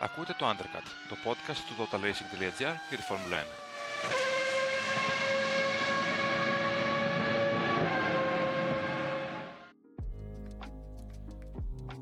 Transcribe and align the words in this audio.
Ακούτε 0.00 0.34
το 0.38 0.46
Undercut, 0.46 0.86
το 1.08 1.16
podcast 1.24 1.56
του 1.66 1.74
totalracing.gr 1.78 2.52
για 2.88 2.96
τη 2.96 3.02
Φόρμουλα 3.02 3.36
1. 3.36 3.44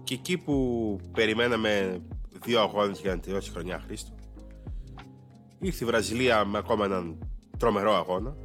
Και 0.05 0.15
εκεί 0.15 0.39
που 0.39 0.99
περιμέναμε 1.13 2.03
δύο 2.45 2.61
αγώνες 2.61 3.01
για 3.01 3.15
να 3.15 3.21
τελειώσει 3.21 3.51
η 3.51 3.53
χρονιά 3.53 3.81
Χρήστο 3.87 4.15
ήρθε 5.59 5.85
η 5.85 5.87
Βραζιλία 5.87 6.45
με 6.45 6.59
ακόμα 6.59 6.85
έναν 6.85 7.19
τρομερό 7.59 7.95
αγώνα 7.95 8.37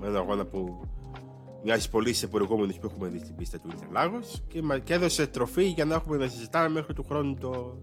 με 0.00 0.06
έναν 0.06 0.16
αγώνα 0.16 0.44
που 0.44 0.88
μοιάζει 1.62 1.90
πολύ 1.90 2.12
σε 2.12 2.26
προηγούμενους 2.26 2.76
που 2.78 2.86
έχουμε 2.86 3.08
δει 3.08 3.18
στην 3.18 3.36
πίστα 3.36 3.58
του 3.58 3.68
Ιντερλάγος 3.72 4.42
και, 4.48 4.60
και 4.84 4.94
έδωσε 4.94 5.26
τροφή 5.26 5.64
για 5.64 5.84
να 5.84 5.94
έχουμε 5.94 6.16
να 6.16 6.28
συζητάμε 6.28 6.68
μέχρι 6.68 6.94
του 6.94 7.04
χρόνου 7.08 7.34
το, 7.34 7.78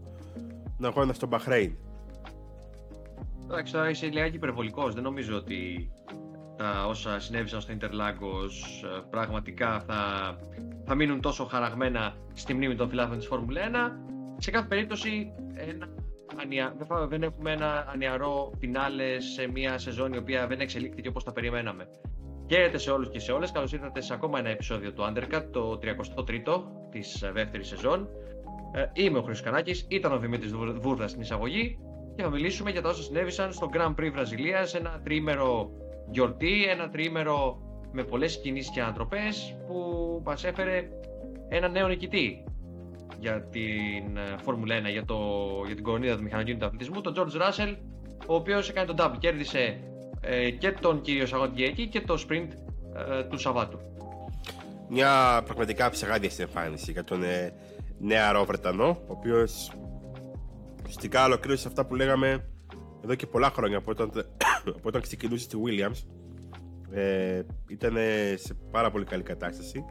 τον 0.79 0.89
αγώνα 0.89 1.13
στο 1.13 1.27
Μπαχρέιν. 1.27 1.77
Εντάξει, 3.43 3.73
τώρα 3.73 3.89
είσαι 3.89 4.05
λιγάκι 4.05 4.35
υπερβολικός. 4.35 4.93
Δεν 4.93 5.03
νομίζω 5.03 5.35
ότι 5.35 5.91
τα 6.57 6.85
όσα 6.87 7.19
συνέβησαν 7.19 7.61
στο 7.61 7.71
Ιντερλάγκος 7.71 8.83
πραγματικά 9.09 9.79
θα, 9.79 9.97
θα 10.85 10.95
μείνουν 10.95 11.21
τόσο 11.21 11.45
χαραγμένα 11.45 12.15
στη 12.33 12.53
μνήμη 12.53 12.75
των 12.75 12.89
φιλάθλων 12.89 13.17
της 13.17 13.27
Φόρμουλα 13.27 13.61
1. 13.61 13.65
Σε 14.37 14.51
κάθε 14.51 14.67
περίπτωση, 14.67 15.33
ένα, 15.55 16.75
δεν 17.07 17.23
έχουμε 17.23 17.51
ένα 17.51 17.87
ανιαρό 17.93 18.51
φινάλε 18.59 19.19
σε 19.19 19.47
μια 19.47 19.77
σεζόν 19.77 20.13
η 20.13 20.17
οποία 20.17 20.47
δεν 20.47 20.59
εξελίχθηκε 20.59 21.07
όπως 21.07 21.23
τα 21.23 21.31
περιμέναμε. 21.31 21.87
Χαίρετε 22.49 22.77
σε 22.77 22.91
όλους 22.91 23.09
και 23.09 23.19
σε 23.19 23.31
όλες, 23.31 23.51
καλώς 23.51 23.73
ήρθατε 23.73 24.01
σε 24.01 24.13
ακόμα 24.13 24.39
ένα 24.39 24.49
επεισόδιο 24.49 24.93
του 24.93 25.03
Undercut, 25.03 25.43
το 25.51 25.79
33ο 25.81 26.63
της 26.91 27.23
δεύτερης 27.33 27.67
σεζόν. 27.67 28.07
Ε, 28.71 28.85
είμαι 28.93 29.17
ο 29.17 29.21
Χρήστος 29.21 29.45
Κανάκης, 29.45 29.85
ήταν 29.87 30.11
ο 30.11 30.17
Δημήτρης 30.17 30.53
Βούρδας 30.79 31.09
στην 31.09 31.21
εισαγωγή 31.21 31.79
και 32.15 32.23
θα 32.23 32.29
μιλήσουμε 32.29 32.71
για 32.71 32.81
τα 32.81 32.89
όσα 32.89 33.03
συνέβησαν 33.03 33.53
στο 33.53 33.69
Grand 33.73 33.95
Prix 33.95 34.09
Βραζιλίας, 34.11 34.73
ένα 34.75 35.01
τρίμερο 35.03 35.71
γιορτή, 36.11 36.65
ένα 36.69 36.89
τρίμερο 36.89 37.61
με 37.91 38.03
πολλές 38.03 38.39
κινήσεις 38.39 38.71
και 38.71 38.81
ανατροπές 38.81 39.55
που 39.67 39.75
μας 40.25 40.43
έφερε 40.43 40.89
ένα 41.49 41.67
νέο 41.67 41.87
νικητή 41.87 42.43
για 43.19 43.41
την 43.41 44.17
ε, 44.17 44.35
Φόρμουλα 44.43 44.79
1, 44.79 44.91
για, 44.91 45.05
το, 45.05 45.17
για 45.65 45.75
την 45.75 45.83
κορονίδα 45.83 46.15
του 46.15 46.23
μηχανοκίνητου 46.23 46.65
αθλητισμού, 46.65 47.01
τον 47.01 47.13
George 47.17 47.41
Russell, 47.41 47.75
ο 48.27 48.35
οποίος 48.35 48.69
έκανε 48.69 48.93
τον 48.93 48.95
double, 48.99 49.17
κέρδισε 49.19 49.79
ε, 50.21 50.49
και 50.49 50.71
τον 50.71 51.01
κύριο 51.01 51.25
Σαγοντιέκη 51.25 51.87
και 51.87 52.01
το 52.01 52.25
sprint 52.27 52.47
ε, 53.19 53.23
του 53.23 53.37
Σαββάτου. 53.37 53.79
Μια 54.89 55.41
πραγματικά 55.45 55.89
ψεγάδια 55.89 56.29
στην 56.29 56.43
εμφάνιση 56.43 56.91
για 56.91 57.03
τον 57.03 57.23
ε, 57.23 57.53
νεαρό 57.99 58.45
Βρετανό, 58.45 58.87
ο 58.87 59.11
οποίος 59.11 59.71
ουσιαστικά 60.81 61.25
ολοκλήρωσε 61.25 61.67
αυτά 61.67 61.85
που 61.85 61.95
λέγαμε 61.95 62.49
εδώ 63.03 63.15
και 63.15 63.27
πολλά 63.27 63.49
χρόνια 63.49 63.77
από 63.77 63.91
όταν, 63.91 64.11
από 64.77 64.87
όταν 64.87 65.01
ξεκινούσε 65.01 65.43
στη 65.43 65.57
Williams. 65.65 66.07
Ε, 66.91 67.41
ήταν 67.67 67.95
σε 68.35 68.53
πάρα 68.71 68.91
πολύ 68.91 69.05
καλή 69.05 69.23
κατάσταση. 69.23 69.85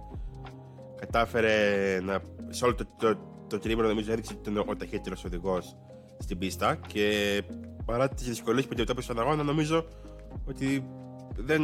Κατάφερε 1.01 2.01
να, 2.03 2.23
σε 2.49 2.65
όλο 2.65 2.75
το, 2.75 2.87
το, 2.99 3.15
το, 3.47 3.59
το 3.59 3.77
νομίζω 3.77 4.13
έδειξε 4.13 4.33
ότι 4.39 4.51
ήταν 4.51 4.65
ο 4.69 4.77
ταχύτερος 4.77 5.25
οδηγός 5.25 5.77
στην 6.19 6.39
πίστα 6.39 6.79
και 6.87 7.43
παρά 7.85 8.09
τις 8.09 8.27
δυσκολίες 8.27 8.65
που 8.65 8.71
αντιμετώπισε 8.73 9.13
στον 9.13 9.25
αγώνα, 9.25 9.43
νομίζω 9.43 9.87
ότι 10.45 10.87
δεν, 11.37 11.63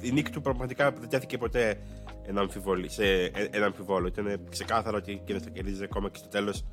η 0.00 0.12
νίκη 0.12 0.30
του 0.30 0.40
πραγματικά 0.40 0.90
δεν 0.92 1.08
τέθηκε 1.08 1.38
ποτέ 1.38 1.80
ένα, 2.26 2.40
αμφιβόλο, 2.40 2.88
σε 2.88 3.24
ένα 3.50 3.66
αμφιβόλο. 3.66 4.06
Ήταν 4.06 4.40
ξεκάθαρο 4.50 4.96
ότι 4.96 5.22
και 5.24 5.38
θα 5.38 5.50
κερδίζει 5.50 5.84
ακόμα 5.84 6.10
και 6.10 6.18
στο 6.18 6.28
τέλος, 6.28 6.64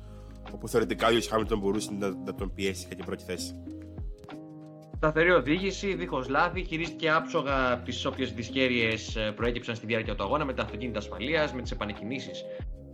όπου 0.52 0.68
θεωρητικά 0.68 1.06
ο 1.06 1.10
Λιούι 1.10 1.22
Χάμιλτον 1.22 1.58
μπορούσε 1.58 1.90
να, 1.98 2.08
να, 2.08 2.34
τον 2.34 2.54
πιέσει 2.54 2.84
για 2.86 2.96
την 2.96 3.04
πρώτη 3.04 3.24
θέση. 3.24 3.54
Σταθερή 4.96 5.30
οδήγηση, 5.30 5.94
δίχως 5.94 6.28
λάθη, 6.28 6.64
χειρίστηκε 6.64 7.10
άψογα 7.10 7.78
τις 7.84 8.04
όποιες 8.04 8.32
δυσχέρειε 8.32 8.90
προέκυψαν 9.36 9.74
στη 9.74 9.86
διάρκεια 9.86 10.14
του 10.14 10.22
αγώνα 10.22 10.44
με 10.44 10.52
τα 10.54 10.62
αυτοκίνητα 10.62 10.98
ασφαλείας, 10.98 11.52
με 11.54 11.62
τις 11.62 11.70
επανεκκινήσεις 11.70 12.44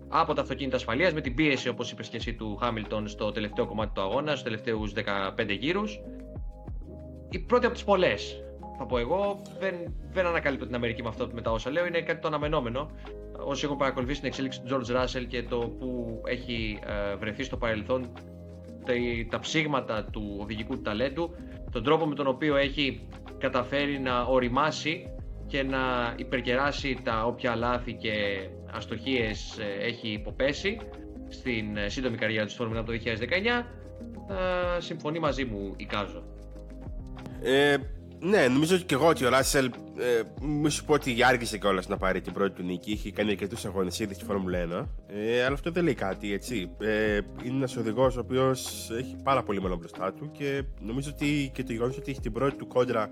από 0.09 0.35
τα 0.35 0.43
αυτοκίνητα 0.43 0.77
ασφαλείας, 0.77 1.13
με 1.13 1.21
την 1.21 1.35
πίεση, 1.35 1.69
όπως 1.69 1.93
είπες 1.93 2.09
και 2.09 2.17
εσύ, 2.17 2.35
του 2.35 2.57
Χάμιλτον 2.57 3.09
στο 3.09 3.33
τελευταίο 3.33 3.67
κομμάτι 3.67 3.93
του 3.95 4.01
αγώνα, 4.01 4.31
στους 4.31 4.43
τελευταίους 4.43 4.93
15 4.93 5.57
γύρους 5.59 6.01
η 7.31 7.39
πρώτη 7.39 7.67
από 7.67 7.75
τις 7.75 7.85
πολλές. 7.85 8.43
Θα 8.83 8.87
πω 8.87 8.99
εγώ, 8.99 9.43
δεν, 9.59 9.75
δεν 10.13 10.27
ανακαλύπτω 10.27 10.67
την 10.67 10.75
Αμερική 10.75 11.03
με 11.03 11.09
αυτό 11.09 11.29
με 11.33 11.41
τα 11.41 11.51
όσα 11.51 11.71
λέω, 11.71 11.87
είναι 11.87 12.01
κάτι 12.01 12.21
το 12.21 12.29
αναμενόμενο. 12.29 12.91
Όσοι 13.45 13.65
έχουν 13.65 13.77
παρακολουθήσει 13.77 14.19
την 14.19 14.29
εξέλιξη 14.29 14.61
του 14.61 14.69
George 14.71 14.97
Russell 14.97 15.25
και 15.29 15.43
το 15.43 15.57
που 15.59 16.21
έχει 16.27 16.79
ε, 17.13 17.15
βρεθεί 17.17 17.43
στο 17.43 17.57
παρελθόν, 17.57 18.13
τα, 18.85 18.93
τα 19.31 19.39
ψήγματα 19.39 20.05
του 20.05 20.39
οδηγικού 20.41 20.83
ταλέντου, 20.83 21.31
τον 21.73 21.85
τρόπο 21.85 22.07
με 22.07 22.15
τον 22.15 22.27
οποίο 22.27 22.57
έχει 22.57 23.09
καταφέρει 23.39 23.99
να 23.99 24.23
οριμάσει 24.23 25.13
και 25.47 25.63
να 25.63 26.15
υπερκεράσει 26.17 26.99
τα 27.05 27.25
όποια 27.27 27.57
λάθη 27.57 27.93
και 27.93 28.13
αστοχίες 28.73 29.59
ε, 29.59 29.85
έχει 29.87 30.09
υποπέσει 30.09 30.79
στην 31.29 31.77
ε, 31.77 31.89
σύντομη 31.89 32.17
καριέρα 32.17 32.47
του 32.47 32.53
Φόρμουλα 32.53 32.81
από 32.81 32.93
το 32.93 32.99
2019, 33.05 33.65
θα 34.29 34.81
συμφωνεί 34.81 35.19
μαζί 35.19 35.45
μου 35.45 35.75
η 35.77 35.85
Κάζο. 35.85 36.25
Ε, 37.43 37.77
ναι, 38.23 38.49
νομίζω 38.49 38.77
και 38.77 38.95
εγώ 38.95 39.07
ότι 39.07 39.25
ο 39.25 39.29
Ράσελ. 39.29 39.71
Ε, 39.99 40.45
μη 40.47 40.71
σου 40.71 40.85
πω 40.85 40.93
ότι 40.93 41.25
άργησε 41.25 41.59
κιόλας 41.59 41.89
να 41.89 41.97
πάρει 41.97 42.21
την 42.21 42.33
πρώτη 42.33 42.55
του 42.55 42.63
νίκη. 42.63 42.91
Είχε 42.91 43.13
κάνει 43.13 43.31
αρκετούς 43.31 43.65
αγώνες 43.65 43.99
ήδη 43.99 44.15
στη 44.15 44.25
Φόρμουλα 44.25 44.59
1. 44.59 44.87
Ε, 45.07 45.45
αλλά 45.45 45.55
αυτό 45.55 45.71
δεν 45.71 45.85
λέει 45.85 45.95
κάτι, 45.95 46.33
έτσι. 46.33 46.71
Ε, 46.81 47.21
είναι 47.45 47.57
ένας 47.57 47.77
οδηγός 47.77 48.17
ο 48.17 48.21
οποίος 48.21 48.91
έχει 48.99 49.17
πάρα 49.23 49.43
πολύ 49.43 49.61
μέλλον 49.63 49.79
μπροστά 49.79 50.13
του 50.13 50.31
και 50.31 50.63
νομίζω 50.81 51.11
ότι 51.15 51.51
και 51.55 51.63
το 51.63 51.73
γεγονός 51.73 51.97
ότι 51.97 52.11
έχει 52.11 52.21
την 52.21 52.33
πρώτη 52.33 52.57
του 52.57 52.67
κόντρα 52.67 53.11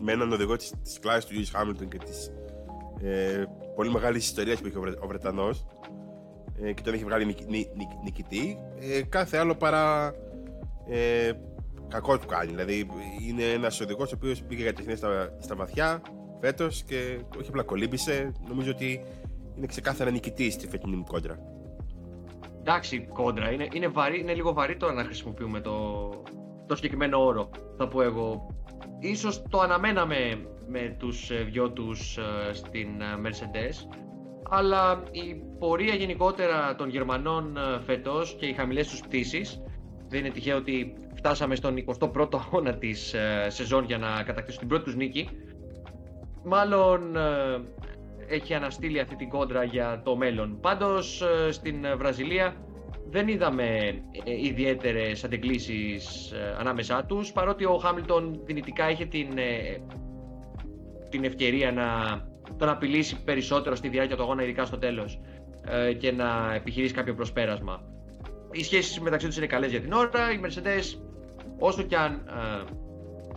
με 0.00 0.12
έναν 0.12 0.32
οδηγό 0.32 0.56
της 0.56 0.98
κλάσης 1.00 1.24
του 1.24 1.32
Λιούι 1.32 1.46
Χάμιλτον 1.46 1.88
και 1.88 1.98
της 1.98 2.30
ε, 3.02 3.44
πολύ 3.74 3.90
μεγάλης 3.90 4.24
ιστορίας 4.24 4.60
που 4.60 4.66
έχει 4.66 4.76
ο, 4.76 4.80
Βρε, 4.80 4.90
ο 5.00 5.06
Βρετανός 5.06 5.66
ε, 6.62 6.72
και 6.72 6.82
τον 6.82 6.94
έχει 6.94 7.04
βγάλει 7.04 7.24
νικ, 7.24 7.38
νικ, 7.48 7.76
νικ, 7.76 7.90
νικητή. 8.04 8.58
Ε, 8.80 9.02
κάθε 9.02 9.36
άλλο 9.36 9.54
παρά 9.54 10.14
ε, 10.88 11.32
κακό 11.88 12.18
του 12.18 12.26
κάνει. 12.26 12.50
Δηλαδή 12.50 12.86
είναι 13.28 13.44
ένας 13.44 13.80
οδηγός 13.80 14.12
ο 14.12 14.14
οποίος 14.16 14.42
πήγε 14.42 14.62
για 14.62 14.72
τεχνία 14.72 14.96
στα, 14.96 15.36
στα 15.40 15.54
βαθιά 15.54 16.02
φέτος 16.40 16.82
και 16.82 17.18
όχι 17.38 17.48
απλά 17.48 17.62
κολύμπησε. 17.62 18.32
Νομίζω 18.48 18.70
ότι 18.70 19.04
είναι 19.56 19.66
ξεκάθαρα 19.66 20.10
νικητής 20.10 20.54
στη 20.54 20.68
φετινή 20.68 20.96
μου 20.96 21.04
κόντρα. 21.04 21.38
Εντάξει, 22.60 23.08
κόντρα. 23.12 23.50
Είναι, 23.50 23.68
είναι, 23.72 23.88
βαρύ, 23.88 24.20
είναι 24.20 24.34
λίγο 24.34 24.52
βαρύ 24.52 24.76
τώρα 24.76 24.92
να 24.92 25.04
χρησιμοποιούμε 25.04 25.60
το, 25.60 26.08
το 26.66 26.74
συγκεκριμένο 26.74 27.24
όρο, 27.24 27.50
θα 27.76 27.88
πω 27.88 28.02
εγώ. 28.02 28.54
Ίσως 28.98 29.42
το 29.50 29.60
αναμέναμε 29.60 30.46
με 30.68 30.96
τους 30.98 31.30
ε, 31.30 31.42
δυο 31.42 31.70
τους 31.70 32.16
ε, 32.16 32.52
στην 32.52 33.00
ε, 33.00 33.28
Mercedes, 33.28 33.96
αλλά 34.50 35.02
η 35.10 35.34
πορεία 35.58 35.94
γενικότερα 35.94 36.74
των 36.74 36.88
Γερμανών 36.88 37.58
φέτος 37.86 38.36
και 38.38 38.46
οι 38.46 38.52
χαμηλές 38.52 38.88
τους 38.88 39.00
πτήσεις 39.00 39.62
δεν 40.08 40.20
είναι 40.20 40.30
τυχαίο 40.30 40.56
ότι 40.56 40.94
φτάσαμε 41.18 41.54
στον 41.54 41.74
21ο 41.98 42.28
αγώνα 42.34 42.74
της 42.74 43.14
ε, 43.14 43.46
σεζόν 43.50 43.84
για 43.84 43.98
να 43.98 44.22
κατακτήσουν 44.22 44.58
την 44.58 44.68
πρώτη 44.68 44.84
τους 44.84 44.94
νίκη. 44.96 45.28
Μάλλον 46.44 47.16
ε, 47.16 47.60
έχει 48.28 48.54
αναστείλει 48.54 49.00
αυτή 49.00 49.16
την 49.16 49.28
κόντρα 49.28 49.64
για 49.64 50.00
το 50.04 50.16
μέλλον. 50.16 50.58
Πάντως 50.60 51.22
ε, 51.22 51.52
στην 51.52 51.86
Βραζιλία 51.96 52.56
δεν 53.10 53.28
είδαμε 53.28 53.64
ε, 54.24 54.46
ιδιαίτερες 54.46 55.24
αντεγκλήσεις 55.24 56.32
ανάμεσά 56.58 57.04
τους 57.04 57.32
παρότι 57.32 57.64
ο 57.64 57.76
Χάμιλτον 57.78 58.40
δυνητικά 58.44 58.90
είχε 58.90 59.04
την, 59.04 59.28
την 61.08 61.24
ευκαιρία 61.24 61.72
να 61.72 61.86
τον 62.56 62.68
απειλήσει 62.68 63.22
περισσότερο 63.24 63.74
στη 63.74 63.88
διάρκεια 63.88 64.16
του 64.16 64.22
αγώνα 64.22 64.42
ειδικά 64.42 64.64
στο 64.64 64.78
τέλος 64.78 65.20
και 65.98 66.12
να 66.12 66.54
επιχειρήσει 66.54 66.94
κάποιο 66.94 67.14
προσπέρασμα 67.14 67.82
οι 68.52 68.64
σχέσεις 68.64 69.00
μεταξύ 69.00 69.26
τους 69.26 69.36
είναι 69.36 69.46
καλές 69.46 69.70
για 69.70 69.80
την 69.80 69.92
ώρα. 69.92 70.32
Οι 70.32 70.40
Mercedes, 70.44 70.98
όσο 71.58 71.82
και 71.82 71.96
αν, 71.96 72.12
ε, 72.12 72.64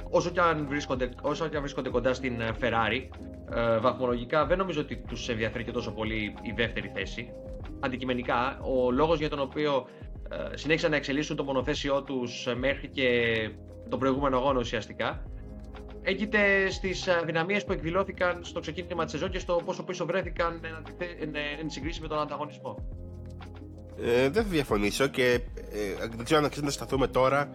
όσο 0.09 0.29
και 0.29 0.39
αν, 0.39 0.67
βρίσκονται, 0.67 1.09
όσο 1.21 1.47
και 1.47 1.55
αν 1.55 1.61
βρίσκονται 1.61 1.89
κοντά 1.89 2.13
στην 2.13 2.41
ε, 2.41 2.49
Ferrari, 2.61 3.07
ε, 3.55 3.77
βαθμολογικά 3.79 4.45
δεν 4.45 4.57
νομίζω 4.57 4.81
ότι 4.81 4.95
τους 5.07 5.29
ενδιαφέρει 5.29 5.63
και 5.63 5.71
τόσο 5.71 5.91
πολύ 5.91 6.33
η 6.41 6.53
δεύτερη 6.55 6.91
θέση. 6.95 7.29
Αντικειμενικά, 7.79 8.59
ο 8.61 8.91
λόγος 8.91 9.19
για 9.19 9.29
τον 9.29 9.39
οποίο 9.39 9.87
ε, 10.29 10.57
συνέχισαν 10.57 10.89
να 10.91 10.95
εξελίσσουν 10.95 11.35
το 11.35 11.43
μονοθέσιό 11.43 12.03
τους 12.03 12.47
μέχρι 12.57 12.87
και 12.87 13.07
τον 13.89 13.99
προηγούμενο 13.99 14.37
αγώνα 14.37 14.59
ουσιαστικά 14.59 15.23
έγκυται 16.01 16.69
στις 16.69 17.07
αδυναμίες 17.07 17.65
που 17.65 17.71
εκδηλώθηκαν 17.71 18.43
στο 18.43 18.59
ξεκίνημα 18.59 19.03
της 19.03 19.11
σεζόν 19.13 19.29
και 19.31 19.39
στο 19.39 19.61
πόσο 19.65 19.83
πίσω 19.83 20.05
βρέθηκαν 20.05 20.61
εν 21.59 21.69
συγκρίση 21.69 22.01
με 22.01 22.07
τον 22.07 22.19
ανταγωνισμό. 22.19 22.75
Ε, 24.03 24.29
δεν 24.29 24.43
θα 24.43 24.49
διαφωνήσω 24.49 25.07
και 25.07 25.39
ε, 25.71 26.07
δεν 26.15 26.23
ξέρω 26.23 26.39
αν 26.39 26.45
αξίζει 26.45 26.65
να 26.65 26.71
σταθούμε 26.71 27.07
τώρα 27.07 27.49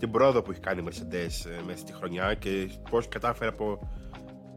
στην 0.00 0.12
πρόοδο 0.12 0.42
που 0.42 0.50
έχει 0.50 0.60
κάνει 0.60 0.80
η 0.80 0.84
Mercedes 0.88 1.50
ε, 1.50 1.62
μέσα 1.66 1.78
στη 1.78 1.92
χρονιά 1.92 2.34
και 2.34 2.68
πώς 2.90 3.08
κατάφερε 3.08 3.50
από 3.50 3.88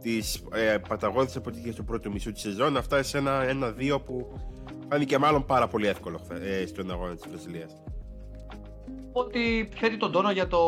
τις 0.01 0.43
ε, 0.53 0.77
παταγώδεις 0.87 1.35
αποτυχίες 1.35 1.75
του 1.75 1.83
πρώτου 1.83 2.11
μισού 2.11 2.31
της 2.31 2.41
σεζόν 2.41 2.73
να 2.73 2.81
φτάσει 2.81 3.09
σε 3.09 3.17
ένα 3.17 3.41
1-2 3.95 4.01
που 4.05 4.39
φάνηκε 4.89 5.17
μάλλον 5.17 5.45
πάρα 5.45 5.67
πολύ 5.67 5.87
εύκολο 5.87 6.19
ε, 6.41 6.65
στον 6.65 6.91
αγώνα 6.91 7.15
της 7.15 7.27
Βραζιλίας. 7.29 7.75
πω 9.11 9.19
ότι 9.19 9.69
θέτει 9.75 9.97
τον 9.97 10.11
τόνο 10.11 10.31
για 10.31 10.47
το 10.47 10.59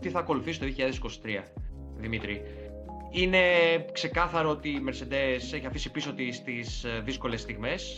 τι 0.00 0.10
θα 0.10 0.18
ακολουθήσει 0.18 0.60
το 0.60 0.66
2023, 0.66 1.44
Δημήτρη. 1.96 2.42
Είναι 3.10 3.40
ξεκάθαρο 3.92 4.50
ότι 4.50 4.68
η 4.68 4.82
Mercedes 4.88 5.54
έχει 5.54 5.66
αφήσει 5.66 5.90
πίσω 5.90 6.12
της 6.12 6.42
τις 6.42 6.84
ε, 6.84 7.00
δύσκολες 7.04 7.40
στιγμές 7.40 7.96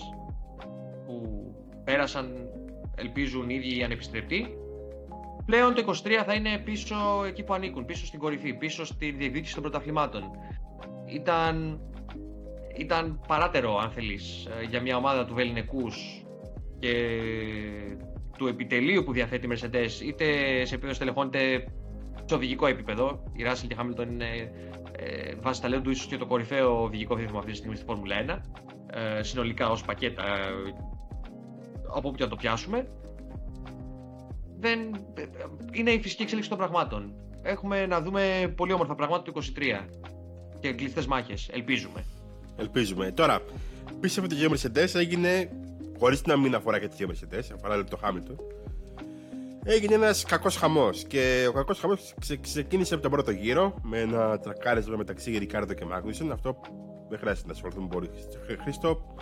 που 1.07 1.45
πέρασαν, 1.85 2.49
ελπίζουν 2.97 3.51
οι 3.51 3.55
ίδιοι 3.55 3.79
οι 3.79 3.83
ανεπιστρεπτοί. 3.83 4.59
Πλέον 5.47 5.75
το 5.75 5.85
23 5.87 5.93
θα 6.27 6.35
είναι 6.35 6.59
πίσω 6.59 6.97
εκεί 7.27 7.43
που 7.43 7.55
ανήκουν, 7.55 7.85
πίσω 7.85 8.07
στην 8.07 8.19
κορυφή, 8.19 8.55
πίσω 8.55 8.85
στη 8.85 9.11
διεκδίκηση 9.11 9.55
των 9.55 9.63
πρωταθλημάτων. 9.63 10.23
Ήταν, 11.07 11.81
ήταν 12.77 13.21
παράτερο, 13.29 13.79
αν 13.79 13.91
θέλεις, 13.91 14.47
ε, 14.47 14.65
για 14.65 14.81
μια 14.81 14.97
ομάδα 14.97 15.25
του 15.25 15.35
Βεληνικούς 15.35 16.25
και 16.79 17.09
του 18.39 18.47
επιτελείου 18.47 19.05
που 19.05 19.13
διαθέτει 19.13 19.47
η 19.47 19.51
Mercedes, 19.53 20.01
είτε 20.05 20.25
σε 20.65 20.75
επίπεδο 20.75 20.95
στελεχώνεται 20.95 21.65
σε 22.25 22.35
οδηγικό 22.35 22.67
επίπεδο. 22.67 23.23
Η 23.33 23.43
Russell 23.47 23.67
και 23.69 23.77
Hamilton 23.79 24.07
είναι 24.07 24.53
ε, 24.99 25.35
βάσει 25.41 25.61
ταλέντου 25.61 25.91
ίσως 25.91 26.07
και 26.07 26.17
το 26.17 26.27
κορυφαίο 26.27 26.83
οδηγικό 26.83 27.15
δίδυμο 27.15 27.39
αυτή 27.39 27.51
τη 27.51 27.57
στιγμή 27.57 27.77
στη 27.77 27.85
Φόρμουλα 27.85 28.17
1. 28.27 28.39
Ε, 29.19 29.23
συνολικά 29.23 29.71
ως 29.71 29.83
πακέτα, 29.85 30.23
ε, 30.23 30.73
από 31.89 32.09
όπου 32.09 32.17
και 32.17 32.23
να 32.25 32.31
το 32.31 32.37
πιάσουμε. 32.37 32.89
Δεν, 34.65 34.79
ε, 35.15 35.23
είναι 35.73 35.91
η 35.91 36.01
φυσική 36.01 36.23
εξέλιξη 36.23 36.49
των 36.49 36.59
πραγμάτων. 36.59 37.15
Έχουμε 37.43 37.87
να 37.87 38.01
δούμε 38.01 38.53
πολύ 38.57 38.73
όμορφα 38.73 38.95
πράγματα 38.95 39.23
το 39.23 39.33
23 39.35 39.89
και 40.61 40.73
κλειστέ 40.73 41.05
μάχες. 41.09 41.49
Ελπίζουμε. 41.53 42.05
Ελπίζουμε. 42.57 43.13
Τώρα, 43.13 43.41
πίσω 44.01 44.21
από 44.21 44.29
το 44.29 44.35
γιο 44.35 44.51
Mercedes 44.51 44.95
έγινε, 44.95 45.51
χωρίς 45.99 46.25
να 46.25 46.37
μην 46.37 46.55
αφορά 46.55 46.79
και 46.79 46.89
το 46.89 46.95
γιο 46.97 47.09
Mercedes, 47.11 47.45
αφορά 47.55 47.85
το 47.85 47.99
Hamilton, 48.03 48.37
έγινε 49.65 49.95
ένας 49.95 50.25
κακός 50.25 50.57
χαμός. 50.57 51.05
Και 51.05 51.47
ο 51.49 51.53
κακός 51.53 51.79
χαμός 51.79 52.15
ξεκίνησε 52.41 52.95
από 52.95 53.03
τον 53.03 53.13
πρώτο 53.13 53.31
γύρο 53.31 53.75
με 53.83 53.99
ένα 54.01 54.39
τρακάρισμα 54.39 54.97
μεταξύ 54.97 55.39
Ρικάρδο 55.39 55.73
και 55.73 55.85
Μάγνουσεν. 55.85 56.33
Αυτό 56.33 56.61
δεν 57.09 57.19
χρειάζεται 57.19 57.47
να 57.47 57.53
ασχοληθούμε 57.53 57.89
πολύ. 57.89 58.11
Χρήστο, 58.63 59.15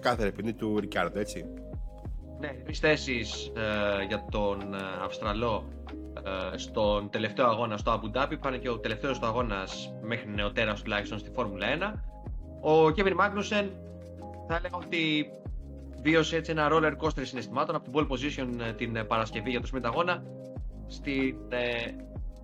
κάθε 0.00 0.30
ποινή 0.30 0.52
του 0.52 0.78
Ρικάρδο, 0.78 1.20
έτσι. 1.20 1.44
Ναι, 2.44 2.52
τρεις 2.64 2.78
θέσεις 2.78 3.52
ε, 3.56 4.04
για 4.04 4.24
τον 4.30 4.74
ε, 4.74 4.78
Αυστραλό 5.04 5.64
ε, 6.52 6.56
στον 6.58 7.10
τελευταίο 7.10 7.46
αγώνα 7.46 7.76
στο 7.76 8.00
Abu 8.00 8.18
Dhabi. 8.18 8.40
Πάνε 8.40 8.56
και 8.56 8.68
ο 8.68 8.78
τελευταίος 8.78 9.18
του 9.18 9.26
αγώνας 9.26 9.94
μέχρι 10.02 10.30
νεοτέρας 10.30 10.82
τουλάχιστον 10.82 11.18
στη 11.18 11.30
Φόρμουλα 11.34 11.66
1. 11.78 12.00
Ο 12.60 12.90
Κέβιν 12.90 13.14
Μάγνουσεν 13.14 13.70
θα 14.48 14.56
έλεγα 14.56 14.76
ότι 14.76 15.30
βίωσε 16.02 16.36
έτσι 16.36 16.50
ένα 16.50 16.68
roller 16.72 16.92
coaster 17.04 17.22
συναισθημάτων 17.22 17.74
από 17.74 17.90
την 17.90 17.92
pole 17.94 18.12
position 18.12 18.66
ε, 18.68 18.72
την 18.72 18.96
ε, 18.96 19.04
Παρασκευή 19.04 19.50
για 19.50 19.60
το 19.60 19.68
Smith 19.74 19.84
αγώνα 19.84 20.22
στην 20.86 21.36
ε, 21.48 21.90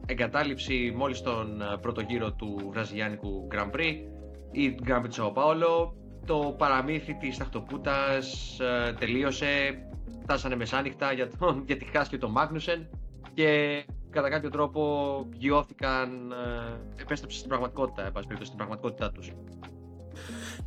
εγκατάλειψη 0.06 0.92
μόλις 0.96 1.22
τον 1.22 1.62
πρώτο 1.80 2.00
γύρο 2.00 2.32
του 2.32 2.68
βραζιλιάνικου 2.72 3.48
Grand 3.52 3.76
Prix 3.76 3.94
ή 4.50 4.78
Grand 4.86 5.00
Prix 5.02 5.08
του 5.08 5.32
Sao 5.34 5.42
Paulo 5.42 5.92
το 6.26 6.54
παραμύθι 6.58 7.14
της 7.14 7.36
ταχτοπούτας 7.36 8.56
τελείωσε 8.98 9.82
φτάσανε 10.30 10.56
μεσάνυχτα 10.56 11.12
για, 11.12 11.28
τον, 11.38 11.62
για 11.66 11.76
τη 11.76 11.84
χάση 11.84 12.10
και 12.10 12.18
τον 12.18 12.30
Μάγνουσεν 12.30 12.88
και 13.34 13.84
κατά 14.10 14.30
κάποιο 14.30 14.50
τρόπο 14.50 14.82
γιώθηκαν, 15.32 16.32
επέστρεψε 16.96 17.36
στην 17.36 17.48
πραγματικότητα, 17.48 18.12
στην 18.42 18.56
πραγματικότητά 18.56 19.12
τους. 19.12 19.32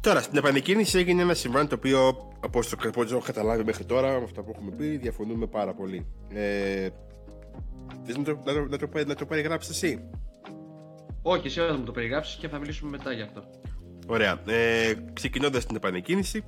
Τώρα, 0.02 0.22
στην 0.22 0.38
επανεκκίνηση 0.38 0.98
έγινε 0.98 1.22
ένα 1.22 1.34
συμβάν 1.34 1.68
το 1.68 1.76
οποίο, 1.76 2.08
από 2.40 2.60
όσο 2.60 2.78
έχω 2.96 3.20
καταλάβει 3.26 3.64
μέχρι 3.64 3.86
τώρα, 3.86 4.10
με 4.10 4.24
αυτά 4.24 4.44
που 4.44 4.52
έχουμε 4.56 4.72
πει, 4.72 4.98
διαφωνούμε 4.98 5.48
πάρα 5.48 5.74
πολύ. 5.74 6.08
Ε, 6.30 6.90
θες 8.04 8.18
να 8.18 8.24
το, 8.24 8.40
να, 8.46 8.54
το, 8.54 8.68
να, 8.70 8.78
το, 8.78 8.90
να 9.08 9.16
το 9.16 9.26
περιγράψεις 9.26 9.72
εσύ; 9.72 10.10
Όχι, 11.22 11.48
εσύ 11.48 11.60
θα 11.60 11.78
μου 11.78 11.84
το 11.84 11.92
περιγράψεις 11.92 12.36
και 12.36 12.48
θα 12.48 12.58
μιλήσουμε 12.58 12.90
μετά 12.90 13.12
γι' 13.12 13.22
αυτό. 13.22 13.44
Ωραία. 14.08 14.42
Ε, 14.48 14.94
Ξεκινώντας 15.14 15.66
την 15.66 15.76
επανεκκίνηση, 15.76 16.44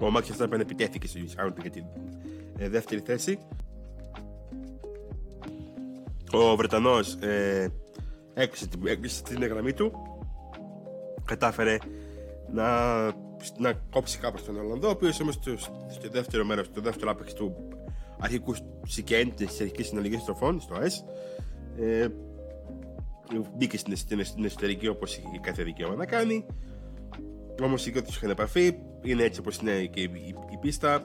ο 0.00 0.10
Μάξ 0.10 0.30
Verstappen 0.30 0.60
επιτέθηκε 0.60 1.06
στο 1.06 1.20
Lewis 1.20 1.60
για 1.60 1.70
την 1.70 1.84
ε, 2.58 2.68
δεύτερη 2.68 3.00
θέση. 3.00 3.38
Ο 6.32 6.56
Βρετανός 6.56 7.14
ε, 7.14 7.72
έκλεισε 8.34 9.22
την 9.22 9.44
γραμμή 9.46 9.72
του 9.72 9.92
κατάφερε 11.24 11.76
να, 12.52 13.04
να 13.58 13.72
κόψει 13.90 14.18
κάπως 14.18 14.44
τον 14.44 14.58
Ολλανδό, 14.58 14.88
ο 14.88 14.90
οποίος 14.90 15.20
όμως 15.20 15.34
στο, 15.34 15.56
στο, 15.88 16.08
δεύτερο 16.10 16.44
μέρος, 16.44 16.66
στο 16.66 16.80
δεύτερο 16.80 17.10
άπεξ 17.10 17.32
του 17.32 17.68
αρχικού 18.18 18.54
σικέν 18.86 19.34
της 19.34 19.60
αρχικής 19.60 19.86
συναλλαγής 19.86 20.24
τροφών, 20.24 20.60
στο 20.60 20.76
S, 20.76 21.04
ε, 21.82 22.08
μπήκε 23.56 23.78
στην, 23.78 23.96
στην, 23.96 24.24
στην 24.24 24.44
εσωτερική 24.44 24.88
όπως 24.88 25.16
είχε 25.16 25.38
κάθε 25.40 25.62
δικαίωμα 25.62 25.94
να 25.94 26.06
κάνει. 26.06 26.46
Όμως 27.62 27.86
οι 27.86 28.02
τους 28.02 28.16
είχαν 28.16 28.30
επαφή, 28.30 28.74
είναι 29.02 29.22
έτσι 29.22 29.40
όπως 29.40 29.56
είναι 29.56 29.84
και 29.84 30.00
η, 30.00 30.10
η, 30.14 30.34
η 30.52 30.56
πίστα. 30.60 31.02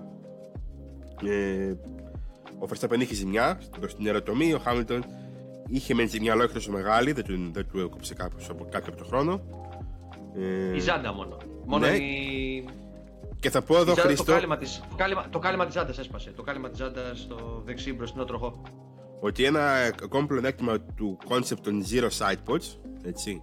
Ε, 1.25 1.71
ο 2.59 2.67
Verstappen 2.69 2.99
είχε 2.99 3.13
ζημιά 3.13 3.59
στην 3.87 4.05
αεροτομή, 4.05 4.53
ο 4.53 4.59
Χάμιλτον 4.59 5.03
είχε 5.69 5.93
μεν 5.93 6.09
ζημιά, 6.09 6.31
αλλά 6.31 6.43
όχι 6.43 6.53
τόσο 6.53 6.71
μεγάλη, 6.71 7.11
δεν 7.11 7.23
του, 7.23 7.49
δεν 7.51 7.67
του 7.71 7.79
έκοψε 7.79 8.13
κάποιος 8.13 8.49
από, 8.49 8.67
κάποιο 8.71 8.93
από 8.93 9.01
το 9.01 9.07
χρόνο. 9.07 9.41
Ε... 10.35 10.75
Η 10.75 10.79
Ζάντα 10.79 11.13
μόνο. 11.13 11.37
Μόνο 11.65 11.85
ναι. 11.85 11.95
η... 11.95 12.69
Και 13.39 13.49
θα 13.49 13.61
πω 13.61 13.77
εδώ, 13.77 13.93
Χρήστο... 13.93 14.23
Το 14.23 14.31
κάλυμα, 14.31 14.57
της, 14.57 14.81
το, 14.89 14.95
κάλυμα, 14.95 15.29
το 15.29 15.39
κάλυμα 15.39 15.65
της 15.65 15.73
Ζάντας 15.73 15.97
έσπασε. 15.97 16.31
Το 16.31 16.41
κάλυμα 16.41 16.69
της 16.69 16.77
Ζάντας 16.77 17.19
στο 17.19 17.61
δεξί 17.65 17.93
μπροστινό 17.93 18.25
τροχό. 18.25 18.61
Ότι 19.19 19.43
ένα 19.43 19.93
ακόμη 20.03 20.27
πλεονέκτημα 20.27 20.79
του 20.79 21.17
concept 21.29 21.59
των 21.63 21.83
zero 21.91 22.09
side 22.17 22.53
pods, 22.53 22.77
έτσι, 23.03 23.41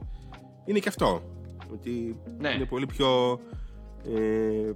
είναι 0.64 0.78
και 0.78 0.88
αυτό. 0.88 1.22
Ότι 1.72 2.20
ναι. 2.38 2.50
είναι 2.50 2.64
πολύ 2.64 2.86
πιο 2.86 3.40
ε, 4.14 4.72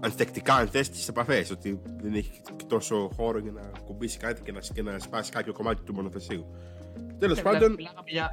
ανθεκτικά 0.00 0.54
αν 0.54 0.68
θες 0.68 0.90
τις 0.90 1.08
επαφές 1.08 1.50
ότι 1.50 1.80
δεν 2.02 2.14
έχει 2.14 2.30
τόσο 2.66 3.10
χώρο 3.16 3.38
για 3.38 3.52
να 3.52 3.60
κουμπίσει 3.84 4.18
κάτι 4.18 4.42
και 4.42 4.52
να, 4.52 4.60
και 4.60 4.82
να 4.82 4.98
σπάσει 4.98 5.30
κάποιο 5.30 5.52
κομμάτι 5.52 5.82
του 5.82 5.94
μονοθεσίου 5.94 6.46
Τέλος 7.18 7.36
ναι, 7.36 7.42
πάντων. 7.42 7.76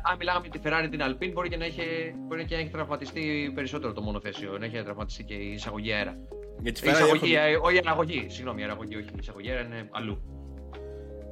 αν 0.03 0.17
μιλάγαμε 0.17 0.47
για 0.51 0.59
τη 0.59 0.69
Ferrari 0.69 0.87
την 0.91 0.99
Alpine, 1.03 1.31
μπορεί 1.33 1.49
και 1.49 1.57
να 1.57 1.65
έχει, 1.65 2.15
μπορεί 2.27 2.45
και 2.45 2.55
να 2.55 2.61
έχει 2.61 2.69
τραυματιστεί 2.69 3.51
περισσότερο 3.55 3.93
το 3.93 4.01
μονοθέσιο, 4.01 4.57
να 4.57 4.65
έχει 4.65 4.83
τραυματιστεί 4.83 5.23
και 5.23 5.33
η 5.33 5.53
εισαγωγή 5.53 5.91
αέρα. 5.93 6.17
Για 6.61 6.71
τη 6.71 6.81
Ferrari. 6.83 6.91
Εισαγωγή, 6.91 7.35
έχω... 7.35 7.65
Όχι 7.65 7.75
η 7.75 7.79
αναγωγή, 7.79 8.25
συγγνώμη, 8.29 8.61
η 8.61 8.63
αναγωγή, 8.63 8.95
όχι. 8.95 9.05
Η 9.05 9.17
εισαγωγή 9.19 9.49
αέρα 9.49 9.61
είναι 9.61 9.87
αλλού. 9.91 10.21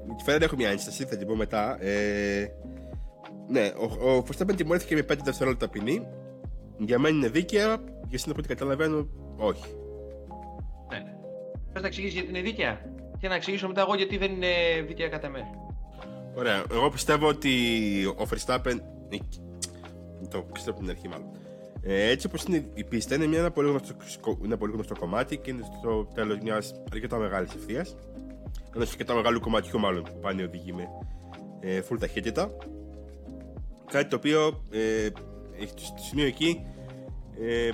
Για 0.05 0.15
τη 0.15 0.23
Ferrari 0.27 0.41
έχω 0.41 0.55
μια 0.55 0.69
ένσταση, 0.69 1.05
θα 1.05 1.17
την 1.17 1.27
πω 1.27 1.35
μετά. 1.35 1.83
Ε, 1.83 2.47
ναι, 3.47 3.71
ο, 3.77 4.09
ο 4.09 4.23
Verstappen 4.27 4.55
τιμωρήθηκε 4.55 4.95
με 4.95 5.05
5 5.09 5.17
δευτερόλεπτα 5.23 5.69
ποινή. 5.69 6.07
Για 6.79 6.99
μένα 6.99 7.15
είναι 7.15 7.27
δίκαια, 7.27 7.67
για 7.83 8.09
εσένα 8.11 8.31
από 8.31 8.39
ό,τι 8.39 8.47
καταλαβαίνω, 8.47 9.07
όχι. 9.37 9.63
Ναι, 10.91 10.97
ναι. 10.97 11.15
Θες 11.73 11.81
να 11.81 11.87
εξηγήσεις 11.87 12.15
γιατί 12.15 12.29
είναι 12.29 12.41
δίκαια; 12.41 12.81
Και 13.19 13.27
να 13.27 13.35
εξηγήσω 13.35 13.67
μετά 13.67 13.81
εγώ 13.81 13.95
γιατί 13.95 14.17
δεν 14.17 14.31
είναι 14.31 14.47
δίκαια 14.87 15.07
κατά 15.07 15.29
μέρα. 15.29 15.49
Ωραία. 16.35 16.63
Εγώ 16.71 16.89
πιστεύω 16.89 17.27
ότι 17.27 17.49
ο 18.05 18.27
Verstappen. 18.29 18.79
Το 20.29 20.45
ξέρω 20.51 20.71
από 20.71 20.79
την 20.79 20.89
αρχή, 20.89 21.07
μάλλον. 21.07 21.27
Ε, 21.81 22.09
έτσι 22.09 22.27
όπως 22.27 22.43
είναι 22.43 22.65
η 22.73 22.83
πίστα, 22.83 23.15
είναι 23.15 23.27
μια, 23.27 23.39
ένα, 23.39 23.51
πολύ 23.51 23.69
γνωστό, 23.69 23.95
ένα 24.43 24.57
πολύ 24.57 24.71
γνωστό 24.71 24.95
κομμάτι 24.99 25.37
και 25.37 25.49
είναι 25.49 25.63
στο 25.79 26.07
τέλος 26.13 26.37
μιας 26.43 26.81
αρκετά 26.91 27.17
μεγάλης 27.17 27.53
ευθείας. 27.53 27.95
Ένα 28.75 28.85
αρκετά 28.89 29.13
μεγάλο 29.13 29.39
κομματιού, 29.39 29.79
μάλλον 29.79 30.03
που 30.03 30.19
πάνε 30.21 30.43
οδηγεί 30.43 30.73
με 30.73 30.87
ε, 31.59 31.81
full 31.89 31.99
ταχύτητα. 31.99 32.51
Κάτι 33.91 34.09
το 34.09 34.15
οποίο 34.15 34.65
ε, 34.71 35.07
στο 35.67 36.01
σημείο 36.01 36.25
εκεί 36.25 36.65
ε, 37.41 37.71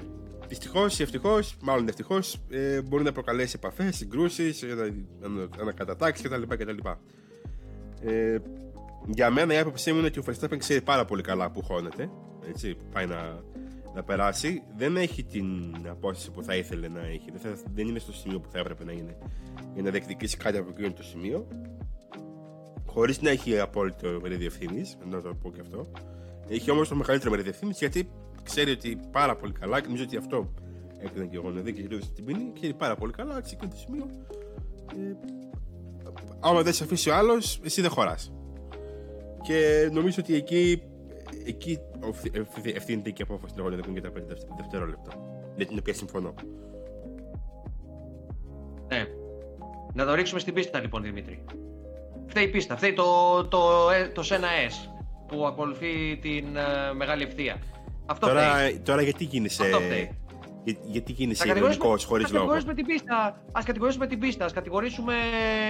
δυστυχώς 0.47 0.99
ή 0.99 1.03
ευτυχώς, 1.03 1.57
μάλλον 1.61 1.87
ευτυχώς, 1.87 2.37
ε, 2.49 2.81
μπορεί 2.81 3.03
να 3.03 3.11
προκαλέσει 3.11 3.53
επαφές, 3.55 3.95
συγκρούσεις, 3.95 4.63
ανακατατάξεις 5.59 6.29
κτλ. 6.29 6.77
Ε, 8.01 8.37
για 9.07 9.29
μένα 9.29 9.53
η 9.53 9.57
άποψή 9.57 9.91
μου 9.91 9.97
είναι 9.97 10.07
ότι 10.07 10.19
ο 10.19 10.23
Verstappen 10.27 10.57
ξέρει 10.57 10.81
πάρα 10.81 11.05
πολύ 11.05 11.21
καλά 11.21 11.51
που 11.51 11.63
χώνεται. 11.63 12.09
Έτσι, 12.49 12.73
που 12.75 12.85
πάει 12.91 13.05
να, 13.05 13.43
να 13.95 14.03
περάσει. 14.03 14.63
Δεν 14.77 14.97
έχει 14.97 15.23
την 15.23 15.75
απόσταση 15.89 16.31
που 16.31 16.43
θα 16.43 16.55
ήθελε 16.55 16.87
να 16.87 16.99
έχει. 16.99 17.31
Δεν, 17.31 17.41
θα, 17.41 17.61
δεν 17.73 17.87
είναι 17.87 17.99
στο 17.99 18.13
σημείο 18.13 18.39
που 18.39 18.49
θα 18.51 18.59
έπρεπε 18.59 18.83
να 18.83 18.91
είναι 18.91 19.17
για 19.73 19.83
να 19.83 19.89
διεκδικήσει 19.89 20.37
κάτι 20.37 20.57
από 20.57 20.69
εκείνο 20.69 20.93
το 20.93 21.03
σημείο. 21.03 21.47
Χωρίς 22.85 23.21
να 23.21 23.29
έχει 23.29 23.59
απόλυτο 23.59 24.19
μερίδιο 24.21 24.45
ευθύνη, 24.45 24.81
να 25.09 25.21
το 25.21 25.33
πω 25.33 25.51
και 25.51 25.61
αυτό. 25.61 25.91
Έχει 26.47 26.71
όμως 26.71 26.87
το 26.87 26.95
μεγαλύτερο 26.95 27.31
μερίδιο 27.31 27.51
ευθύνη 27.51 27.73
γιατί 27.75 28.09
ξέρει 28.43 28.71
ότι 28.71 28.99
πάρα 29.11 29.35
πολύ 29.35 29.53
καλά 29.53 29.79
και 29.79 29.85
νομίζω 29.85 30.03
ότι 30.03 30.17
αυτό 30.17 30.51
έκανε 30.97 31.25
και 31.25 31.35
εγώ 31.35 31.49
να 31.49 31.61
δει 31.61 31.73
και 31.73 31.81
γυρίζει 31.81 32.05
στην 32.05 32.25
ποινή. 32.25 32.51
Ξέρει 32.53 32.73
πάρα 32.73 32.95
πολύ 32.95 33.11
καλά 33.11 33.33
σε 33.43 33.55
εκείνο 33.55 33.71
το 33.71 33.77
σημείο. 33.77 34.09
Ε, 34.91 35.15
άμα 36.39 36.61
δεν 36.61 36.73
σε 36.73 36.83
αφήσει 36.83 37.09
ο 37.09 37.15
άλλος, 37.15 37.59
εσύ 37.63 37.81
δεν 37.81 37.89
χωράς. 37.89 38.33
Και 39.41 39.89
νομίζω 39.91 40.17
ότι 40.19 40.35
εκεί, 40.35 40.81
εκεί 41.45 41.79
ευθύνεται 42.63 43.09
και 43.09 43.21
η 43.21 43.25
απόφαση 43.29 43.53
του 43.53 43.61
αγώνα 43.61 43.75
για 43.91 44.01
τα 44.01 44.09
5 44.09 44.11
δευτερόλεπτα. 44.57 45.11
Με 45.57 45.65
την 45.65 45.77
οποία 45.79 45.93
συμφωνώ. 45.93 46.33
Ναι. 48.87 49.05
Να 49.93 50.05
το 50.05 50.13
ρίξουμε 50.13 50.39
στην 50.39 50.53
πίστα 50.53 50.79
λοιπόν, 50.79 51.01
Δημήτρη. 51.01 51.43
φταίει 52.25 52.43
η 52.43 52.47
πίστα, 52.47 52.77
φταίει 52.77 52.93
το, 52.93 53.03
το, 53.35 53.47
το, 53.47 54.11
το 54.13 54.23
Σένα 54.23 54.47
S 54.69 54.94
που 55.27 55.45
ακολουθεί 55.45 56.17
την 56.21 56.55
ε, 56.55 56.93
μεγάλη 56.93 57.23
ευθεία. 57.23 57.57
Αυτό 58.05 58.27
Τώρα, 58.27 58.49
φταίει. 58.53 58.79
τώρα 58.79 59.01
γιατί 59.01 59.23
γίνεσαι. 59.23 59.63
Αυτό 59.63 59.79
φταίει. 59.79 60.17
Για, 60.63 60.75
γιατί 60.83 61.11
γίνεσαι 61.11 61.41
Θα 61.41 61.47
κατηγορήσουμε, 61.47 61.85
ειρωνικό 61.85 62.07
χωρί 62.07 62.23
ας 62.23 62.31
λόγο. 62.31 62.45
κατηγορήσουμε 62.45 62.73
την 62.73 62.85
πίστα. 62.85 63.15
Α 63.51 63.61
κατηγορήσουμε 63.65 64.07
την 64.07 64.19
πίστα. 64.19 64.45
Α 64.45 64.49
κατηγορήσουμε. 64.53 65.13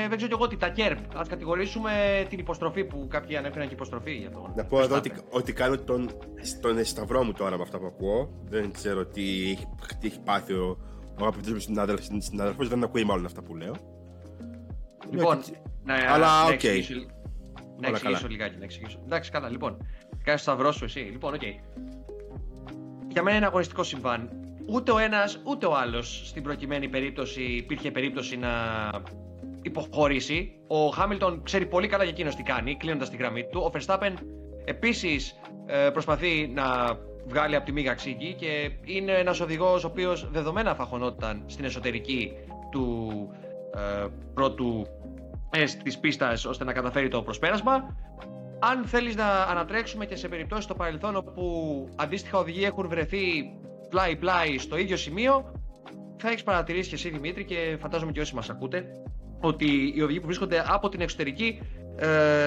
Δεν 0.10 0.18
ξέρω 0.18 0.32
κι 0.32 0.38
εγώ 0.40 0.48
τι, 0.48 0.58
τα 0.58 0.70
κέρπ. 0.70 1.18
Α 1.18 1.22
κατηγορήσουμε 1.30 1.92
την 2.30 2.40
υποστροφή 2.40 2.84
που 2.84 3.08
κάποιοι 3.10 3.36
ανέφεραν 3.38 3.68
και 3.68 3.74
υποστροφή 3.74 4.12
για 4.14 4.30
τον. 4.32 4.54
Να 4.56 4.66
πω 4.66 4.82
εδώ 4.82 4.96
Verstappen. 4.96 4.98
ότι, 4.98 5.12
ότι 5.30 5.54
κάνω 5.54 5.78
τον, 5.78 6.10
τον 6.62 6.86
σταυρό 6.86 7.24
μου 7.24 7.32
τώρα 7.32 7.56
με 7.58 7.62
αυτά 7.64 7.80
που 7.80 7.86
ακούω. 7.86 8.30
Δεν 8.50 8.72
ξέρω 8.72 9.06
τι 9.06 9.22
έχει, 9.52 9.66
τι 10.00 10.08
έχει 10.08 10.20
πάθει 10.20 10.54
ο, 10.54 10.78
ο 11.20 11.26
αγαπητό 11.26 11.52
μου 11.52 11.60
συνάδελφο. 11.60 12.66
Δεν 12.66 12.84
ακούει 12.84 13.04
μάλλον 13.04 13.26
αυτά 13.26 13.42
που 13.42 13.56
λέω. 13.56 13.74
Λοιπόν, 15.12 15.38
Έτσι. 15.38 15.54
να, 15.84 15.94
Αλλά, 15.94 16.28
να 16.28 16.44
οκ. 16.46 16.52
εξηγήσω, 16.52 16.94
να 17.80 17.88
Όλα 17.88 17.96
εξηγήσω 17.98 18.22
καλά. 18.22 18.32
λιγάκι. 18.32 18.58
Να 18.58 18.64
εξηγήσω. 18.64 19.00
Εντάξει, 19.06 19.32
καλά, 19.32 19.50
λοιπόν. 19.50 19.78
Κάνεις 20.24 20.42
σταυρό 20.42 20.72
σου 20.72 20.84
εσύ. 20.84 21.00
Λοιπόν, 21.00 21.34
οκ. 21.34 21.42
Για 23.08 23.24
μένα 23.24 23.38
είναι 23.38 23.46
αγωνιστικό 23.46 23.84
συμβάν. 23.84 24.30
Ούτε 24.68 24.92
ο 24.92 24.98
ένας 24.98 25.42
ούτε 25.44 25.66
ο 25.66 25.76
άλλος 25.76 26.22
στην 26.28 26.44
προκειμένη 26.44 26.88
περίπτωση 26.88 27.42
υπήρχε 27.44 27.92
περίπτωση 27.92 28.38
να 28.38 28.50
υποχωρήσει. 29.62 30.60
Ο 30.68 30.88
Χάμιλτον 30.88 31.44
ξέρει 31.44 31.66
πολύ 31.66 31.88
καλά 31.88 32.04
για 32.04 32.12
εκείνος 32.12 32.36
τι 32.36 32.44
κάνει, 32.44 32.76
κλείνοντας 32.76 33.10
τη 33.10 33.18
γραμμή 33.18 33.44
του. 33.52 33.62
Ο 33.62 33.72
Verstappen 33.78 34.14
επίσης 34.66 35.36
προσπαθεί 35.94 36.48
να 36.54 36.98
βγάλει 37.28 37.56
από 37.56 37.66
τη 37.66 37.72
μίγα 37.72 37.94
ξύκη 37.94 38.34
και 38.34 38.72
είναι 38.84 39.12
ένας 39.12 39.40
οδηγός 39.40 39.84
ο 39.84 39.88
οποίος 39.88 40.30
δεδομένα 40.32 40.76
θα 40.76 40.84
χωνόταν 40.84 41.44
στην 41.46 41.66
εσωτερική 41.66 42.32
του 42.72 43.10
ε, 43.76 44.08
πρώτου 44.34 44.86
S 45.56 45.70
της 45.84 46.00
πίστας 46.00 46.46
ώστε 46.46 46.64
να 46.64 46.74
καταφέρει 46.74 47.08
το 47.08 47.22
προσπέρασμα. 47.22 47.96
Αν 48.60 48.86
θέλεις 48.86 49.16
να 49.16 49.28
ανατρέξουμε 49.44 50.06
και 50.06 50.16
σε 50.16 50.28
περιπτώσεις 50.28 50.64
στο 50.64 50.74
παρελθόν 50.76 51.16
όπου 51.16 51.88
αντίστοιχα 51.96 52.38
οδηγοί 52.38 52.64
έχουν 52.64 52.88
βρεθεί 52.88 53.20
πλάι-πλάι 53.90 54.58
στο 54.58 54.78
ίδιο 54.78 54.98
σημείο, 54.98 55.52
θα 56.18 56.30
έχεις 56.30 56.44
παρατηρήσεις 56.44 56.88
και 56.88 56.96
εσύ 56.96 57.10
Δημήτρη 57.10 57.46
και 57.46 57.78
φαντάζομαι 57.80 58.12
και 58.12 58.20
όσοι 58.20 58.36
μας 58.36 58.50
ακούτε 58.50 58.86
ότι 59.40 59.94
οι 59.96 60.02
οδηγοί 60.02 60.20
που 60.20 60.26
βρίσκονται 60.26 60.64
από 60.68 60.90
την 60.90 61.02
εξωτερική 61.02 61.62
ε, 61.96 62.46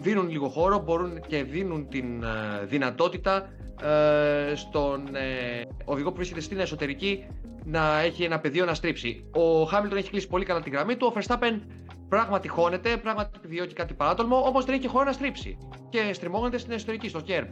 δίνουν 0.00 0.28
λίγο 0.28 0.48
χώρο, 0.48 0.78
μπορούν 0.78 1.20
και 1.26 1.42
δίνουν 1.42 1.88
την 1.88 2.22
ε, 2.22 2.64
δυνατότητα 2.64 3.48
ε, 3.82 4.54
στον 4.54 5.14
ε, 5.14 5.62
οδηγό 5.84 6.08
που 6.10 6.16
βρίσκεται 6.16 6.40
στην 6.40 6.58
εσωτερική 6.58 7.26
να 7.64 8.00
έχει 8.00 8.22
ένα 8.22 8.38
πεδίο 8.40 8.64
να 8.64 8.74
στρίψει. 8.74 9.24
Ο 9.32 9.64
Χάμιλτον 9.64 9.98
έχει 9.98 10.10
κλείσει 10.10 10.28
πολύ 10.28 10.44
καλά 10.44 10.60
τη 10.60 10.70
γραμμή 10.70 10.96
του. 10.96 11.12
Ο 11.14 11.20
Verstappen 11.20 11.60
πράγματι 12.08 12.48
χώνεται, 12.48 12.96
πράγματι 12.96 13.30
επιδιώκει 13.44 13.74
κάτι 13.74 13.94
παράτολμο, 13.94 14.36
όμως 14.36 14.64
δεν 14.64 14.74
έχει 14.74 14.82
και 14.82 14.88
χώρο 14.88 15.04
να 15.04 15.12
στρίψει. 15.12 15.58
Και 15.88 16.12
στριμώγεται 16.12 16.58
στην 16.58 16.72
εσωτερική, 16.72 17.08
στο 17.08 17.20
κέρμ. 17.20 17.48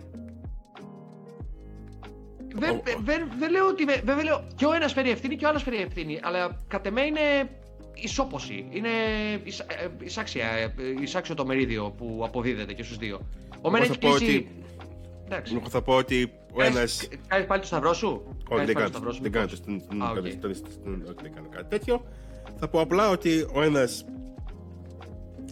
Δεν, 2.59 2.71
Ο- 2.71 2.75
ο- 2.77 3.01
δεν, 3.05 3.29
δεν 3.39 3.51
λέω 3.51 3.67
ότι. 3.67 3.85
Βέβαια 3.85 4.23
λέω 4.25 4.47
και 4.55 4.67
ο 4.67 4.73
ένας 4.73 4.93
φέρει 4.93 5.11
ευθύνη 5.11 5.37
και 5.37 5.45
ο 5.45 5.49
άλλος 5.49 5.63
φέρει 5.63 5.77
ευθύνη. 5.77 6.21
Αλλά 6.23 6.65
κατ' 6.69 6.87
εμέ 6.87 7.01
είναι 7.03 7.21
ισόποση. 7.95 8.67
Είναι 8.71 8.89
εις, 9.45 9.59
ε, 9.61 9.65
εισάξια, 10.03 10.47
ε, 10.47 10.73
εισάξιο 11.01 11.35
το 11.35 11.47
μερίδιο 11.47 11.91
που 11.97 12.21
αποδίδεται 12.25 12.73
και 12.73 12.83
στους 12.83 12.97
δύο. 12.97 13.21
Ο 13.63 13.71
Μεν 13.71 13.83
Εγώ 13.83 13.93
έχει 13.93 14.01
θα 14.01 14.09
πω 14.09 14.15
κλείσει. 14.17 14.37
ότι- 14.37 14.49
Εντάξει. 15.25 15.55
Εγώ 15.57 15.69
θα 15.69 15.83
πω 15.83 15.95
ότι 15.95 16.33
ο 16.53 16.57
Κάνεις- 16.57 17.03
ένα. 17.13 17.21
Κάνεις 17.27 17.47
πάλι 17.47 17.61
το 17.61 17.67
σταυρό 17.67 17.93
σου; 17.95 18.07
Όχι, 18.09 18.45
Κάνεις 18.49 18.65
δεν 18.67 18.75
πάλι 18.75 18.75
κάνω. 18.75 18.87
το 18.87 18.93
σταυρό 18.93 19.13
σου, 19.13 19.23
Δεν 19.23 19.31
μήπως; 19.33 19.61
κάνω. 19.61 19.79
στον- 19.79 19.81
στον- 19.81 20.03
Α, 20.03 20.11
οκ. 20.11 20.17
στον- 20.39 20.55
στον- 20.55 20.71
στον- 20.73 21.03
όχι, 21.03 21.15
δεν 21.23 21.33
κάνω 21.35 21.49
κάτι 21.51 21.69
τέτοιο. 21.69 22.05
Θα 22.57 22.69
πω 22.69 22.81
απλά 22.81 23.09
ότι 23.11 23.47
ο 23.55 23.63
ένας 23.63 24.05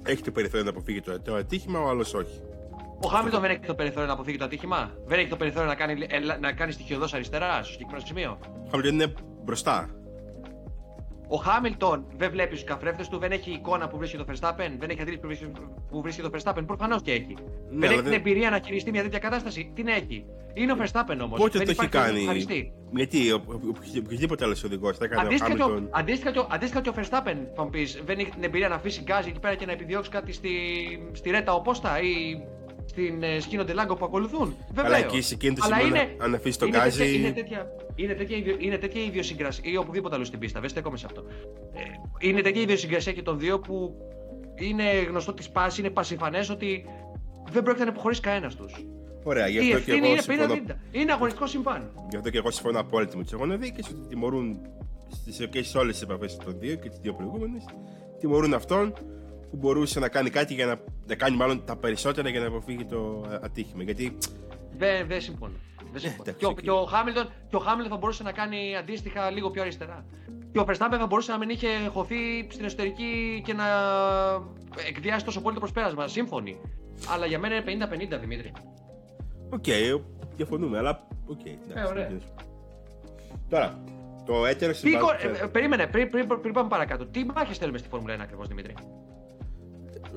έχει 0.06 0.22
το 0.22 0.30
περιθώριο 0.30 0.64
να 0.64 0.70
αποφύγει 0.70 1.00
το, 1.00 1.20
το 1.20 1.34
ατύχημα, 1.34 1.80
ο 1.80 1.88
άλλος 1.88 2.14
όχι. 2.14 2.40
Ο 3.00 3.08
Χάμιλτον 3.08 3.40
δεν 3.40 3.50
έχει 3.50 3.60
το 3.60 3.74
περιθώριο 3.74 4.06
να 4.06 4.12
αποφύγει 4.12 4.36
το 4.38 4.44
ατύχημα; 4.44 4.90
Δεν 5.06 5.18
έχει 5.18 5.28
το 5.28 5.36
περιθώριο 5.36 5.68
να 5.68 5.74
κάνει, 5.74 6.06
ελα- 6.08 6.38
να 6.38 6.52
κάνει 6.52 6.72
στοιχειωδώς 6.72 7.14
αριστερά 7.14 7.54
στο 7.62 7.72
συγκεκριμένο 7.72 8.06
σημείο; 8.06 8.38
Ο 8.64 8.68
Χάμιλτον 8.70 8.94
είναι 8.94 9.14
μπροστά. 9.44 9.88
Ο 11.28 11.36
Χάμιλτον 11.36 12.06
δεν 12.16 12.30
βλέπει 12.30 12.54
τους 12.54 12.64
καθρέφτε 12.64 13.04
του, 13.10 13.18
δεν 13.18 13.30
έχει 13.32 13.50
εικόνα 13.50 13.88
που 13.88 13.98
βρίσκει 13.98 14.16
το 14.16 14.24
Verstappen, 14.28 14.70
δεν 14.78 14.90
έχει 14.90 15.00
αντίληψη 15.00 15.18
που 15.20 15.26
βρίσκει, 15.26 15.50
που 15.90 16.00
βρίσκει 16.02 16.22
το 16.22 16.30
Verstappen. 16.34 16.62
Προφανώς 16.66 17.02
και 17.02 17.12
έχει. 17.12 17.34
δεν 17.68 17.76
αλλά 17.82 17.86
έχει 17.92 17.94
την 17.94 18.04
δεν- 18.10 18.12
εμπειρία 18.20 18.50
να 18.50 18.60
χειριστεί 18.64 18.90
μια 18.90 19.02
τέτοια 19.02 19.18
κατάσταση. 19.18 19.70
Την 19.74 19.86
έχει. 19.88 20.24
Είναι 20.54 20.72
ο 20.72 20.76
Verstappen 20.80 21.18
όμως. 21.22 21.38
Πότε 21.38 21.58
δεν 21.58 21.66
το 21.66 21.70
έχει 21.70 21.84
υπάρχει 21.84 22.24
να 22.26 22.32
κάνει. 22.32 22.72
Χαριστεί. 22.96 23.16
Γιατί 23.18 23.30
ο- 23.32 23.42
ο- 23.46 23.52
ο- 23.52 23.98
οποιοδήποτε 24.04 24.44
άλλος 24.44 24.64
οδηγός 24.64 24.96
θα 24.98 25.04
έκανε 25.04 25.22
ο 25.22 25.26
Αντίστοιχα 25.26 25.54
και, 25.54 25.62
ο, 25.62 25.66
Χάμιλτον. 25.66 25.88
αντίστοιχα, 25.92 26.30
και 26.30 26.38
ο, 26.38 26.46
αντίστοιχα 26.50 26.80
και 26.82 26.88
ο 26.88 26.92
Verstappen, 26.96 27.36
θα 27.56 27.62
μου 27.64 27.70
πεις, 27.70 28.02
δεν 28.06 28.18
έχει 28.18 28.30
την 28.30 28.42
εμπειρία 28.44 28.68
να 28.68 28.74
αφήσει 28.74 29.00
γκάζι 29.02 29.28
εκεί 29.28 29.40
πέρα 29.40 29.54
και 29.54 29.66
να 29.66 29.72
επιδιώξει 29.72 30.10
κάτι 30.10 30.32
στη, 30.32 30.50
στη 31.12 31.30
Ρέτα 31.30 31.52
Οπόστα 31.52 32.00
ή 32.00 32.12
στην 32.86 33.22
ε, 33.22 33.40
Σκίνο 33.40 33.64
Ντελάγκο 33.64 33.94
που 33.96 34.04
ακολουθούν. 34.04 34.56
Βέβαια. 34.72 34.84
Αλλά 34.84 34.96
εκεί 35.06 35.20
σε 35.20 35.34
εκείνο 35.34 35.54
το 35.54 35.60
Αλλά 35.64 35.76
σημείο, 35.76 35.96
είναι- 35.96 36.16
αν 36.18 36.34
αφήσει 36.34 36.58
τον 36.58 36.68
είναι 36.68 36.78
τέτοια- 36.78 37.04
γκάζι. 37.04 37.16
Είναι 37.18 37.32
τέτοια, 37.32 37.66
είναι 37.94 38.14
τέτοια, 38.14 38.36
ιδιο- 38.36 38.56
είναι 38.58 38.78
τέτοια 38.78 39.02
ιδιοσυγκρασία 39.04 39.70
ή 39.72 39.76
οπουδήποτε 39.76 40.14
αλλού 40.14 40.24
στην 40.24 40.38
πίστα. 40.38 40.60
Δεν 40.60 40.68
στέκομαι 40.68 40.96
σε 40.96 41.06
αυτό. 41.06 41.24
Ε, 41.72 41.80
είναι 42.28 42.40
τέτοια 42.40 42.60
ιδιοσυγκρασία 42.62 43.12
και 43.12 43.22
των 43.22 43.38
δύο 43.38 43.58
που 43.60 43.94
είναι 44.54 44.84
γνωστό 45.08 45.32
τη 45.32 45.46
πάση, 45.52 45.80
είναι 45.80 45.90
πασιφανές 45.90 46.50
ότι 46.50 46.84
δεν 47.50 47.62
πρόκειται 47.62 47.84
να 47.84 47.90
υποχωρήσει 47.90 48.20
κανένας 48.20 48.54
τους. 48.54 48.84
Ωραία, 49.26 49.46
γι' 49.48 49.56
Η 49.56 49.58
αυτό 49.58 49.70
και 49.70 49.76
ευθύνη 49.76 49.98
εγώ 49.98 50.06
είναι 50.06 50.20
συμφωνώ. 50.20 50.54
50-50. 50.68 50.74
Είναι 50.92 51.12
αγωνιστικό 51.12 51.46
συμβάν. 51.46 51.90
Γι' 52.10 52.16
αυτό 52.16 52.30
και 52.30 52.38
εγώ 52.38 52.50
συμφωνώ 52.50 52.78
απόλυτα 52.80 53.16
με 53.16 53.22
τους 53.22 53.32
αγωναδίκε 53.32 53.82
ότι 53.90 54.08
τιμωρούν 54.08 54.58
στις 55.12 55.48
και 55.50 55.62
σε 55.62 55.78
όλες 55.78 55.92
τις 55.94 56.02
επαφές 56.02 56.36
των 56.36 56.58
δύο 56.58 56.74
και 56.74 56.88
τις 56.88 56.98
δύο 56.98 57.14
προηγούμενες. 57.14 57.64
Τιμωρούν 58.20 58.54
αυτόν 58.54 58.92
που 59.50 59.56
μπορούσε 59.56 60.00
να 60.00 60.08
κάνει 60.08 60.30
κάτι 60.30 60.54
για 60.54 60.66
να, 60.66 60.80
να 61.06 61.14
κάνει 61.14 61.36
μάλλον 61.36 61.64
τα 61.64 61.76
περισσότερα 61.76 62.28
για 62.28 62.40
να 62.40 62.46
αποφύγει 62.46 62.84
το 62.84 63.24
α- 63.30 63.38
ατύχημα. 63.42 63.82
Γιατί 63.82 64.18
Δεν, 64.76 65.06
δεν 65.06 65.20
συμφωνώ. 65.20 65.52
Δεν 65.92 66.00
συμφωνώ. 66.00 66.22
εντάξει, 66.22 66.38
και, 66.38 66.46
ο, 66.46 66.48
οκ. 66.48 66.60
και, 66.60 66.70
ο 66.70 66.84
Χάμιλτον, 66.84 67.28
και 67.48 67.56
ο 67.56 67.58
Χάμιλτον 67.58 67.92
θα 67.92 67.96
μπορούσε 67.98 68.22
να 68.22 68.32
κάνει 68.32 68.76
αντίστοιχα 68.76 69.30
λίγο 69.30 69.50
πιο 69.50 69.62
αριστερά. 69.62 70.04
Και 70.52 70.58
ο 70.60 70.64
Verstappen 70.68 70.96
θα 70.98 71.06
μπορούσε 71.06 71.32
να 71.32 71.38
μην 71.38 71.48
είχε 71.48 71.68
χωθεί 71.92 72.16
στην 72.48 72.64
εσωτερική 72.64 73.42
και 73.44 73.52
να 73.52 73.64
εκβιάσει 74.88 75.24
τόσο 75.24 75.40
πολύ 75.40 75.54
το 75.54 75.60
προσπέρασμα. 75.60 76.08
Σύμφωνοι. 76.08 76.56
Αλλά 77.14 77.26
για 77.26 77.38
μένα 77.38 77.54
είναι 77.70 77.86
50-50 78.16 78.20
Δημήτρη. 78.20 78.52
Οκ, 79.50 79.64
διαφωνούμε, 80.36 80.78
αλλά 80.78 81.06
οκ. 81.26 81.40
εντάξει, 81.46 81.58
Ε, 81.74 81.82
ωραία. 81.88 82.08
δεν- 82.08 82.20
Τώρα, 83.48 83.78
το 84.26 84.46
έτερο 84.46 84.72
Τι, 84.72 84.78
συμβάν. 84.78 85.00
κο- 85.00 85.10
ε, 85.40 85.44
ε, 85.44 85.46
περίμενε, 85.46 85.86
πριν, 85.86 86.10
πριν, 86.10 86.26
πριν 86.40 86.52
πάμε 86.52 86.68
παρακάτω. 86.68 87.06
Τι 87.06 87.24
μάχες 87.24 87.58
θέλουμε 87.58 87.78
στη 87.78 87.88
Φόρμουλα 87.88 88.14
1 88.14 88.20
ακριβώς, 88.22 88.48
Δημήτρη; 88.48 88.74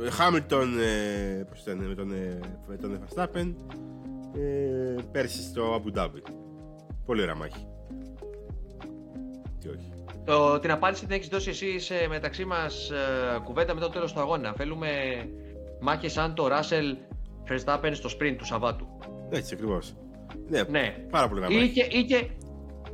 Χάμιλτον 0.09 0.79
ε, 0.79 1.43
πώς 1.49 1.61
ήταν, 1.61 1.77
με 1.77 1.95
τον, 1.95 2.11
ε, 2.11 2.39
με 2.67 2.75
τον 2.77 2.99
Verstappen 2.99 3.53
ε, 4.37 4.95
πέρσι 5.11 5.41
στο 5.43 5.75
Abu 5.85 5.99
Dhabi. 5.99 6.21
Πολύ 7.05 7.21
ωραία 7.21 7.35
μάχη. 7.35 7.67
Τι 9.59 9.67
όχι. 9.69 9.93
Το, 10.25 10.59
την 10.59 10.71
απάντηση 10.71 11.05
την 11.05 11.15
έχεις 11.15 11.27
δώσει 11.27 11.49
εσύ 11.49 11.79
σε 11.79 11.93
μεταξύ 12.09 12.45
μας 12.45 12.91
κουβέντα 13.43 13.73
μετά 13.73 13.85
το 13.85 13.91
τέλος 13.91 14.13
του 14.13 14.19
αγώνα. 14.19 14.53
Θέλουμε 14.53 14.89
μάχες 15.79 16.11
σαν 16.11 16.33
το 16.33 16.47
Russell 16.47 16.95
Verstappen 17.49 17.89
στο 17.93 18.09
sprint 18.19 18.35
του 18.37 18.45
Σαββάτου. 18.45 18.87
Έτσι 19.29 19.53
ακριβώς. 19.53 19.93
Ναι, 20.49 20.61
Ναι. 20.69 20.95
πάρα 21.11 21.27
πολύ 21.27 21.39
ωραία 21.41 21.57
Ή 21.57 21.59
μάχη. 21.61 21.71
και, 21.73 21.97
ή 21.97 22.03
και, 22.03 22.29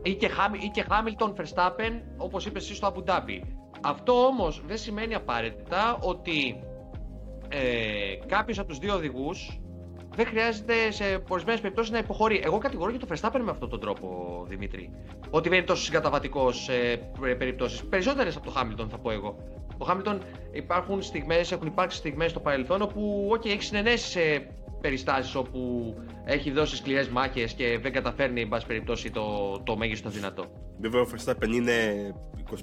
ή 0.04 0.14
και, 0.14 0.28
Χάμι- 0.28 0.64
ή 0.64 0.68
και 0.68 0.86
Hamilton 0.90 1.30
Verstappen, 1.30 2.02
όπως 2.18 2.46
είπες 2.46 2.64
εσύ 2.64 2.76
στο 2.76 2.94
Abu 2.96 3.10
Dhabi. 3.12 3.40
Αυτό 3.82 4.26
όμως 4.26 4.62
δεν 4.68 4.78
σημαίνει 4.78 5.14
απαραίτητα 5.16 5.98
ότι 6.02 6.64
ε, 7.50 8.26
κάποιος 8.26 8.60
από 8.60 8.68
τους 8.68 8.78
δύο 8.78 8.94
οδηγούς 8.96 9.60
δεν 10.16 10.26
χρειάζεται 10.26 10.74
σε 10.92 11.24
ορισμένες 11.28 11.62
περιπτώσεις 11.62 11.92
να 11.92 11.98
υποχωρεί. 11.98 12.42
Εγώ 12.44 12.58
κατηγορώ 12.58 12.92
και 12.92 12.98
το 12.98 13.08
Verstappen 13.10 13.40
με 13.44 13.52
αυτόν 13.52 13.70
τον 13.70 13.80
τρόπο, 13.80 14.08
Δημήτρη. 14.48 14.90
Ότι 15.30 15.50
δεν 15.50 15.58
είναι 15.58 15.68
τόσο 15.68 15.84
συγκαταβατικός 15.84 16.64
σε 16.64 16.74
περιπτώσεις. 17.38 17.84
Περισσότερες 17.86 18.36
από 18.36 18.46
το 18.46 18.54
Hamilton, 18.58 18.88
θα 18.90 18.98
πω 18.98 19.12
εγώ. 19.12 19.36
Το 19.78 19.88
Hamilton 19.90 20.18
υπάρχουν 20.52 21.02
στιγμές, 21.02 21.52
έχουν 21.52 21.68
υπάρξει 21.68 21.98
στιγμές 21.98 22.32
στο 22.32 22.40
παρελθόν 22.40 22.82
όπου 22.82 23.30
okay, 23.34 23.46
έχει 23.50 23.64
συνενέσει 23.64 24.08
σε 24.10 24.48
περιστάσεις 24.84 25.36
όπου 25.36 25.94
έχει 26.26 26.52
δώσει 26.52 26.76
σκληρές 26.76 27.08
μάχες 27.10 27.54
και 27.54 27.80
δεν 27.82 27.92
καταφέρνει, 27.94 28.42
εν 28.42 28.48
πάση 28.50 28.66
περιπτώσει, 28.66 29.12
το, 29.12 29.60
το 29.64 29.78
μέγιστο 29.78 30.10
δυνατό. 30.10 30.46
Βέβαια 30.80 31.02
ο 31.02 31.06
Verstappen 31.16 31.48
είναι 31.54 31.74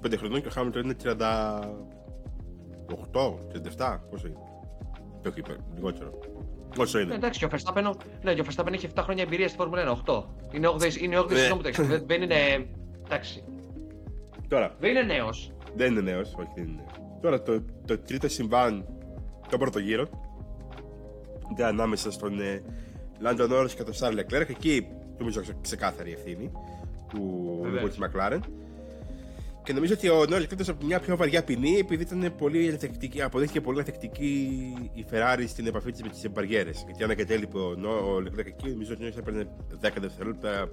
25 0.07 0.15
χρονών 0.17 0.41
και 0.43 0.49
ο 0.49 0.51
Χάμιλτον 0.51 0.83
είναι 0.85 0.95
38, 1.03 1.09
37, 3.77 3.99
πόσο 4.11 4.27
είναι. 4.27 4.37
Το 5.23 5.29
έχει 5.29 5.43
λιγότερο. 5.75 6.19
Όσο 6.79 6.99
Ε, 6.99 7.03
είναι. 7.03 7.15
εντάξει, 7.15 7.39
και 7.39 7.45
ο 7.45 7.49
Verstappen, 7.53 7.93
ναι, 8.23 8.35
και 8.35 8.41
ο 8.41 8.45
Verstappen 8.51 8.73
έχει 8.73 8.89
7 8.95 9.01
χρόνια 9.03 9.23
εμπειρία 9.23 9.49
στη 9.49 9.57
Φόρμουλα 9.57 9.83
1, 10.07 10.11
8. 10.11 10.25
Είναι 10.53 10.69
8 10.69 10.97
είναι 11.01 11.19
8 11.19 11.29
Ναι. 11.31 11.37
συγγνώμη, 11.37 11.61
εντάξει, 11.61 11.83
δεν, 11.83 12.03
δεν 12.07 12.23
είναι. 12.23 12.67
Εντάξει. 13.05 13.45
Τώρα, 14.49 14.75
Δεν 14.79 14.91
είναι 14.91 15.03
νέος. 15.03 15.53
δεν 15.77 15.93
είναι 15.93 16.01
νέος, 16.01 16.35
όχι 16.39 16.49
δεν 16.55 16.65
είναι 16.65 16.75
νέος. 16.77 16.91
Τώρα 17.23 17.43
το, 17.43 17.65
το 17.87 17.99
τρίτο 17.99 18.29
συμβάν, 18.29 18.87
το 19.51 19.59
πρώτο 19.59 19.79
γύρο, 19.79 20.07
ήταν 21.53 21.67
ανάμεσα 21.67 22.11
στον 22.11 22.41
ε, 22.41 22.63
Λάντο 23.19 23.47
Νόρο 23.47 23.67
και 23.69 23.83
τον 23.83 23.95
Σάρλ 23.95 24.15
Λεκλέρκ. 24.15 24.49
Εκεί 24.49 24.87
νομίζω 25.19 25.41
ξε- 25.41 25.57
ξεκάθαρη 25.61 26.13
ευθύνη 26.13 26.51
του 27.09 27.59
Βεβαίως. 27.63 27.83
οδηγού 27.83 28.09
τη 28.09 28.11
McLaren. 28.19 28.41
Και 29.65 29.73
νομίζω 29.73 29.95
ότι 29.95 30.09
ο 30.09 30.25
Νόρι 30.29 30.43
εκτό 30.43 30.71
από 30.73 30.87
μια 30.87 31.01
πιο 31.01 31.17
βαριά 31.17 31.45
ποινή, 31.45 31.77
επειδή 31.79 32.03
ήταν 32.03 32.35
πολύ 32.39 32.67
ελθεκτική, 32.69 33.23
αποδείχθηκε 33.23 33.61
πολύ 33.61 33.79
ελθεκτική 33.79 34.49
η 34.95 35.05
Ferrari 35.11 35.45
στην 35.47 35.67
επαφή 35.67 35.93
της 35.93 36.03
με 36.03 36.09
τις 36.09 36.31
μπαριέρε. 36.31 36.71
Γιατί 36.87 37.03
αν 37.05 37.11
εγκατέλειπε 37.11 37.59
ο, 37.59 37.75
ο 38.15 38.21
Λεκλέκ 38.21 38.47
εκεί, 38.47 38.69
νομίζω 38.71 38.93
ότι 38.93 39.13
έπαιρνε 39.19 39.49
10 39.83 39.89
δευτερόλεπτα 40.01 40.69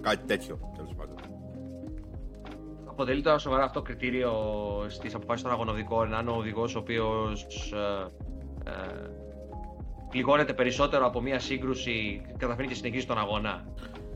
κάτι 0.00 0.24
τέτοιο 0.26 0.58
τέλος 0.76 0.94
πάντων. 0.96 1.16
Αποτελεί 2.86 3.22
τώρα 3.22 3.38
σοβαρά 3.38 3.64
αυτό 3.64 3.82
κριτήριο 3.82 4.32
στις 4.88 5.14
αποφάσεις 5.14 5.42
των 5.42 5.52
αγωνοδικών, 5.52 6.14
αν 6.14 6.28
ο 6.28 6.34
οδηγός 6.36 6.74
ο 6.74 6.78
οποίος 6.78 7.46
ε, 7.72 8.70
ε, 8.70 9.10
πληγώνεται 10.10 10.52
περισσότερο 10.52 11.06
από 11.06 11.20
μια 11.20 11.38
σύγκρουση 11.38 12.20
καταφέρει 12.38 12.68
και 12.68 12.74
συνεχίζει 12.74 13.06
τον 13.06 13.18
αγώνα. 13.18 13.66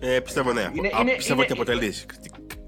Ε, 0.00 0.20
πιστεύω 0.20 0.52
ναι. 0.52 0.60
Είναι- 0.60 0.90
Α, 0.96 1.00
είναι- 1.00 1.14
πιστεύω 1.16 1.42
είναι- 1.42 1.52
ότι 1.52 1.60
αποτελεί 1.60 1.92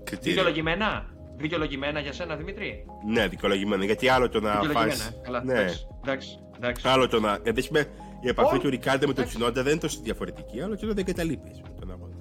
κριτήριο. 0.04 0.34
Δικαιολογημένα; 0.34 1.06
Δικαιολογημένα 1.36 2.00
για 2.00 2.12
σένα, 2.12 2.36
Δημήτρη; 2.36 2.84
Ναι, 3.06 3.28
δικαιολογημένο. 3.28 3.84
Γιατί 3.84 4.08
άλλο 4.08 4.28
το 4.28 4.40
να 4.40 4.50
Δικαιολογημένα. 4.50 4.90
φας... 4.90 5.06
ε. 5.08 5.20
Καλά, 5.22 5.44
Ναι. 5.44 5.52
εντάξει, 5.52 5.86
εντάξει, 6.02 6.38
εντάξει. 6.56 6.88
Άλλο 6.88 7.08
το 7.08 7.20
να. 7.20 7.38
Γιατί 7.42 7.60
ας 7.60 7.66
πούμε, 7.68 7.86
η 8.20 8.28
επαφή 8.28 8.54
Όχι. 8.54 8.62
του 8.62 8.70
Ρικάρντε 8.70 9.06
με 9.06 9.12
τον 9.12 9.22
Εντάξει. 9.22 9.34
Τσινόντα 9.34 9.62
δεν 9.62 9.72
είναι 9.72 9.80
τόσο 9.80 10.00
διαφορετική. 10.02 10.60
Άλλο 10.60 10.74
και 10.74 10.84
όταν 10.84 10.96
δεν 10.96 11.04
καταλείπει 11.04 11.50
τον 11.80 11.90
αγώνα. 11.90 12.14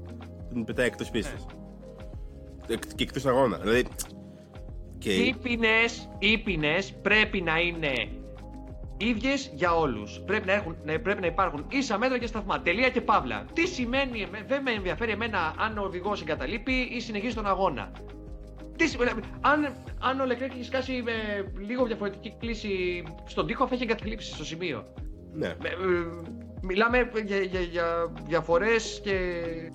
Τον 0.53 0.63
πετάει 0.63 0.85
εκτός 0.85 1.09
πίστα. 1.09 1.33
Ναι. 2.67 2.75
Και 2.95 3.03
εκτός 3.03 3.25
αγώνα. 3.25 3.57
Δηλαδή. 3.57 3.83
Και... 4.97 5.13
Οι 5.13 5.35
ποινές, 5.43 6.09
οι 6.19 6.37
ποινές 6.37 6.93
πρέπει 7.01 7.41
να 7.41 7.59
είναι 7.59 7.93
ίδιες 9.01 9.51
για 9.55 9.75
όλους. 9.75 10.21
Πρέπει 10.25 10.45
να, 10.45 10.53
έχουν, 10.53 10.75
ναι, 10.83 10.99
πρέπει 10.99 11.21
να 11.21 11.27
υπάρχουν 11.27 11.65
ίσα 11.69 11.97
μέτρα 11.97 12.17
και 12.17 12.25
σταθμά. 12.27 12.61
Τελεία 12.61 12.89
και 12.89 13.01
παύλα. 13.01 13.45
Τι 13.53 13.67
σημαίνει, 13.67 14.21
εμέ- 14.21 14.47
δεν 14.47 14.61
με 14.61 14.71
ενδιαφέρει 14.71 15.11
εμένα 15.11 15.53
αν 15.57 15.77
ο 15.77 15.81
οδηγός 15.81 16.21
εγκαταλείπει 16.21 16.73
ή 16.73 16.99
συνεχίζει 16.99 17.35
τον 17.35 17.47
αγώνα. 17.47 17.91
Τι, 18.75 18.87
σημαίνει- 18.87 19.11
αν, 19.41 19.75
αν 19.99 20.19
ο 20.19 20.25
Λεκρέκ 20.25 20.51
έχει 20.53 20.63
σκάσει 20.63 21.01
με 21.03 21.11
λίγο 21.67 21.85
διαφορετική 21.85 22.35
κλίση 22.39 23.03
στον 23.25 23.47
τοίχο, 23.47 23.67
θα 23.67 23.73
έχει 23.73 23.83
εγκαταλείψει 23.83 24.33
στο 24.33 24.45
σημείο. 24.45 24.93
Ναι. 25.33 25.47
Ε, 25.47 25.51
ε, 25.51 25.75
μιλάμε 26.61 27.11
για, 27.25 27.37
για, 27.37 27.59
για 27.59 28.13
διαφορές 28.27 29.01
και 29.03 29.11
ε, 29.11 29.69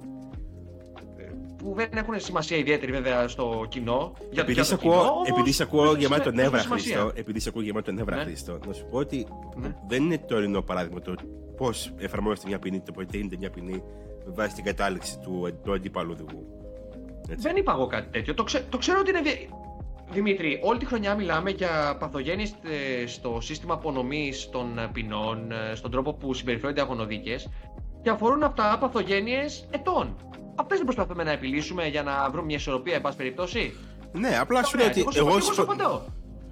που 1.59 1.73
δεν 1.77 1.89
έχουν 1.93 2.21
σημασία 2.21 2.57
ιδιαίτερη 2.57 2.93
βέβαια 2.93 3.29
στο 3.29 3.67
κοινό. 3.69 4.13
Για, 4.31 4.43
Επειδή 4.43 4.53
για 4.53 4.65
σε 4.65 4.75
το 4.75 4.81
κοινό, 4.81 4.95
ακούω, 4.95 5.11
όμως, 5.11 5.29
επειδή 5.29 5.53
σε 5.53 5.63
ακούω 5.63 5.85
έχουν 5.85 5.99
γεμάτο 5.99 6.23
σημα- 6.23 6.43
νεύρα, 6.43 6.59
έχουν 6.59 6.63
σημασία. 6.79 6.97
Χρήστο, 7.01 7.21
επειδή 7.21 7.41
σε 7.41 7.49
ακούω 7.49 7.63
γεμάτο 7.63 7.93
νεύρα, 7.93 8.17
Ναι. 8.17 8.23
Χρήστο, 8.23 8.59
να 8.67 8.73
σου 8.73 8.87
πω 8.91 8.99
ότι 8.99 9.27
Ναι. 9.57 9.75
δεν 9.89 10.03
είναι 10.05 10.19
τωρινό 10.19 10.63
παράδειγμα 10.63 11.01
το 11.01 11.15
πώς 11.57 11.93
εφαρμόζεται 11.99 12.49
μια 12.49 12.59
ποινή, 12.59 12.81
το 12.81 12.93
πώς 12.93 13.05
γίνεται 13.11 13.37
μια 13.39 13.51
ποινή 13.51 13.83
με 14.27 14.33
βάση 14.35 14.55
την 14.55 14.65
κατάληξη 14.65 15.19
του, 15.19 15.59
του 15.65 15.73
αντίπαλου 15.73 16.11
οδηγού. 16.13 16.47
Έτσι. 17.29 17.49
Δεν 17.49 17.57
είπα 17.57 17.73
εγώ 17.73 17.87
κάτι 17.87 18.09
τέτοιο. 18.11 18.35
Το, 18.35 18.43
ξε- 18.43 18.71
το 18.71 18.79
ξέρω 18.79 18.99
ότι 19.01 19.11
είναι. 19.11 19.21
δι- 19.21 19.49
Δημήτρη, 20.11 20.61
όλη 20.63 20.79
τη 20.79 20.87
χρονιά 20.87 21.15
μιλάμε 21.15 21.51
για 21.51 21.97
παθογένειες 21.99 22.51
ε, 22.51 23.07
στο 23.07 23.39
σύστημα 23.41 23.75
απονομής 23.75 24.49
των 24.51 24.79
ε, 24.79 24.89
ποινών, 24.93 25.51
ε, 25.53 25.75
στον 25.75 25.91
τρόπο 25.91 26.13
που 26.15 26.35
συμπεριφέρονται 26.35 26.81
οι 26.81 26.83
αγωνοδίκες 26.83 27.49
και 28.03 28.11
αφορούν 28.11 28.43
αυτά 28.43 28.77
παθογένειες 28.81 29.69
ετών. 29.71 30.17
Αυτές 30.59 30.77
δεν 30.77 30.85
προσπαθούμε 30.87 31.23
να 31.25 31.31
επιλύσουμε 31.31 31.87
για 31.89 32.03
να 32.03 32.31
βρούμε 32.31 32.47
μια 32.47 32.57
ισορροπία, 32.57 32.95
εν 32.95 33.01
πάση 33.01 33.17
περιπτώσει. 33.17 33.75
Ναι, 34.13 34.39
απλά 34.39 34.65
σου 34.65 34.77
λέω 34.77 34.87
Ωραία, 34.87 35.03
ότι 35.07 35.19
εγώ, 35.19 35.29
εγώ 35.29 35.41
σου- 35.41 35.41
εγώ 35.41 35.41
σου- 35.41 35.55
σου 35.55 35.63
απαντώ. 35.63 36.05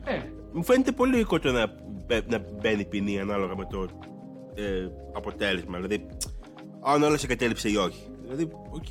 Ε, 0.04 0.20
μου 0.52 0.64
φαίνεται 0.64 0.92
πολύ 0.92 1.10
λογικό 1.10 1.38
το 1.38 1.52
να, 1.52 1.66
μπε- 2.06 2.30
να 2.30 2.38
μπαίνει 2.60 2.84
ποινή 2.84 3.20
ανάλογα 3.20 3.56
με 3.56 3.66
το 3.70 3.86
ε, 4.54 4.88
αποτέλεσμα. 5.12 5.76
Δηλαδή, 5.76 6.06
αν 6.80 7.02
όλα 7.02 7.16
σε 7.16 7.26
κατέληψε 7.26 7.68
ή 7.70 7.76
όχι. 7.76 8.08
Δηλαδή, 8.22 8.48
οκ. 8.70 8.86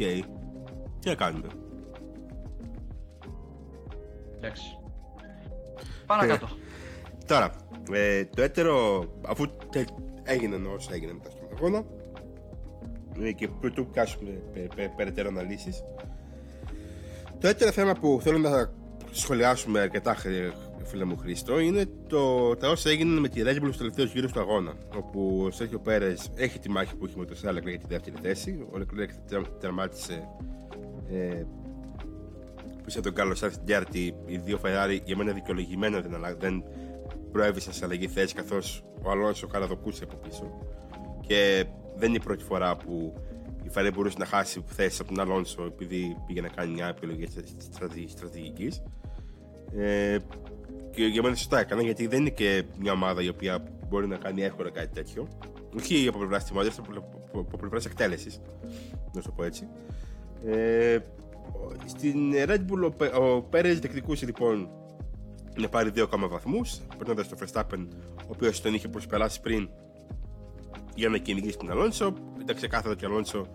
Τι 1.00 1.10
να 1.10 1.16
κάνουμε. 1.16 1.48
εντάξει. 4.38 4.78
Παρακάτω. 6.06 6.48
Τώρα, 7.28 7.52
ε, 7.92 8.26
το 8.26 8.42
έτερο, 8.42 9.06
αφού 9.28 9.46
τε, 9.72 9.86
έγιναν 10.24 10.66
όσα 10.76 10.94
έγιναν 10.94 11.16
μετά 11.16 11.30
στον 11.30 11.48
αγώνα 11.56 11.78
ε, 11.78 11.84
και 13.36 13.48
πρωτού 13.48 13.88
πιάσουμε 13.88 14.30
πε, 14.54 14.68
πε, 14.76 14.94
περαιτέρω 14.96 15.28
αναλύσεις 15.30 15.84
το 17.40 17.48
έτερο 17.48 17.72
θέμα 17.72 17.94
που 17.94 18.20
θέλω 18.24 18.38
να 18.38 18.70
σχολιάσουμε 19.12 19.80
αρκετά 19.80 20.16
χρ- 20.16 20.54
φίλε 20.84 21.04
μου 21.04 21.18
Χρήστο 21.18 21.60
είναι 21.60 21.86
το, 22.08 22.56
τα 22.56 22.70
όσα 22.70 22.90
έγιναν 22.90 23.18
με 23.18 23.28
τη 23.28 23.42
Red 23.46 23.56
Bull 23.56 23.62
στους 23.64 23.78
τελευταίους 23.78 24.12
γύρους 24.14 24.32
του 24.32 24.40
αγώνα 24.40 24.74
όπου 24.96 25.44
ο 25.46 25.52
Σέρχιο 25.52 25.80
Πέρες 25.80 26.30
έχει 26.36 26.60
τη 26.60 26.70
μάχη 26.70 26.96
που 26.96 27.06
έχει 27.06 27.20
με 27.20 27.26
τον 27.26 27.36
Σάλεκ 27.36 27.68
για 27.68 27.78
τη 27.78 27.86
δεύτερη 27.88 28.16
θέση 28.22 28.66
ο 28.72 28.78
Leclerc 28.78 29.10
τερ- 29.28 29.48
τερμάτισε 29.60 30.28
ε, 31.12 31.44
πίσω 32.86 32.98
από 33.00 33.08
τον 33.08 33.16
Κάρλος 33.18 33.38
Σάρτ 33.38 33.54
στην 33.54 33.66
Τιάρτη, 33.66 34.16
οι 34.26 34.38
δύο 34.38 34.60
Ferrari 34.64 35.00
για 35.04 35.18
μένα 35.18 35.32
δικαιολογημένα 35.32 36.02
δεν, 36.02 36.16
αλλα- 36.16 36.36
δεν 36.36 36.64
προέβησαν 37.32 37.74
σε 37.74 37.86
αλλαγή 37.86 38.08
θέση 38.08 38.34
καθώς 38.34 38.84
ο 39.04 39.10
Αλόνσο 39.12 39.48
καραδοκούσε 39.48 40.04
από 40.04 40.16
πίσω. 40.16 40.58
Και 41.28 41.66
δεν 41.96 42.08
είναι 42.08 42.18
η 42.18 42.24
πρώτη 42.24 42.44
φορά 42.44 42.76
που 42.76 43.14
η 43.64 43.70
Ferrari 43.74 43.92
μπορούσε 43.94 44.16
να 44.20 44.26
χάσει 44.26 44.64
θέση 44.68 44.98
από 45.02 45.14
τον 45.14 45.20
Αλόνσο 45.20 45.64
επειδή 45.64 46.18
πήγε 46.28 46.42
να 46.42 46.48
κάνει 46.48 46.74
μια 46.74 46.88
επιλογή 46.88 47.28
στρατηγικής. 48.08 48.84
Ε, 49.78 50.18
και 50.92 51.06
για 51.06 51.22
μένα 51.22 51.36
σωστά 51.36 51.60
έκανα 51.60 51.82
γιατί 51.82 52.08
δεν 52.08 52.20
είναι 52.20 52.30
και 52.30 52.64
μια 52.80 52.92
ομάδα 52.92 53.22
η 53.22 53.28
οποία 53.28 53.64
μπορεί 53.88 54.08
να 54.08 54.18
κάνει 54.18 54.44
εύκολα 54.44 54.70
κάτι 54.70 54.94
τέτοιο. 54.94 55.28
Όχι 55.78 56.08
από 56.08 56.18
πλευράς 56.18 56.44
της 56.44 56.52
μόδια, 56.52 56.72
από 57.34 57.58
πλευράς 57.58 57.86
εκτέλεσης. 57.86 58.40
Να 59.14 59.22
σου 59.22 59.28
το 59.28 59.34
πω 59.36 59.44
έτσι. 59.44 59.68
Ε, 60.46 60.98
στην 61.86 62.34
Red 62.46 62.60
Bull 62.60 62.84
ο, 62.86 62.90
Πε- 62.90 63.16
ο 63.16 63.42
Πέρες 63.42 63.80
διεκδικούσε 63.80 64.26
λοιπόν 64.26 64.70
να 65.58 65.70
πάρει 65.70 65.90
δύο 65.90 66.04
ακόμα 66.04 66.28
βαθμούς 66.28 66.80
περνώντας 66.98 67.28
το 67.28 67.38
Verstappen 67.40 67.88
ο 68.16 68.28
οποίος 68.28 68.62
τον 68.62 68.74
είχε 68.74 68.88
προσπεράσει 68.88 69.42
πριν 69.42 69.70
για 70.96 71.10
να 71.10 71.18
κυνηγήσει 71.18 71.58
τον 71.58 71.72
Αλόνσο 71.72 72.14
ήταν 72.42 72.56
ξεκάθαρο 72.56 72.92
ότι 72.92 73.06
ο 73.06 73.08
Αλόνσο 73.08 73.48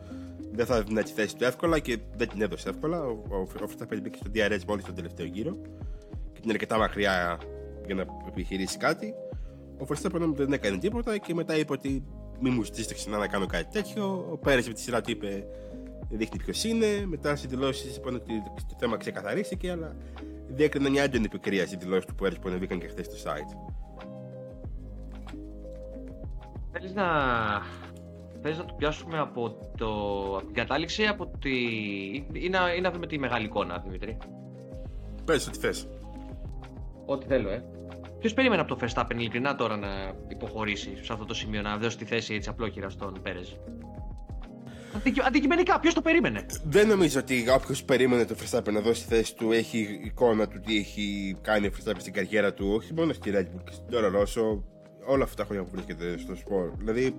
δεν 0.53 0.67
θα 0.67 0.77
έδινε 0.77 1.03
τη 1.03 1.13
θέση 1.13 1.37
του 1.37 1.45
εύκολα 1.45 1.79
και 1.79 1.99
δεν 2.17 2.29
την 2.29 2.43
έδωσε 2.43 2.69
εύκολα 2.69 3.03
ο, 3.03 3.23
ο, 3.29 3.37
ο 3.37 3.47
Verstappen 3.55 3.99
μπήκε 4.03 4.17
στο 4.17 4.31
DRS 4.35 4.65
μόλις 4.67 4.85
τον 4.85 4.95
τελευταίο 4.95 5.27
γύρο 5.27 5.57
και 6.33 6.41
την 6.41 6.51
αρκετά 6.51 6.79
μακριά 6.79 7.39
για 7.87 7.95
να 7.95 8.07
επιχειρήσει 8.29 8.77
κάτι 8.77 9.15
ο 9.79 9.85
Verstappen 9.89 10.21
όμως 10.21 10.37
δεν 10.37 10.53
έκανε 10.53 10.79
τίποτα 10.79 11.19
και 11.19 11.35
μετά 11.35 11.57
είπε 11.57 11.73
ότι 11.73 12.05
μην 12.41 12.53
μου 12.53 12.63
ζητήσετε 12.63 12.95
ξανά 12.95 13.19
να 13.19 13.27
κάνω 13.27 13.47
κάτι 13.47 13.67
τέτοιο 13.73 14.29
ο 14.33 14.37
Πέρες 14.37 14.67
με 14.67 14.73
τη 14.73 14.81
σειρά 14.81 15.01
του 15.01 15.11
είπε 15.11 15.47
δείχνει 16.11 16.39
ποιος 16.39 16.65
είναι. 16.65 16.87
Μετά 17.07 17.37
στις 17.37 17.51
δηλώσεις 17.51 17.97
είπαν 17.97 18.15
ότι 18.15 18.43
το 18.69 18.77
θέμα 18.79 18.97
ξεκαθαρίστηκε, 18.97 19.71
αλλά 19.71 19.97
διέκρινε 20.49 20.91
μια 20.91 21.03
έντονη 21.03 21.25
επικρία 21.25 21.67
στη 21.67 21.77
δηλώση 21.77 22.07
του 22.07 22.15
Πέρε 22.15 22.35
που 22.35 22.49
ανεβήκαν 22.49 22.81
και 22.81 22.89
χθες 22.89 23.07
στο 23.07 23.31
site. 23.31 23.73
Θέλεις 26.73 26.95
να... 26.95 27.05
Θέλεις 28.43 28.59
να 28.59 28.65
το 28.65 28.75
πιάσουμε 28.75 29.19
από, 29.19 29.73
το... 29.77 29.87
από 30.37 30.47
την 30.47 30.55
κατάληξη 30.55 31.07
από 31.07 31.31
τη... 31.39 31.51
ή, 32.33 32.49
να... 32.51 32.75
ή 32.75 32.81
να 32.81 32.91
δούμε 32.91 33.07
τη 33.07 33.19
μεγάλη 33.19 33.45
εικόνα, 33.45 33.79
Δημήτρη; 33.79 34.17
Πες 35.25 35.47
ό,τι 35.47 35.59
θες. 35.59 35.89
Ό,τι 37.07 37.27
θέλω, 37.27 37.51
ε. 37.51 37.65
Ποιος 38.19 38.35
περίμενε 38.35 38.61
από 38.61 38.77
το 38.77 38.87
Verstappen 38.87 39.15
ειλικρινά 39.15 39.55
τώρα 39.55 39.77
να 39.77 39.89
υποχωρήσει 40.29 40.97
σε 41.03 41.13
αυτό 41.13 41.25
το 41.25 41.35
σημείο, 41.35 41.63
να 41.63 41.77
δώσει 41.77 41.97
τη 41.97 42.05
θέση 42.05 42.35
έτσι 42.35 42.49
απλόχερα 42.49 42.89
στον 42.89 43.21
Πέρες; 43.23 43.57
Αντικει... 44.97 45.21
Αντικειμενικά, 45.25 45.81
ποιος 45.81 45.95
το 45.95 46.01
περίμενε; 46.01 46.47
Δεν 46.65 46.89
νομίζω 46.89 47.21
ότι 47.21 47.45
όποιος 47.51 47.85
περίμενε 47.85 48.25
το 48.25 48.35
Verstappen 48.41 48.73
να 48.73 48.81
δώσει 48.81 49.07
τη 49.07 49.15
θέση 49.15 49.37
του 49.37 49.53
έχει 49.53 50.01
εικόνα 50.05 50.49
του 50.49 50.61
τι 50.61 50.77
έχει 50.77 51.37
κάνει 51.43 51.67
ο 51.67 51.71
Verstappen 51.71 51.99
στην 51.99 52.13
καριέρα 52.13 52.55
του, 52.55 52.73
όχι 52.77 52.95
μόνο 52.95 53.13
στη 53.13 53.31
Red 53.35 53.41
Bull 53.41 53.63
και 53.65 53.73
στην 53.73 53.85
Toro 53.91 54.21
Rosso, 54.21 54.63
όλα 55.09 55.25
αυτά 55.25 55.37
τα 55.37 55.45
χρόνια 55.45 55.65
που 55.65 55.71
βρίσκεται 55.73 56.19
στο 56.19 56.35
σπορ. 56.35 56.71
Δηλαδή, 56.77 57.15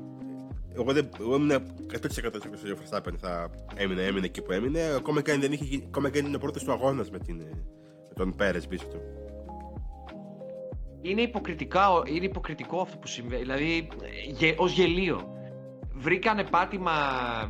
εγώ, 0.75 0.93
δεν, 0.93 1.10
εγώ 1.19 1.36
ήμουν 1.36 1.52
100% 1.52 1.60
σίγουρος 2.08 2.62
ότι 2.63 2.71
ο 2.71 2.78
Verstappen 2.82 3.13
θα 3.17 3.49
έμεινε, 3.75 4.04
έμεινε 4.04 4.25
εκεί 4.25 4.41
που 4.41 4.52
έμεινε, 4.52 4.82
ακόμα 4.97 5.21
και 5.21 5.32
αν 5.32 5.39
δεν 5.39 5.52
είχε 5.52 5.63
γίνει, 5.63 5.84
ακόμα 5.88 6.10
και 6.10 6.19
αν 6.19 6.25
είναι 6.25 6.36
ο 6.36 6.39
πρώτος 6.39 6.63
του 6.63 6.71
αγώνας 6.71 7.12
με, 7.12 7.19
την, 7.19 7.36
με 8.08 8.13
τον 8.15 8.36
Πέρες 8.36 8.67
πίσω 8.67 8.86
του. 8.86 9.02
Είναι, 11.02 11.21
υποκριτικά, 11.21 11.88
είναι 12.06 12.25
υποκριτικό 12.25 12.82
αυτό 12.82 12.97
που 12.97 13.08
συμβαίνει. 13.08 13.41
Δηλαδή, 13.41 13.88
γε, 14.38 14.56
ως 14.58 14.71
γελίο. 14.71 15.34
Βρήκανε 15.93 16.43
πάτημα, 16.43 16.91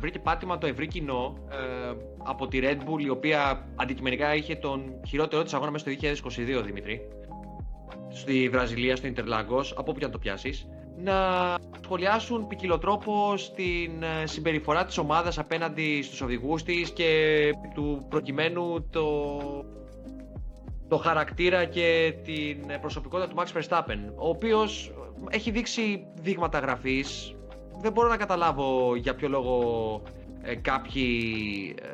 βρήκε 0.00 0.18
πάτημα 0.18 0.58
το 0.58 0.66
ευρύ 0.66 0.86
κοινό 0.86 1.34
ε, 1.50 1.96
από 2.24 2.48
τη 2.48 2.58
Red 2.62 2.76
Bull, 2.76 3.02
η 3.04 3.08
οποία 3.08 3.68
αντικειμενικά 3.76 4.34
είχε 4.34 4.54
τον 4.54 5.00
χειρότερο 5.08 5.42
της 5.42 5.54
αγώνα 5.54 5.70
μέσα 5.70 5.90
στο 5.90 6.08
2022, 6.60 6.62
Δημήτρη. 6.64 7.08
Στη 8.12 8.48
Βραζιλία, 8.48 8.96
στο 8.96 9.08
Interlagos, 9.08 9.64
από 9.76 9.90
όπου 9.90 9.98
και 9.98 10.04
αν 10.04 10.10
το 10.10 10.18
πιάσεις. 10.18 10.66
Να 10.96 11.14
σχολιάσουν 11.82 12.46
ποικιλοτρόπο 12.46 13.36
στην 13.36 14.02
ε, 14.02 14.26
συμπεριφορά 14.26 14.84
της 14.84 14.98
ομάδας 14.98 15.38
απέναντι 15.38 16.02
στους 16.02 16.20
οδηγούς 16.20 16.62
της 16.62 16.90
και 16.90 17.50
του 17.74 18.06
προκειμένου 18.08 18.88
το, 18.90 19.38
το 20.88 20.96
χαρακτήρα 20.96 21.64
και 21.64 22.14
την 22.24 22.80
προσωπικότητα 22.80 23.28
του 23.28 23.36
Max 23.38 23.58
Verstappen, 23.58 23.98
ο 24.16 24.28
οποίος 24.28 24.92
έχει 25.28 25.50
δείξει 25.50 26.06
δείγματα 26.20 26.58
γραφής. 26.58 27.34
Δεν 27.80 27.92
μπορώ 27.92 28.08
να 28.08 28.16
καταλάβω 28.16 28.96
για 28.96 29.14
ποιο 29.14 29.28
λόγο 29.28 30.02
ε, 30.42 30.54
κάποιοι 30.54 31.74
ε, 31.82 31.86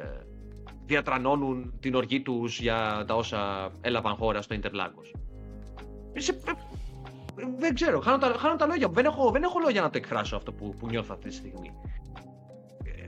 διατρανώνουν 0.87 1.73
την 1.81 1.95
οργή 1.95 2.21
τους 2.21 2.61
για 2.61 3.05
τα 3.07 3.15
όσα 3.15 3.71
έλαβαν 3.81 4.15
χώρα 4.15 4.43
στο 4.43 4.55
Ιντερλάγκος. 4.55 5.13
Δεν 7.59 7.75
ξέρω, 7.75 8.01
χάνω 8.01 8.19
τα, 8.19 8.35
χάνω 8.39 8.57
τα 8.57 8.67
λόγια 8.67 8.89
μου. 8.89 8.95
Δεν 8.95 9.05
έχω, 9.05 9.31
δεν 9.31 9.43
έχω 9.43 9.59
λόγια 9.59 9.81
να 9.81 9.91
το 9.91 9.99
εκφράσω 9.99 10.37
αυτό 10.37 10.53
που, 10.53 10.75
που 10.79 10.87
νιώθω 10.87 11.15
αυτή 11.15 11.29
τη 11.29 11.35
στιγμή. 11.35 11.73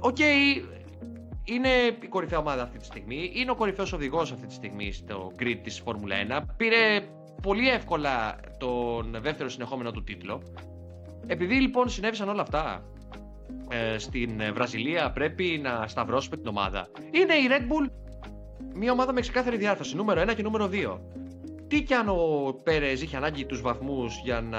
Ok, 0.00 0.16
okay, 0.18 0.62
είναι 1.44 1.68
η 2.02 2.06
κορυφαία 2.08 2.38
ομάδα 2.38 2.62
αυτή 2.62 2.78
τη 2.78 2.84
στιγμή. 2.84 3.30
Είναι 3.34 3.50
ο 3.50 3.54
κορυφαίος 3.54 3.92
οδηγός 3.92 4.32
αυτή 4.32 4.46
τη 4.46 4.54
στιγμή 4.54 4.92
στο 4.92 5.32
grid 5.38 5.58
της 5.62 5.80
Φόρμουλα 5.80 6.16
1. 6.28 6.42
Πήρε 6.56 7.00
πολύ 7.42 7.68
εύκολα 7.68 8.40
τον 8.58 9.16
δεύτερο 9.20 9.48
συνεχόμενο 9.48 9.90
του 9.90 10.04
τίτλο. 10.04 10.42
Επειδή 11.26 11.54
λοιπόν 11.54 11.88
συνέβησαν 11.88 12.28
όλα 12.28 12.42
αυτά 12.42 12.82
ε, 13.68 13.98
στην 13.98 14.40
Βραζιλία, 14.54 15.10
πρέπει 15.10 15.60
να 15.62 15.86
σταυρώσουμε 15.86 16.36
την 16.36 16.46
ομάδα. 16.46 16.88
Είναι 17.10 17.34
η 17.34 17.48
Red 17.50 17.62
Bull 17.62 17.90
μια 18.74 18.92
ομάδα 18.92 19.12
με 19.12 19.20
ξεκάθαρη 19.20 19.56
διάρθρωση, 19.56 19.96
νούμερο 19.96 20.22
1 20.22 20.34
και 20.34 20.42
νούμερο 20.42 20.68
2. 20.72 20.98
Τι 21.68 21.82
κι 21.82 21.94
αν 21.94 22.08
ο 22.08 22.54
Πέρες 22.62 23.02
είχε 23.02 23.16
ανάγκη 23.16 23.44
τους 23.44 23.60
βαθμούς 23.60 24.20
για 24.24 24.40
να 24.40 24.58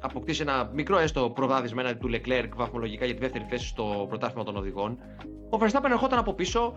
αποκτήσει 0.00 0.42
ένα 0.42 0.70
μικρό 0.74 0.98
έστω 0.98 1.30
προβάδισμα 1.30 1.80
έναντι 1.80 1.98
του 1.98 2.10
Leclerc 2.12 2.48
βαθμολογικά 2.56 3.04
για 3.04 3.14
τη 3.14 3.20
δεύτερη 3.20 3.44
θέση 3.48 3.66
στο 3.66 4.06
πρωτάθλημα 4.08 4.44
των 4.44 4.56
οδηγών. 4.56 4.98
Ο 5.50 5.58
Verstappen 5.60 5.90
ερχόταν 5.90 6.18
από 6.18 6.32
πίσω, 6.32 6.74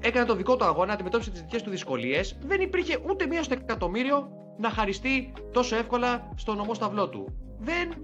έκανε 0.00 0.26
το 0.26 0.34
δικό 0.34 0.56
του 0.56 0.64
αγώνα, 0.64 0.92
αντιμετώπισε 0.92 1.30
τις 1.30 1.40
δικές 1.40 1.62
του 1.62 1.70
δυσκολίες. 1.70 2.38
Δεν 2.46 2.60
υπήρχε 2.60 2.98
ούτε 3.08 3.26
μία 3.26 3.42
στο 3.42 3.54
εκατομμύριο 3.54 4.28
να 4.58 4.70
χαριστεί 4.70 5.32
τόσο 5.52 5.76
εύκολα 5.76 6.32
στο 6.36 6.54
νομό 6.54 6.74
σταυλό 6.74 7.08
του. 7.08 7.34
Δεν. 7.58 7.90
Ε, 7.90 7.96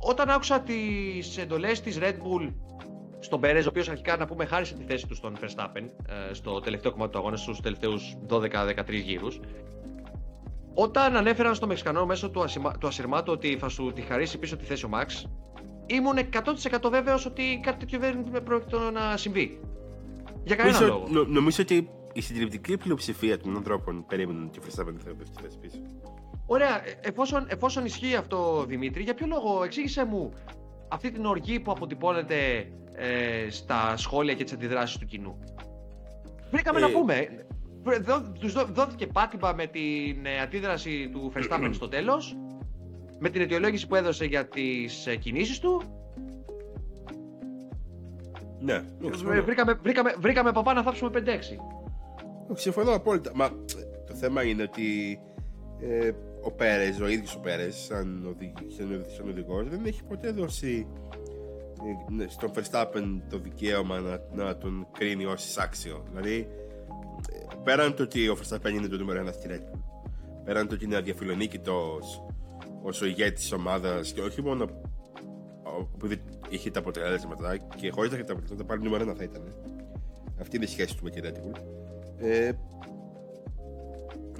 όταν 0.00 0.30
άκουσα 0.30 0.60
τις 0.60 1.38
εντολές 1.38 1.80
της 1.80 1.98
Red 2.00 2.14
Bull 2.14 2.52
στον 3.24 3.40
Περέζ, 3.40 3.66
ο 3.66 3.68
οποίος 3.68 3.88
αρχικά 3.88 4.16
να 4.16 4.26
πούμε 4.26 4.44
χάρισε 4.44 4.74
τη 4.74 4.84
θέση 4.84 5.06
του 5.06 5.14
στον 5.14 5.36
Verstappen 5.40 5.82
ε, 6.30 6.34
στο 6.34 6.60
τελευταίο 6.60 6.92
κομμάτι 6.92 7.12
του 7.12 7.18
αγώνα, 7.18 7.36
στους 7.36 7.60
τελευταίους 7.60 8.16
12-13 8.28 8.42
γύρους. 8.88 9.40
Όταν 10.74 11.16
ανέφεραν 11.16 11.54
στο 11.54 11.66
Μεξικανό 11.66 12.06
μέσω 12.06 12.30
του, 12.30 12.42
ασημα... 12.42 12.78
του 12.78 12.86
ασυρμάτου 12.86 13.32
ότι 13.32 13.56
θα 13.56 13.68
σου 13.68 13.92
τη 13.94 14.00
χαρίσει 14.00 14.38
πίσω 14.38 14.56
τη 14.56 14.64
θέση 14.64 14.84
ο 14.84 14.88
Max, 14.92 15.28
ήμουν 15.86 16.16
100% 16.82 16.90
βέβαιος 16.90 17.26
ότι 17.26 17.60
κάτι 17.62 17.78
τέτοιο 17.78 17.98
δεν 18.30 18.42
πρόκειται 18.42 18.76
να 18.92 19.16
συμβεί. 19.16 19.60
Για 20.44 20.56
κανένα 20.56 20.80
νομίζω, 20.80 20.98
λόγο. 20.98 21.24
Νο, 21.24 21.24
νομίζω 21.24 21.62
ότι 21.62 21.90
η 22.12 22.20
συντριπτική 22.20 22.76
πλειοψηφία 22.76 23.38
των 23.38 23.56
ανθρώπων 23.56 24.04
περίμεναν 24.06 24.44
ότι 24.44 24.58
ο 24.58 24.62
Verstappen 24.66 24.94
θα 25.04 25.10
τη 25.10 25.42
θέση 25.42 25.58
πίσω. 25.58 25.78
Ωραία, 26.46 26.86
ε, 26.86 26.98
εφόσον, 27.00 27.46
εφόσον 27.48 27.84
ισχύει 27.84 28.14
αυτό 28.14 28.64
Δημήτρη, 28.68 29.02
για 29.02 29.14
ποιο 29.14 29.26
λόγο 29.26 29.64
εξήγησε 29.64 30.04
μου 30.04 30.32
αυτή 30.94 31.10
την 31.10 31.24
οργή 31.24 31.60
που 31.60 31.70
αποτυπώνεται 31.70 32.68
ε, 32.96 33.50
στα 33.50 33.96
σχόλια 33.96 34.34
και 34.34 34.44
τις 34.44 34.52
αντιδράσεις 34.52 34.98
του 34.98 35.06
κοινού. 35.06 35.38
Βρήκαμε 36.50 36.78
ε... 36.78 36.82
να 36.82 36.90
πούμε. 36.90 37.28
Τους 38.40 38.52
δόθηκε 38.72 39.06
πάτημα 39.06 39.52
με 39.52 39.66
την 39.66 40.26
ε, 40.26 40.40
αντίδραση 40.40 41.08
του 41.12 41.32
Verstappen 41.36 41.70
στο 41.72 41.88
τέλος, 41.88 42.36
με 43.18 43.28
την 43.30 43.40
αιτιολόγηση 43.40 43.86
που 43.86 43.94
έδωσε 43.94 44.24
για 44.24 44.48
τις 44.48 45.06
ε, 45.06 45.16
κινήσεις 45.16 45.58
του. 45.58 45.82
Ναι, 48.60 48.82
βρήκαμε, 49.40 49.72
βρήκαμε, 49.72 50.14
βρήκαμε 50.18 50.52
παπά 50.52 50.72
να 50.72 50.82
θάψουμε 50.82 51.10
5-6. 51.14 51.28
Συμφωνώ 52.52 52.94
απόλυτα. 52.94 53.30
Μα 53.34 53.48
το 54.06 54.14
θέμα 54.14 54.42
είναι 54.42 54.62
ότι 54.62 55.20
ε, 55.80 56.10
ο 56.44 56.50
Πέρες, 56.50 57.00
ο 57.00 57.08
ίδιος 57.08 57.34
ο 57.34 57.38
Πέρες, 57.40 57.76
σαν, 57.76 58.36
σαν 59.16 59.28
οδηγός, 59.28 59.68
δεν 59.68 59.84
έχει 59.86 60.04
ποτέ 60.04 60.30
δώσει 60.30 60.86
ναι, 62.08 62.26
στον 62.28 62.50
Verstappen 62.54 63.20
το 63.30 63.38
δικαίωμα 63.38 64.00
να, 64.00 64.20
να 64.44 64.56
τον 64.56 64.86
κρίνει 64.92 65.24
ως 65.24 65.44
εισάξιο. 65.44 66.04
Δηλαδή, 66.10 66.48
πέραν 67.62 67.94
το 67.94 68.02
ότι 68.02 68.28
ο 68.28 68.36
Verstappen 68.42 68.70
είναι 68.70 68.88
το 68.88 68.96
νούμερο 68.96 69.18
ένα 69.18 69.32
στη 69.32 69.48
Red 69.50 69.74
Bull, 69.74 69.80
πέραν 70.44 70.68
το 70.68 70.74
ότι 70.74 70.84
είναι 70.84 70.96
αδιαφιλονίκητος 70.96 72.26
ως 72.82 73.00
ο 73.00 73.06
ηγέτης 73.06 73.40
της 73.40 73.52
ομάδας 73.52 74.12
και 74.12 74.20
όχι 74.20 74.42
μόνο 74.42 74.66
επειδή 75.94 76.22
είχε 76.48 76.70
τα 76.70 76.78
αποτελέσματα 76.78 77.56
και 77.56 77.90
χωρίς 77.90 78.10
να 78.10 78.16
είχε 78.16 78.26
τα 78.26 78.32
αποτελέσματα 78.32 78.64
πάλι 78.64 78.82
νούμερο 78.82 79.02
ένα 79.02 79.14
θα 79.14 79.22
ήταν. 79.22 79.42
Αυτή 80.40 80.56
είναι 80.56 80.64
η 80.64 80.68
σχέση 80.68 80.96
του 80.96 81.04
με 81.04 81.10
τη 81.10 81.20
Red 81.22 81.36
Bull. 81.36 81.60
Ε, 82.18 82.52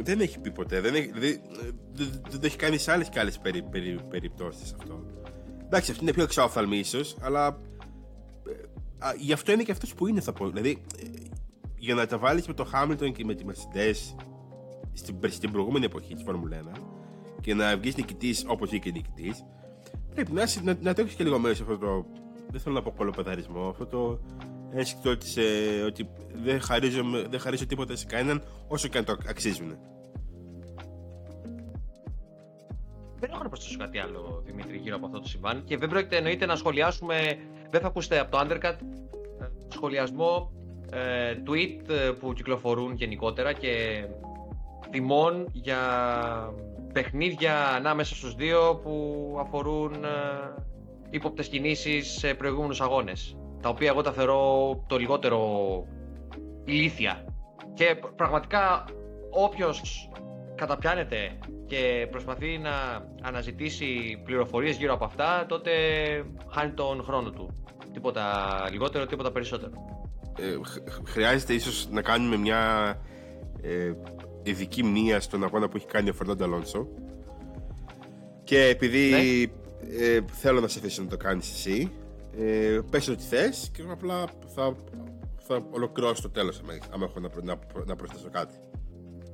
δεν 0.02 0.20
έχει 0.20 0.38
πει 0.38 0.50
ποτέ, 0.50 0.80
δεν 0.80 0.94
έχει, 0.94 1.11
δεν, 1.14 1.40
δεν, 1.92 2.22
δεν 2.30 2.40
το 2.40 2.46
έχει 2.46 2.57
κάνει 2.57 2.78
σε 2.78 2.92
άλλες 2.92 3.09
και 3.09 3.20
άλλες 3.20 3.38
περι, 3.38 3.62
περι, 3.62 4.00
περιπτώσεις 4.09 4.72
αυτό. 4.72 5.07
Εντάξει, 5.64 5.90
αυτή 5.90 6.02
είναι 6.02 6.12
πιο 6.12 6.22
εξάφθαλμη 6.22 6.78
ίσως, 6.78 7.16
αλλά 7.20 7.61
ε, 8.48 8.52
γι' 9.16 9.33
αυτό 9.33 9.52
είναι 9.52 9.62
και 9.62 9.72
αυτός 9.72 9.94
που 9.94 10.07
είναι, 10.07 10.20
θα 10.20 10.33
πω. 10.33 10.48
Δηλαδή, 10.48 10.83
ε, 10.98 11.07
για 11.76 11.94
να 11.94 12.07
τα 12.07 12.18
βάλεις 12.18 12.46
με 12.46 12.54
το 12.54 12.66
Hamilton 12.72 13.12
και 13.12 13.24
με 13.24 13.35
τη 13.35 13.44
Mercedes 13.46 14.24
στην, 14.92 15.16
στην 15.28 15.50
προηγούμενη 15.50 15.85
εποχή 15.85 16.14
της 16.14 16.22
Φόρμουλα 16.22 16.61
1 16.76 16.80
και 17.40 17.54
να 17.54 17.76
βγεις 17.76 17.96
νικητής 17.96 18.44
όπως 18.46 18.68
βγήκε 18.68 18.90
νικητής, 18.90 19.44
πρέπει 20.14 20.33
να, 20.33 20.44
να, 20.62 20.76
να 20.80 20.94
το 20.94 21.00
έχεις 21.00 21.14
και 21.14 21.24
λίγο 21.24 21.38
μέσα 21.38 21.62
αυτό 21.62 21.78
το. 21.78 22.07
Δεν 22.50 22.61
θέλω 22.61 22.74
να 22.74 22.83
πω 22.83 22.90
κολοπεδαρισμό, 22.90 23.68
αυτό 23.68 23.87
το 23.87 24.20
αίσθητο 24.74 25.10
ότι, 25.10 25.26
ότι 25.87 26.08
δεν, 26.34 26.60
χαρίζω, 26.60 27.02
δεν 27.30 27.40
χαρίζω 27.40 27.66
τίποτα 27.66 27.96
σε 27.96 28.06
κανέναν 28.06 28.42
όσο 28.68 28.88
και 28.88 28.98
αν 28.98 29.04
το 29.04 29.16
αξίζουν. 29.28 29.76
Δεν 33.20 33.30
έχω 33.32 33.42
να 33.42 33.48
προσθέσω 33.48 33.78
κάτι 33.78 33.98
άλλο, 33.98 34.42
Δημήτρη, 34.44 34.76
γύρω 34.76 34.96
από 34.96 35.06
αυτό 35.06 35.20
το 35.20 35.28
συμβάν 35.28 35.64
και 35.64 35.76
δεν 35.76 35.88
πρόκειται 35.88 36.16
εννοείται 36.16 36.46
να 36.46 36.56
σχολιάσουμε. 36.56 37.38
Δεν 37.70 37.80
θα 37.80 37.87
ακούσετε 37.87 38.18
από 38.18 38.30
το 38.30 38.38
Undercut 38.40 38.76
ε, 39.40 39.46
σχολιασμό 39.68 40.52
ε, 40.92 41.34
tweet 41.46 41.90
ε, 41.90 42.10
που 42.10 42.32
κυκλοφορούν 42.32 42.94
γενικότερα 42.94 43.52
και 43.52 44.04
τιμών 44.90 45.48
για 45.52 45.78
παιχνίδια 46.92 47.68
ανάμεσα 47.68 48.14
στους 48.14 48.34
δύο 48.34 48.80
που 48.82 49.37
αφορούν 49.40 50.04
ε, 50.04 50.08
ύποπτες 51.10 51.48
κινήσεις 51.48 52.10
σε 52.18 52.34
προηγούμενους 52.34 52.80
αγώνες 52.80 53.37
τα 53.64 53.70
οποία 53.70 53.88
εγώ 53.88 54.03
τα 54.03 54.12
θεωρώ 54.12 54.85
το 54.87 54.96
λιγότερο 54.96 55.40
ηλίθια 56.64 57.24
και 57.74 57.96
πραγματικά 58.16 58.85
όποιος 59.31 60.11
καταπιάνεται 60.55 61.38
και 61.66 62.09
προσπαθεί 62.11 62.59
να 62.59 62.72
αναζητήσει 63.22 64.20
πληροφορίες 64.24 64.77
γύρω 64.77 64.94
από 64.94 65.05
αυτά, 65.05 65.46
τότε 65.48 65.70
χάνει 66.50 66.72
τον 66.72 67.03
χρόνο 67.03 67.31
του. 67.31 67.64
Τίποτα 67.92 68.24
λιγότερο, 68.70 69.07
τίποτα 69.07 69.33
περισσότερο. 69.33 69.72
Ε, 70.38 70.59
χρειάζεται 71.07 71.55
ίσως 71.55 71.88
να 71.90 72.03
κάνουμε 72.03 72.37
μια 72.37 72.94
ε, 73.62 73.92
ειδική 74.42 74.83
μνήμα 74.83 75.20
στον 75.20 75.44
αγώνα 75.44 75.68
που 75.68 75.77
έχει 75.77 75.87
κάνει 75.87 76.09
ο 76.09 76.12
Φερνάντο 76.12 76.44
Αλόνσο 76.44 76.88
και 78.44 78.64
επειδή 78.64 79.11
ναι. 79.11 80.05
ε, 80.05 80.20
θέλω 80.33 80.61
να 80.61 80.68
σε 80.68 80.79
αφήσω 80.79 81.03
να 81.03 81.09
το 81.09 81.16
κάνεις 81.16 81.53
εσύ 81.53 81.92
ε, 82.38 82.80
πες 82.90 83.08
ό,τι 83.08 83.22
θες 83.22 83.70
και 83.72 83.82
απλά 83.90 84.24
θα, 84.54 84.76
θα 85.36 85.66
ολοκληρώσω 85.70 86.22
το 86.22 86.30
τέλος 86.30 86.60
άμα 86.90 87.04
έχω 87.04 87.20
να, 87.20 87.28
να, 87.42 87.58
να 87.86 87.96
προσθέσω 87.96 88.28
κάτι. 88.30 88.54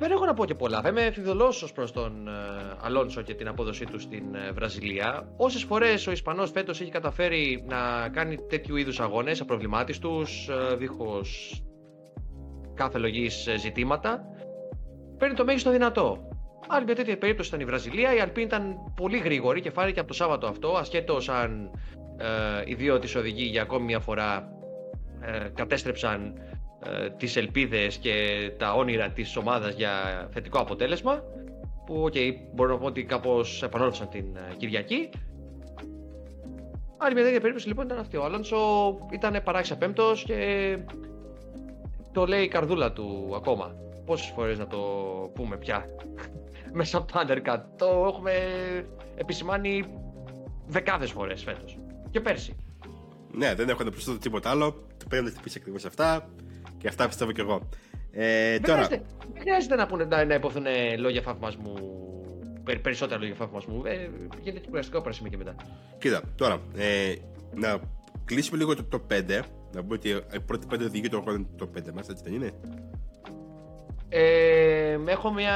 Δεν 0.01 0.11
έχω 0.11 0.25
να 0.25 0.35
πω 0.35 0.45
και 0.45 0.55
πολλά. 0.55 0.81
Θα 0.81 0.89
είμαι 0.89 1.11
φιδωλός 1.11 1.63
ως 1.63 1.73
προς 1.73 1.93
τον 1.93 2.29
ε, 2.29 2.33
Αλόνσο 2.81 3.23
και 3.23 3.35
την 3.35 3.49
απόδοσή 3.49 3.85
του 3.85 4.01
στην 4.01 4.35
ε, 4.35 4.53
Βραζιλία. 4.53 5.35
Όσες 5.37 5.63
φορές 5.63 6.07
ο 6.07 6.11
Ισπανός 6.11 6.51
φέτος 6.51 6.81
έχει 6.81 6.91
καταφέρει 6.91 7.65
να 7.69 8.09
κάνει 8.09 8.37
τέτοιου 8.49 8.77
είδους 8.77 9.01
αγώνες 9.01 9.41
απροβλημάτιστου, 9.41 10.23
ε, 10.71 10.77
δίχως 10.77 11.63
κάθε 12.75 12.99
λογή 12.99 13.29
ζητήματα, 13.59 14.25
παίρνει 15.19 15.35
το 15.35 15.45
μέγιστο 15.45 15.71
δυνατό. 15.71 16.29
Άλλη 16.69 16.85
μια 16.85 16.95
τέτοια 16.95 17.19
περίπτωση 17.19 17.49
ήταν 17.49 17.61
η 17.61 17.65
Βραζιλία. 17.65 18.15
Η 18.15 18.21
Αλπίν 18.21 18.45
ήταν 18.45 18.93
πολύ 18.97 19.19
γρήγορη 19.19 19.61
και 19.61 19.71
φάνηκε 19.71 19.99
από 19.99 20.09
το 20.09 20.15
Σάββατο 20.15 20.47
αυτό, 20.47 20.77
ασχέτως 20.77 21.29
αν 21.29 21.71
ε, 21.73 22.00
οι 22.65 22.75
δύο 22.75 22.99
της 22.99 23.15
οδηγοί 23.15 23.45
για 23.45 23.63
ακόμη 23.63 23.85
μια 23.85 24.01
φορά 24.01 24.53
ε, 25.21 25.49
κατέστρεψαν 25.55 26.35
ε, 26.85 27.11
τις 27.11 27.37
ελπίδες 27.37 27.97
και 27.97 28.13
τα 28.59 28.73
όνειρα 28.75 29.11
της 29.11 29.37
ομάδας 29.37 29.75
για 29.75 29.91
θετικό 30.33 30.59
αποτέλεσμα 30.59 31.23
που 31.87 32.05
okay, 32.13 32.33
μπορώ 32.55 32.73
να 32.73 32.79
πω 32.79 32.87
ότι 32.87 33.05
κάπως 33.05 33.63
επανόρθωσαν 33.63 34.09
την 34.09 34.37
ε, 34.37 34.55
Κυριακή 34.57 35.09
Άλλη 37.03 37.15
μια 37.15 37.23
τέτοια 37.25 37.41
περίπτωση 37.41 37.69
λοιπόν 37.69 37.85
ήταν 37.85 37.99
αυτή. 37.99 38.17
Ο 38.17 38.25
Αλόνσο 38.25 38.59
ήταν 39.13 39.41
παράξια 39.45 39.77
πέμπτος 39.77 40.25
και 40.25 40.79
το 42.13 42.27
λέει 42.27 42.43
η 42.43 42.49
καρδούλα 42.49 42.93
του 42.93 43.33
ακόμα. 43.37 43.75
Πόσες 44.05 44.33
φορές 44.35 44.59
να 44.59 44.67
το 44.67 44.79
πούμε 45.35 45.57
πια 45.57 45.85
μέσα 46.73 46.99
από 46.99 47.13
το 47.13 47.21
undercut. 47.27 47.61
Το 47.77 48.05
έχουμε 48.07 48.33
επισημάνει 49.17 49.85
δεκάδες 50.67 51.11
φορές 51.11 51.43
φέτος. 51.43 51.79
Και 52.11 52.21
πέρσι. 52.21 52.57
Ναι, 53.33 53.55
δεν 53.55 53.69
έχω 53.69 53.85
να 53.85 53.91
προσθέσω 53.91 54.19
τίποτα 54.19 54.51
άλλο. 54.51 54.73
Το 54.73 55.05
πρέπει 55.09 55.25
να 55.25 55.31
χτυπήσει 55.31 55.59
ακριβώς 55.61 55.85
αυτά. 55.85 56.29
Και 56.79 56.89
αυτά 56.89 57.07
πιστεύω 57.07 57.33
κι 57.33 57.41
εγώ. 57.41 57.69
Ε, 58.13 58.51
δεν, 58.51 58.63
τώρα... 58.63 58.83
χρειάζεται, 58.83 59.03
δεν 59.33 59.41
χρειάζεται 59.41 59.75
να, 59.77 59.87
πούνε, 59.87 60.05
να, 60.05 60.25
να 60.25 60.35
υποθούν 60.35 60.65
λόγια 60.99 61.23
φαυμασμού. 61.23 61.75
περισσότερα 62.83 63.21
λόγια 63.21 63.35
φαυμασμού. 63.35 63.83
Ε, 63.85 64.11
γίνεται 64.43 64.69
κουραστικό 64.69 64.99
από 64.99 65.11
και 65.11 65.37
μετά. 65.37 65.55
Κοίτα, 65.99 66.23
τώρα. 66.37 66.61
Ε, 66.77 67.15
να 67.55 67.81
κλείσουμε 68.25 68.59
λίγο 68.59 68.75
το 68.75 68.85
top 68.93 69.15
5 69.15 69.41
Να 69.73 69.83
πούμε 69.83 69.95
ότι 69.95 70.09
η 70.09 70.41
πρώτη 70.47 70.67
πέντε 70.67 70.85
οδηγεί 70.85 71.09
το 71.09 71.17
αγώνα 71.17 71.45
το 71.57 71.71
5 71.77 71.93
μας, 71.95 72.09
έτσι 72.09 72.25
δεν 72.25 72.35
είναι; 72.35 72.53
Ε, 74.09 74.99
έχω 75.07 75.33
μια. 75.33 75.55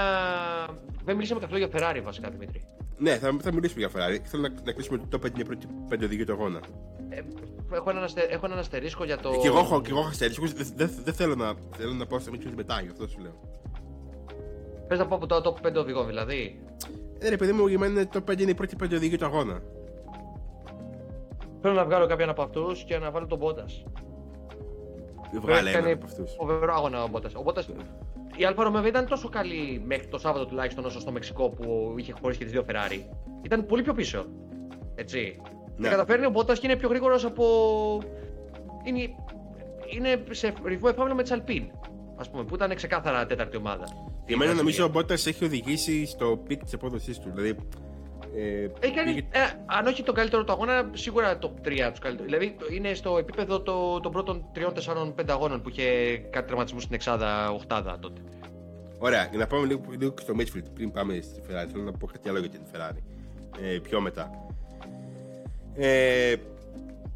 Δεν 1.04 1.14
μιλήσαμε 1.16 1.40
καθόλου 1.40 1.58
για 1.58 1.68
Ferrari 1.72 2.00
βασικά, 2.02 2.30
Δημήτρη. 2.30 2.62
Ναι, 2.98 3.16
θα, 3.18 3.36
θα 3.42 3.52
μιλήσουμε 3.52 3.86
για 3.86 3.88
Ferrari. 3.88 4.18
Θέλω 4.24 4.42
να, 4.42 4.48
να 4.64 4.72
κλείσουμε 4.72 4.98
το 4.98 5.18
top 5.18 5.26
5 5.26 5.30
είναι 5.30 5.40
η 5.40 5.44
πρώτη 5.44 5.66
πέντε 5.88 6.04
οδηγεί 6.04 6.24
το 6.24 6.32
αγώνα. 6.32 6.60
Ε, 7.08 7.20
έχω, 7.74 7.90
έναν 7.90 8.02
αστε, 8.02 8.20
έχω 8.20 8.46
έναν 8.46 8.58
αστερίσκο 8.58 9.04
για 9.04 9.18
το. 9.18 9.38
Και 9.40 9.46
εγώ 9.46 9.58
έχω, 9.58 9.80
και 9.80 9.90
εγώ 9.90 9.98
έχω 9.98 10.08
αστερίσκο. 10.08 10.46
Δεν 10.46 10.66
δε, 10.76 10.88
δε 11.04 11.12
θέλω 11.12 11.34
να, 11.34 11.54
θέλω 11.76 11.92
να 11.92 12.06
πω 12.06 12.18
σε 12.18 12.30
μην 12.30 12.52
μετά, 12.56 12.80
γι' 12.80 12.88
αυτό 12.88 13.08
σου 13.08 13.20
λέω. 13.20 13.40
Πες 14.88 14.98
να 14.98 15.06
πω 15.06 15.14
από 15.14 15.26
το 15.26 15.56
top 15.62 15.66
5 15.66 15.74
οδηγών 15.74 16.06
δηλαδή. 16.06 16.60
Ε, 17.18 17.28
ρε 17.28 17.36
παιδί 17.36 17.52
μου, 17.52 17.66
για 17.66 17.78
μένα 17.78 18.08
το 18.08 18.24
5 18.30 18.40
είναι 18.40 18.50
η 18.50 18.54
πρώτη 18.54 18.76
πέντε 18.76 18.96
οδηγεί 18.96 19.16
του 19.16 19.24
αγώνα. 19.24 19.62
Θέλω 21.60 21.74
να 21.74 21.84
βγάλω 21.84 22.06
κάποιον 22.06 22.28
από 22.28 22.42
αυτούς 22.42 22.84
και 22.84 22.98
να 22.98 23.10
βάλω 23.10 23.26
τον 23.26 23.38
Μπότα. 23.38 23.64
Βγάλε 25.40 25.70
έναν 25.70 25.92
από 25.92 26.04
αυτούς. 26.04 26.34
Φοβερό 26.38 26.74
αγώνα 26.74 27.02
ο 27.02 27.08
Μπότας. 27.08 27.34
Ο 27.34 27.42
Μπότας... 27.42 27.68
Η 28.36 28.44
Alfa 28.44 28.62
Romeo 28.62 28.86
ήταν 28.86 29.06
τόσο 29.06 29.28
καλή 29.28 29.82
μέχρι 29.84 30.06
το 30.06 30.18
Σάββατο 30.18 30.46
τουλάχιστον 30.46 30.84
όσο 30.84 31.00
στο 31.00 31.12
Μεξικό 31.12 31.48
που 31.48 31.94
είχε 31.96 32.14
χωρίσει 32.20 32.38
και 32.38 32.44
τις 32.44 32.52
δύο 32.52 32.64
Ferrari. 32.68 33.00
Ήταν 33.42 33.66
πολύ 33.66 33.82
πιο 33.82 33.94
πίσω. 33.94 34.26
Έτσι. 34.94 35.40
Ναι. 35.76 35.88
Και 35.88 35.94
καταφέρνει 35.94 36.26
ο 36.26 36.30
Μπότας 36.30 36.58
και 36.58 36.66
είναι 36.66 36.76
πιο 36.76 36.88
γρήγορος 36.88 37.24
από. 37.24 37.44
Είναι, 38.84 39.00
είναι 39.94 40.24
σε 40.30 40.52
ρυθμό 40.64 40.88
εφάμιλλο 40.92 41.14
με 41.14 41.22
τη 41.22 41.32
Αλπίν. 41.32 41.64
Ας 42.16 42.30
πούμε, 42.30 42.44
που 42.44 42.54
ήταν 42.54 42.74
ξεκάθαρα 42.74 43.26
τέταρτη 43.26 43.56
ομάδα. 43.56 43.84
Για 44.26 44.36
μένα 44.36 44.54
νομίζω 44.54 44.84
ο 44.84 44.88
Μπότας 44.88 45.26
έχει 45.26 45.44
οδηγήσει 45.44 46.06
στο 46.06 46.42
peak 46.46 46.62
της 46.62 46.74
απόδοσής 46.74 47.18
του. 47.18 47.30
Δηλαδή. 47.34 47.56
Ε, 48.36 48.68
Έχει 48.80 48.94
κάνει, 48.94 49.12
πήγε- 49.14 49.24
ε, 49.36 49.38
αν 49.66 49.86
όχι 49.86 50.02
τον 50.02 50.14
καλύτερο 50.14 50.44
του 50.44 50.52
αγώνα, 50.52 50.90
σίγουρα 50.92 51.38
το 51.38 51.54
3 51.62 51.90
τους 51.90 51.98
καλύτερου. 51.98 52.28
Δηλαδή 52.28 52.56
είναι 52.72 52.94
στο 52.94 53.18
επίπεδο 53.18 53.60
το, 53.60 54.00
των 54.00 54.12
πρώτων 54.12 54.44
3-4-5 54.54 55.24
αγώνων 55.28 55.62
που 55.62 55.68
είχε 55.68 56.16
κάτι 56.30 56.46
τραυματισμού 56.46 56.80
στην 56.80 56.94
Εξάδα, 56.94 57.50
Οχτάδα 57.50 57.98
τότε. 57.98 58.20
Ωραία, 58.98 59.26
για 59.30 59.38
να 59.38 59.46
πάμε 59.46 59.66
λίγο, 59.66 59.80
λίγο 59.98 60.14
στο 60.20 60.34
Midfield 60.38 60.64
πριν 60.74 60.90
πάμε 60.90 61.20
στη 61.20 61.40
Ferrari. 61.46 61.68
Θέλω 61.70 61.82
να 61.82 61.92
πω 61.92 62.06
κάτι 62.06 62.28
άλλο 62.28 62.38
για 62.38 62.48
την 62.48 62.60
Ferrari. 62.72 62.98
Ε, 63.62 63.78
πιο 63.78 64.00
μετά. 64.00 64.30
Ε, 65.74 66.34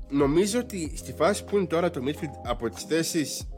νομίζω 0.09 0.59
ότι 0.59 0.96
στη 0.96 1.12
φάση 1.12 1.44
που 1.44 1.57
είναι 1.57 1.66
τώρα 1.66 1.90
το 1.90 2.00
Midfield 2.07 2.40
από 2.46 2.68
τις 2.70 2.83
θέσεις 2.83 3.48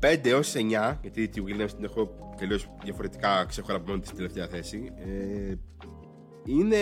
5 0.00 0.28
έως 0.28 0.54
9, 0.54 0.98
γιατί 1.02 1.28
τη 1.28 1.42
Williams 1.46 1.70
την 1.76 1.84
έχω 1.84 2.32
τελείως 2.36 2.68
διαφορετικά 2.84 3.44
ξεχωραμένη 3.48 4.00
τη 4.00 4.12
τελευταία 4.14 4.46
θέση, 4.46 4.92
ε, 4.96 5.54
είναι 6.46 6.78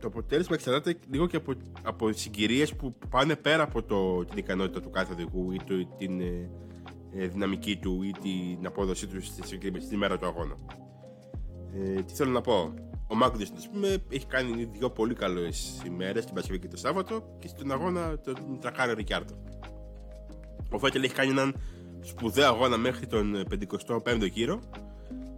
το 0.00 0.06
αποτέλεσμα 0.06 0.54
εξαρτάται 0.54 0.98
λίγο 1.10 1.26
και 1.26 1.36
από, 1.36 1.52
από 1.82 2.12
συγκυρίες 2.12 2.74
που 2.74 2.94
πάνε 3.10 3.36
πέρα 3.36 3.62
από 3.62 3.82
το, 3.82 4.24
την 4.24 4.38
ικανότητα 4.38 4.80
του 4.80 4.90
κάθε 4.90 5.12
οδηγού 5.12 5.52
ή 5.52 5.56
το, 5.66 5.86
την 5.98 6.20
ε, 6.20 6.50
ε, 7.16 7.26
δυναμική 7.26 7.76
του 7.76 8.02
ή 8.02 8.10
την 8.22 8.66
απόδοσή 8.66 9.06
του 9.06 9.24
στη, 9.24 9.46
συγκεκριμένη- 9.46 9.84
στη 9.84 9.96
μέρα 9.96 10.18
του 10.18 10.26
αγώνα. 10.26 10.56
Ε, 11.74 12.02
τι 12.02 12.14
θέλω 12.14 12.30
να 12.30 12.40
πω. 12.40 12.74
Ο 13.08 13.14
Μάγκνους, 13.14 13.50
ας 13.56 13.68
πούμε, 13.70 13.96
έχει 14.08 14.26
κάνει 14.26 14.64
δύο 14.64 14.90
πολύ 14.90 15.14
καλές 15.14 15.82
ημέρες, 15.86 16.24
την 16.24 16.34
Παρασκευή 16.34 16.58
και 16.58 16.68
το 16.68 16.76
Σάββατο, 16.76 17.36
και 17.38 17.48
στον 17.48 17.72
αγώνα 17.72 18.18
τον 18.18 18.58
τρακάρει 18.60 18.90
ο 18.90 18.94
Ρικιάρτο. 18.94 19.34
Ο 20.70 20.78
Φέτελ 20.78 21.02
έχει 21.02 21.14
κάνει 21.14 21.30
έναν 21.30 21.54
σπουδαίο 22.00 22.48
αγώνα 22.48 22.76
μέχρι 22.76 23.06
τον 23.06 23.44
55ο 23.50 24.30
γύρο. 24.32 24.60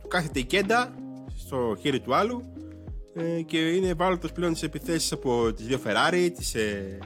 Του 0.00 0.08
κάθεται 0.08 0.38
η 0.38 0.44
κέντα 0.44 0.94
στο 1.36 1.76
χέρι 1.80 2.00
του 2.00 2.14
άλλου 2.14 2.42
ε, 3.16 3.42
και 3.42 3.58
είναι 3.58 3.88
ευάλωτος 3.88 4.32
πλέον 4.32 4.54
σε 4.56 4.66
επιθέσεις 4.66 5.12
από 5.12 5.52
τις 5.52 5.66
δύο 5.66 5.78
Ferrari, 5.84 6.30
τις, 6.36 6.54
ε, 6.54 6.98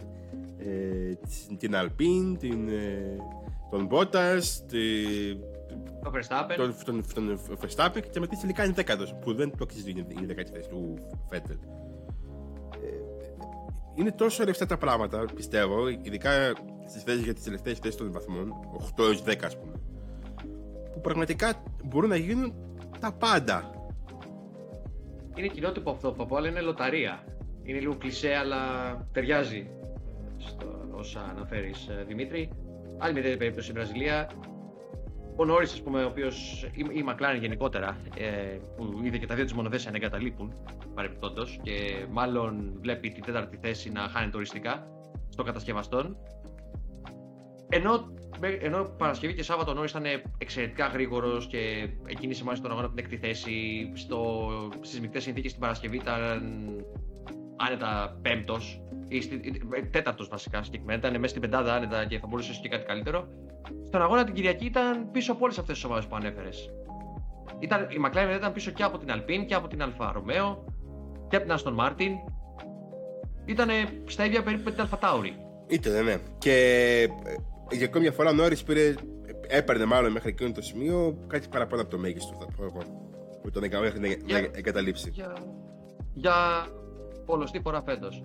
ε, 0.59 1.14
τις- 1.14 1.46
την 1.59 1.73
Alpine, 1.75 2.37
την, 2.38 2.68
ε, 2.68 3.16
τον 3.70 3.88
Bottas, 3.90 4.42
τη, 4.68 4.79
Το 6.03 6.11
Verstappen. 6.14 6.55
τον, 6.57 6.75
τον, 6.85 7.05
τον 7.14 7.40
Verstappen 7.61 8.01
και 8.11 8.20
μετά 8.20 8.37
τελικά 8.40 8.64
είναι 8.64 8.73
δέκατος 8.73 9.14
που 9.20 9.35
δεν 9.35 9.51
το 9.51 9.57
αξίζει 9.62 9.90
η 9.90 10.07
η 10.23 10.25
δεκάτη 10.27 10.51
θέση 10.53 10.68
του 10.68 10.94
Φέτελ. 11.29 11.57
Είναι 13.94 14.12
τόσο 14.12 14.44
ρευστά 14.44 14.66
τα 14.66 14.77
πράγματα, 14.79 15.25
πιστεύω, 15.35 15.88
ειδικά 15.88 16.31
στις 16.88 17.03
θέσεις 17.03 17.23
για 17.25 17.35
τις 17.35 17.42
τελευταίες 17.44 17.79
θέσεις 17.79 17.96
των 17.96 18.12
βαθμών, 18.12 18.53
8 18.73 19.03
έως 19.05 19.23
10 19.23 19.46
ας 19.46 19.59
πούμε, 19.59 19.73
που 20.92 21.01
πραγματικά 21.01 21.62
μπορούν 21.85 22.09
να 22.09 22.16
γίνουν 22.16 22.55
τα 23.01 23.12
πάντα. 23.12 23.70
Είναι 25.35 25.47
κοινότυπο 25.47 25.90
αυτό 25.90 26.12
που 26.12 26.37
αλλά 26.37 26.49
είναι 26.49 26.61
λοταρία. 26.61 27.25
Είναι 27.62 27.79
λίγο 27.79 27.97
κλισέ, 27.97 28.35
αλλά 28.35 28.61
ταιριάζει 29.12 29.71
στο 30.37 30.88
όσα 30.90 31.21
αναφέρεις 31.31 31.88
Δημήτρη. 32.07 32.51
Άλλη 32.99 33.12
μια 33.12 33.23
τέτοια 33.23 33.37
περίπτωση 33.37 33.71
η 33.71 33.75
Βραζιλία. 33.75 34.31
Ο 35.37 35.45
Νόρις, 35.45 35.73
ας 35.73 35.83
πούμε, 35.83 36.05
ο 36.05 36.07
οποίος. 36.07 36.62
ή 36.73 36.85
η 36.93 37.05
McLaren 37.09 37.40
γενικότερα, 37.40 37.97
ε, 38.16 38.59
που 38.77 39.01
είδε 39.03 39.19
και 39.19 39.27
τα 39.27 39.35
δύο 39.35 39.45
της 39.45 39.53
μονοδέ 39.53 39.79
να 39.85 39.97
εγκαταλείπουν 39.97 40.53
παρεμπιπτόντως 40.95 41.59
και 41.62 42.07
μάλλον 42.11 42.79
βλέπει 42.81 43.11
την 43.11 43.23
τέταρτη 43.23 43.57
θέση 43.57 43.90
να 43.90 44.01
χάνεται 44.01 44.37
οριστικά 44.37 44.87
στο 45.29 45.43
κατασκευαστών. 45.43 46.16
Ενώ, 47.69 48.12
ενώ 48.40 48.85
Παρασκευή 48.85 49.35
και 49.35 49.42
Σάββατο 49.42 49.70
ο 49.70 49.74
Νόρις 49.74 49.90
ήταν 49.90 50.05
εξαιρετικά 50.38 50.87
γρήγορος 50.87 51.46
και 51.46 51.88
εκκίνησε 52.07 52.44
μάλιστα 52.44 52.68
τον 52.68 52.72
αγώνα 52.76 52.87
από 52.87 52.96
την 52.96 53.05
έκτη 53.05 53.26
θέση. 53.26 53.53
Στο, 53.94 54.48
στις 54.81 55.00
μεικτές 55.00 55.22
συνθήκες 55.22 55.53
την 55.53 55.61
Παρασκευή 55.61 55.96
ήταν 55.96 56.20
άνετα 57.57 58.18
πέμπτος 58.22 58.83
ή 59.09 59.20
στη, 59.20 59.40
ε, 59.74 59.83
τέταρτος 59.83 60.29
βασικά 60.29 60.62
συγκεκριμένα. 60.62 60.98
Ήταν 60.98 61.12
μέσα 61.12 61.29
στην 61.29 61.40
πεντάδα 61.40 61.74
άνετα 61.74 62.07
και 62.07 62.18
θα 62.18 62.26
μπορούσε 62.26 62.59
και 62.62 62.68
κάτι 62.68 62.85
καλύτερο. 62.85 63.29
Στον 63.87 64.03
αγώνα 64.03 64.24
την 64.24 64.35
Κυριακή 64.35 64.64
ήταν 64.64 65.11
πίσω 65.11 65.33
από 65.33 65.44
όλες 65.44 65.59
αυτές 65.59 65.74
τις 65.74 65.85
ομάδες 65.85 66.07
που 66.07 66.16
ανέφερες. 66.16 66.70
Ήταν, 67.59 67.83
η 67.83 68.00
McLaren 68.07 68.37
ήταν 68.37 68.53
πίσω 68.53 68.70
και 68.70 68.83
από 68.83 68.98
την 68.98 69.09
Alpine 69.11 69.44
και 69.46 69.55
από 69.55 69.68
την 69.68 69.83
Alfa 69.83 70.12
Romeo 70.12 70.57
και 71.29 71.37
από 71.37 71.46
την 71.46 71.57
Aston 71.57 71.76
Martin. 71.76 72.11
Ήταν 73.44 73.68
στα 74.07 74.24
ίδια 74.24 74.42
περίπου 74.42 74.62
με 74.64 74.70
την 74.70 74.85
Alfa 74.85 74.98
Tauri. 74.98 75.33
Ήταν, 75.66 76.05
ναι. 76.05 76.16
Και 76.38 76.53
ε, 77.24 77.35
για 77.71 77.85
ακόμη 77.87 78.03
μια 78.05 78.13
φορά 78.13 78.31
ο 78.31 78.33
Νόρις 78.33 78.63
πήρε, 78.63 78.95
έπαιρνε 79.47 79.85
μάλλον 79.85 80.13
μέχρι 80.13 80.29
εκείνο 80.29 80.53
το 80.53 80.63
σημείο 80.63 81.25
κάτι 81.27 81.49
παραπάνω 81.49 81.83
από 81.83 81.91
το 81.91 81.99
μέγιστο, 81.99 82.37
θα 82.39 82.47
πω 82.57 82.65
εγώ. 82.65 82.83
Που 83.43 83.51
τον 83.51 83.63
έκανα 83.63 83.83
μέχρι 83.83 84.01
να, 84.01 84.09
να 84.09 84.15
Για- 84.39 84.51
εγκαταλείψει. 84.55 85.11
για, 85.11 85.33
για 86.15 86.67
πολλωστή 87.27 87.61
φορά 87.61 87.83
φέτος. 87.83 88.23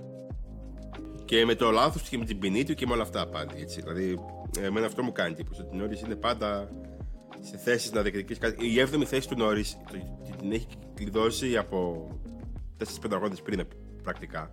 Και 1.26 1.46
με 1.46 1.56
το 1.56 1.72
λάθος 1.72 2.04
του 2.04 2.10
και 2.10 2.18
με 2.18 2.26
την 2.26 2.40
ποινή 2.40 2.64
του 2.64 2.74
και 2.74 2.86
με 2.88 2.94
όλα 2.94 3.02
αυτά 3.02 3.28
πάλι. 3.28 3.50
Έτσι. 3.58 3.82
Δηλαδή, 3.82 4.20
εμένα 4.60 4.86
αυτό 4.86 5.04
μου 5.04 5.12
κάνει 5.12 5.32
εντύπωση. 5.32 5.62
Ότι 5.62 5.76
ο 5.76 5.80
Νόρις 5.80 6.02
είναι 6.02 6.16
πάντα 6.16 6.70
σε 7.42 7.58
θέσεις 7.58 7.92
να 7.92 8.02
διεκδικήσει 8.02 8.40
κάτι. 8.40 8.66
Η 8.68 8.76
7η 8.94 9.04
θέση 9.06 9.28
του 9.28 9.36
Νόρις 9.38 9.78
την 10.38 10.52
έχει 10.52 10.68
κλειδώσει 10.94 11.58
από 11.58 12.08
4-5 12.78 13.14
αγώνες 13.16 13.42
πριν 13.42 13.68
πρακτικά. 14.04 14.52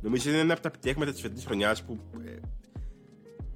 Νομίζω 0.00 0.30
είναι 0.30 0.38
ένα 0.38 0.52
από 0.52 0.62
τα 0.62 0.68
επιτεύγματα 0.68 1.12
της 1.12 1.20
φετινής 1.20 1.44
χρονιάς 1.44 1.82
που 1.82 1.98
ε, 2.26 2.30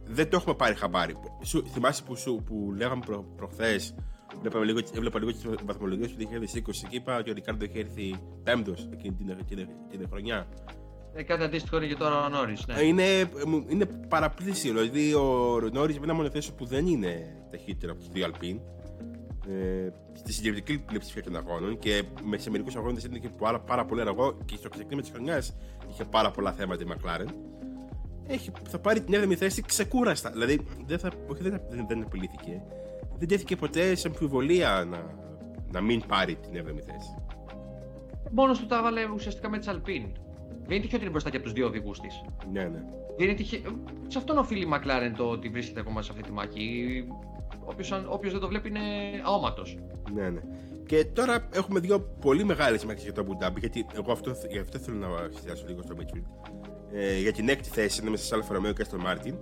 δεν 0.09 0.31
το 0.31 0.37
έχουμε 0.37 0.55
πάρει 0.55 0.75
χαμπάρι. 0.75 1.17
Σου, 1.45 1.67
θυμάσαι 1.73 2.03
που, 2.03 2.17
σου, 2.17 2.43
που 2.47 2.73
λέγαμε 2.77 3.03
προ, 3.07 3.25
προχθές, 3.37 3.95
έβλεπα 4.37 4.65
λίγο, 4.65 4.79
έβλεπα 4.95 5.19
λίγο 5.19 5.33
τις 5.33 5.45
βαθμολογίες 5.65 6.11
του 6.11 6.17
2020 6.19 6.87
και 6.89 6.97
είπα 6.97 7.19
ότι 7.19 7.31
ο 7.31 7.33
Ρικάρντο 7.33 7.65
είχε 7.65 7.79
έρθει 7.79 8.15
πέμπτος 8.43 8.89
εκείνη 8.93 9.15
την, 9.15 9.37
την, 9.47 9.69
την 9.91 10.07
χρονιά. 10.11 10.47
Ε, 11.15 11.23
κάτι 11.23 11.43
αντίστοιχο 11.43 11.77
είναι 11.77 11.87
και 11.87 11.95
τώρα 11.95 12.25
ο 12.25 12.29
Νόρις, 12.29 12.67
ναι. 12.67 12.75
Ε, 12.75 12.85
Είναι, 12.87 13.05
μου- 13.47 13.65
είναι 13.69 13.87
παραπλήσιο. 14.09 14.73
Δηλαδή 14.73 15.15
ο 15.15 15.59
Νόρις 15.73 15.99
με 15.99 16.05
ένα 16.05 16.15
μονοθέσιο 16.15 16.53
που 16.55 16.65
δεν 16.65 16.87
είναι 16.87 17.37
ταχύτερο 17.51 17.93
από 17.93 18.01
τους 18.01 18.11
δύο 18.11 18.25
Αλπίν. 18.25 18.61
Ε, 19.49 19.89
στη 20.13 20.33
συντηρητική 20.33 20.79
πλειοψηφία 20.79 21.23
των 21.23 21.37
αγώνων 21.37 21.79
και 21.79 22.03
με, 22.25 22.39
σε 22.39 22.51
μερικούς 22.51 22.77
αγώνες 22.77 23.05
ήταν 23.05 23.21
και 23.21 23.29
πάρα, 23.29 23.61
πάρα 23.61 23.85
πολύ 23.85 24.01
αργό 24.01 24.39
και 24.45 24.57
στο 24.57 24.69
ξεκίνημα 24.69 25.01
της 25.01 25.11
χρονιάς 25.11 25.57
είχε 25.91 26.05
πάρα 26.05 26.31
πολλά 26.31 26.53
θέματα 26.53 26.83
η 26.83 26.87
McLaren. 26.91 27.29
Έχει, 28.27 28.51
θα 28.69 28.79
πάρει 28.79 29.01
την 29.01 29.15
7η 29.23 29.35
θέση 29.35 29.63
ξεκούραστα. 29.63 30.31
Δηλαδή 30.31 30.67
δεν, 30.87 30.99
θα, 30.99 31.11
όχι, 31.27 31.43
δεν, 31.43 31.61
δεν, 31.69 31.87
δεν 31.89 32.03
απειλήθηκε. 32.03 32.63
Δεν 33.19 33.29
τέθηκε 33.29 33.57
ποτέ 33.57 33.95
σε 33.95 34.09
αμφιβολία 34.09 34.85
να, 34.89 35.15
να 35.73 35.81
μην 35.81 36.03
πάρει 36.07 36.35
την 36.37 36.65
7η 36.65 36.81
θέση. 36.87 37.15
Μόνος 38.31 38.59
του 38.59 38.67
τα 38.67 38.77
έβαλε 38.77 39.01
ουσιαστικά 39.15 39.49
με 39.49 39.59
τη 39.59 39.67
Alpine. 39.71 40.11
Δεν 40.67 40.77
είναι 40.77 40.81
τυχαίο 40.81 40.97
ότι 40.97 41.01
είναι 41.01 41.11
μπροστά 41.11 41.31
και 41.31 41.37
από 41.37 41.45
τους 41.45 41.55
δύο 41.55 41.67
οδηγούς 41.67 42.01
της. 42.01 42.23
Ναι, 42.53 42.63
ναι. 42.63 42.83
Δεν 43.17 43.27
είναι 43.27 43.37
τυχαίο. 43.37 43.61
Σε 44.07 44.19
αυτόν 44.19 44.39
οφείλει 44.39 44.63
η 44.63 44.69
McLaren 44.73 45.13
το 45.17 45.25
ότι 45.25 45.49
βρίσκεται 45.49 45.81
ακόμα 45.81 46.03
σε 46.03 46.11
αυτή 46.13 46.23
τη 46.23 46.33
μάχη. 46.33 47.05
Όποιος 48.09 48.33
δεν 48.33 48.41
το 48.41 48.49
βλέπει 48.49 48.69
είναι 48.69 48.81
αόματος. 49.25 49.79
Ναι, 50.15 50.31
ναι. 50.31 50.41
Και 50.87 51.05
τώρα 51.05 51.49
έχουμε 51.53 51.81
δύο 51.81 52.01
πολύ 52.01 52.45
μεγάλες 52.45 52.85
μάχες 52.85 53.03
για 53.03 53.13
το 53.13 53.27
Abu 53.27 53.45
Dhabi, 53.45 53.59
γιατί 53.59 53.87
εγώ 53.95 54.13
αυτό, 54.13 54.35
γι' 54.51 54.59
αυτό 54.59 54.79
θέλω 54.79 54.97
να 54.97 55.09
εστιάσω 55.31 55.65
λίγο 55.69 55.83
στο 55.83 55.95
Midfield. 55.99 56.25
Ε, 56.93 57.19
για 57.19 57.33
την 57.33 57.49
έκτη 57.49 57.69
θέση 57.69 58.01
ανάμεσα 58.01 58.25
σε 58.25 58.35
Alfa 58.35 58.55
Romeo 58.55 58.73
και 58.73 58.85
Aston 58.85 59.01
Martin. 59.01 59.35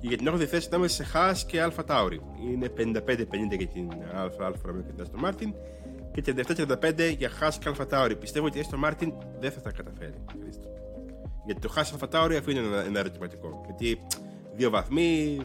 Και 0.00 0.06
για 0.08 0.16
την 0.16 0.28
8η 0.34 0.44
θέση 0.44 0.68
ανάμεσα 0.70 0.94
σε 0.94 1.04
Haas 1.04 1.44
και 1.44 1.60
Alpha 1.62 1.84
Tauri. 1.84 2.20
Είναι 2.52 2.68
55-50 2.68 3.56
για 3.56 3.66
την 3.66 3.88
Alfa, 4.14 4.46
Alfa 4.46 4.60
Romeo 4.64 4.82
και 4.82 4.92
την 4.92 5.02
Aston 5.02 5.20
Martin. 5.20 5.54
Και 6.12 6.22
37-35 6.26 7.14
για 7.18 7.28
Haas 7.28 7.58
και 7.58 7.68
Alpha 7.68 7.86
Tauri. 7.86 8.16
Πιστεύω 8.16 8.46
ότι 8.46 8.58
η 8.58 8.60
Aston 8.60 8.78
Martin 8.78 9.12
δεν 9.40 9.50
θα 9.50 9.60
τα 9.60 9.72
καταφέρει. 9.72 10.14
Χρήστο. 10.42 10.68
Γιατί 11.44 11.60
το 11.60 11.68
Haas 11.68 11.92
Alpha 11.92 12.08
Tauri 12.08 12.36
αφού 12.36 12.50
είναι 12.50 12.60
ένα, 12.60 12.84
ένα 12.84 12.98
ερωτηματικό. 12.98 13.62
Γιατί 13.66 14.00
δύο 14.54 14.70
βαθμοί, 14.70 15.38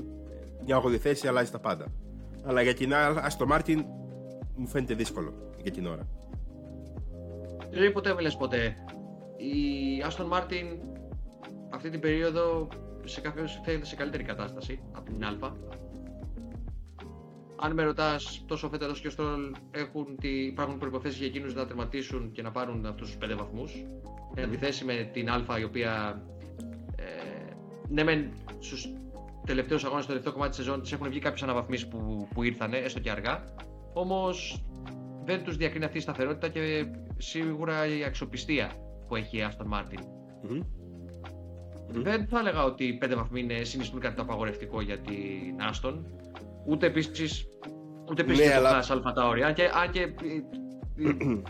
μια 0.65 0.81
8η 0.83 0.97
θέση 0.97 1.27
αλλάζει 1.27 1.51
τα 1.51 1.59
πάντα. 1.59 1.85
Αλλά 2.43 2.61
για 2.61 2.73
την 2.73 2.93
Aston 2.93 3.45
Martin 3.45 3.85
μου 4.55 4.67
φαίνεται 4.67 4.93
δύσκολο 4.93 5.33
για 5.61 5.71
την 5.71 5.87
ώρα. 5.87 6.07
Δεν 7.69 7.79
λέει 7.79 7.91
ποτέ, 7.91 8.21
λες 8.21 8.35
ποτέ. 8.35 8.75
Η 9.37 10.01
Άστον 10.05 10.27
Μάρτιν 10.27 10.65
αυτή 11.73 11.89
την 11.89 11.99
περίοδο 11.99 12.67
σε 13.03 13.21
κάποιο 13.21 13.47
φαίνεται 13.65 13.85
σε 13.85 13.95
καλύτερη 13.95 14.23
κατάσταση 14.23 14.79
από 14.91 15.11
την 15.11 15.23
Α. 15.23 15.51
Αν 17.63 17.73
με 17.73 17.83
ρωτάς, 17.83 18.43
τόσο 18.47 18.67
ο 18.67 18.69
Φέτελο 18.69 18.93
και 18.93 19.07
ο 19.07 19.09
Στρόλ 19.09 19.55
έχουν 19.71 20.15
τι, 20.21 20.45
υπάρχουν 20.45 20.77
προποθέσει 20.77 21.17
για 21.17 21.27
εκείνους 21.27 21.53
να 21.53 21.65
τερματίσουν 21.65 22.31
και 22.31 22.41
να 22.41 22.51
πάρουν 22.51 22.85
αυτού 22.85 23.03
τους 23.03 23.17
5 23.21 23.35
βαθμούς. 23.37 23.83
Mm. 23.85 24.37
Εν 24.37 24.43
αντιθέσει 24.43 24.85
με 24.85 25.09
την 25.13 25.29
Α, 25.29 25.59
η 25.59 25.63
οποία 25.63 26.21
ε, 26.95 27.03
ναι, 27.87 28.03
μεν 28.03 28.33
στους 28.59 28.93
τελευταίους 29.45 29.83
αγώνες, 29.83 30.03
στο 30.03 30.13
τελευταίο 30.13 30.33
κομμάτι 30.33 30.55
της 30.55 30.65
σεζόν, 30.65 30.81
της 30.81 30.91
έχουν 30.91 31.09
βγει 31.09 31.19
κάποιες 31.19 31.43
αναβαθμίσεις 31.43 31.87
που, 31.87 32.27
που 32.33 32.43
ήρθαν, 32.43 32.73
έστω 32.73 32.99
και 32.99 33.11
αργά. 33.11 33.43
Όμως 33.93 34.63
δεν 35.25 35.43
τους 35.43 35.57
διακρίνει 35.57 35.85
αυτή 35.85 35.97
η 35.97 36.01
σταθερότητα 36.01 36.47
και 36.47 36.85
σίγουρα 37.17 37.85
η 37.85 38.03
αξιοπιστία 38.03 38.71
που 39.07 39.15
έχει 39.15 39.37
η 39.37 39.41
Aston 39.49 39.73
Martin. 39.73 39.99
Mm-hmm. 39.99 40.80
Δεν 41.93 42.27
θα 42.27 42.39
έλεγα 42.39 42.63
ότι 42.63 42.83
οι 42.83 42.93
πέντε 42.93 43.15
βαθμοί 43.15 43.39
είναι 43.39 43.63
συνιστούν 43.63 43.99
κάτι 43.99 44.15
το 44.15 44.21
απαγορευτικό 44.21 44.81
για 44.81 44.97
την 44.97 45.55
Aston. 45.71 45.99
Ούτε 46.65 46.85
επίση 46.85 47.45
ούτε 48.09 48.21
επίσης 48.21 48.47
ναι, 48.47 48.53
αλλά... 48.53 48.79
το 48.79 48.93
Αλφα 48.93 49.13
Tauri. 49.17 49.41
Αν 49.41 49.53
και, 49.53 49.63
αν 49.63 49.91
και 49.91 49.99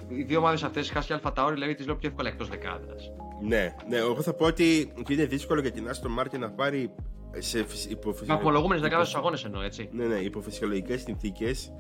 οι 0.07 0.23
δύο 0.23 0.39
ομάδες 0.39 0.63
αυτές, 0.63 0.91
Χάσει 0.91 1.07
και 1.07 1.13
Αλφα 1.13 1.33
Tauri, 1.35 1.51
δηλαδή 1.53 1.75
τις 1.75 1.85
λέω 1.85 1.95
πιο 1.95 2.09
εύκολα 2.09 2.29
εκτός 2.29 2.49
δεκάδας. 2.49 3.11
Ναι, 3.41 3.75
ναι, 3.89 3.97
εγώ 3.97 4.21
θα 4.21 4.33
πω 4.33 4.45
ότι 4.45 4.93
είναι 5.09 5.25
δύσκολο 5.25 5.61
για 5.61 5.71
την 5.71 5.87
Aston 5.87 6.21
Martin 6.21 6.39
να 6.39 6.51
πάρει 6.51 6.95
σε 7.37 7.59
υποφυσιολογικέ. 7.59 8.25
Με 8.25 8.33
απολογούμενες 8.33 8.81
δεκάδες 8.83 9.07
στους 9.07 9.19
αγώνες 9.19 9.43
εννοώ, 9.43 9.61
έτσι. 9.61 9.89
Ναι, 9.91 10.05
ναι, 10.05 10.15
υποφυσιολογικές 10.15 11.01
συνθήκες 11.01 11.71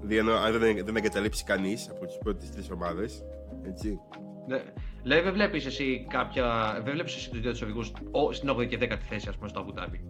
Δηλαδή, 0.00 0.30
αν 0.30 0.58
δεν, 0.58 0.84
δεν 0.84 0.96
εγκαταλείψει 0.96 1.44
κανείς 1.44 1.88
από 1.90 2.06
τις 2.06 2.18
πρώτες 2.18 2.50
τρεις 2.50 2.70
ομάδες. 2.70 3.24
Έτσι. 3.66 4.00
Ναι. 4.46 4.62
Δηλαδή, 5.02 5.22
δεν 5.22 5.32
βλέπεις 5.32 5.66
εσύ 5.66 6.06
κάποια. 6.08 6.72
Δεν 6.84 6.92
βλέπεις 6.92 7.16
εσύ 7.16 7.30
τους 7.30 7.40
δύο 7.40 7.50
τους 7.50 7.62
οδηγούς 7.62 7.92
στην 8.30 8.50
8η 8.50 8.66
και 8.66 8.78
10η 8.80 8.98
θέση, 9.08 9.28
ας 9.28 9.36
πούμε, 9.36 9.48
στο 9.48 9.60
Αμπουδάμπι. 9.60 10.00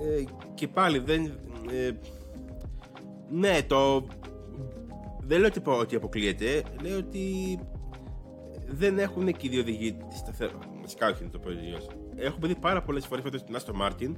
Ε, 0.00 0.24
και 0.54 0.68
πάλι 0.68 0.98
δεν. 0.98 1.24
Ε, 1.70 1.90
ναι, 3.30 3.62
το. 3.66 4.06
Δεν 5.20 5.38
λέω 5.38 5.48
ότι, 5.48 5.62
ότι 5.64 5.96
αποκλείεται. 5.96 6.62
Λέω 6.82 6.98
ότι 6.98 7.58
δεν 8.66 8.98
έχουν 8.98 9.26
και 9.26 9.46
οι 9.46 9.48
δύο 9.48 9.60
οδηγοί 9.60 9.92
τη 9.92 10.16
σταθερότητα. 10.16 10.72
Βασικά, 10.80 11.08
όχι 11.08 11.24
να 11.24 11.30
το 11.30 11.38
πω 11.38 11.48
Έχουμε 12.16 12.46
δει 12.46 12.54
πάρα 12.54 12.82
πολλές 12.82 13.06
φορές 13.06 13.24
φέτος 13.24 13.44
την 13.44 13.56
Άστο 13.56 13.74
Μάρτιν 13.74 14.16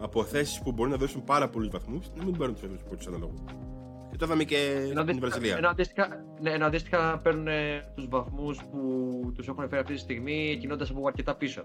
από 0.00 0.24
θέσεις 0.24 0.62
που 0.62 0.72
μπορεί 0.72 0.90
να 0.90 0.96
δώσουν 0.96 1.24
πάρα 1.24 1.48
πολλούς 1.48 1.68
βαθμούς 1.68 2.10
να 2.16 2.24
μην 2.24 2.36
παίρνουν 2.36 2.56
τους 2.56 2.82
πρώτου 2.88 3.08
αναλόγους. 3.08 3.40
Και 3.48 3.73
το 4.18 4.24
είδαμε 4.24 4.44
και 4.44 4.56
στην 5.02 5.20
Βραζιλία. 5.20 5.56
Ενώ 5.56 5.68
αντίστοιχα, 5.68 6.24
ναι, 6.40 6.50
ενώ 6.50 6.66
αντίστοιχα 6.66 7.20
παίρνουν 7.22 7.48
ε, 7.48 7.92
τους 7.94 8.08
βαθμούς 8.08 8.58
που 8.70 9.32
τους 9.34 9.48
έχουν 9.48 9.68
φέρει 9.68 9.80
αυτή 9.80 9.94
τη 9.94 10.00
στιγμή 10.00 10.56
ξεκινώντας 10.60 10.90
από 10.90 11.06
αρκετά 11.06 11.34
πίσω. 11.34 11.64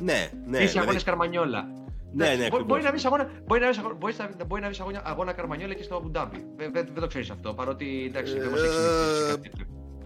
Ναι, 0.00 0.30
ναι. 0.46 0.58
Σε 0.58 0.78
αγώνες 0.78 1.04
καρμανιόλα. 1.04 1.68
Ναι, 2.12 2.34
ναι, 2.34 2.48
μπορεί, 2.66 2.82
να 2.82 2.90
βρεις 2.90 3.04
αγώνα, 3.04 3.30
μπορεί 3.46 3.60
να 3.60 3.66
βρεις 3.66 3.80
μπορείς 3.98 4.18
να 4.60 4.66
βρεις 4.66 4.80
αγώνα, 4.80 5.02
αγώνα 5.04 5.32
καρμανιόλα 5.32 5.74
και 5.74 5.82
στο 5.82 5.96
Άμπου 5.96 6.16
Ντάμπι. 6.16 6.44
Δεν, 6.56 6.72
δεν, 6.72 6.94
το 6.94 7.06
ξέρεις 7.06 7.30
αυτό 7.30 7.54
παρότι 7.54 8.04
εντάξει, 8.08 8.38
δεν 8.38 8.50
μας 8.50 8.62
έχει 8.62 9.50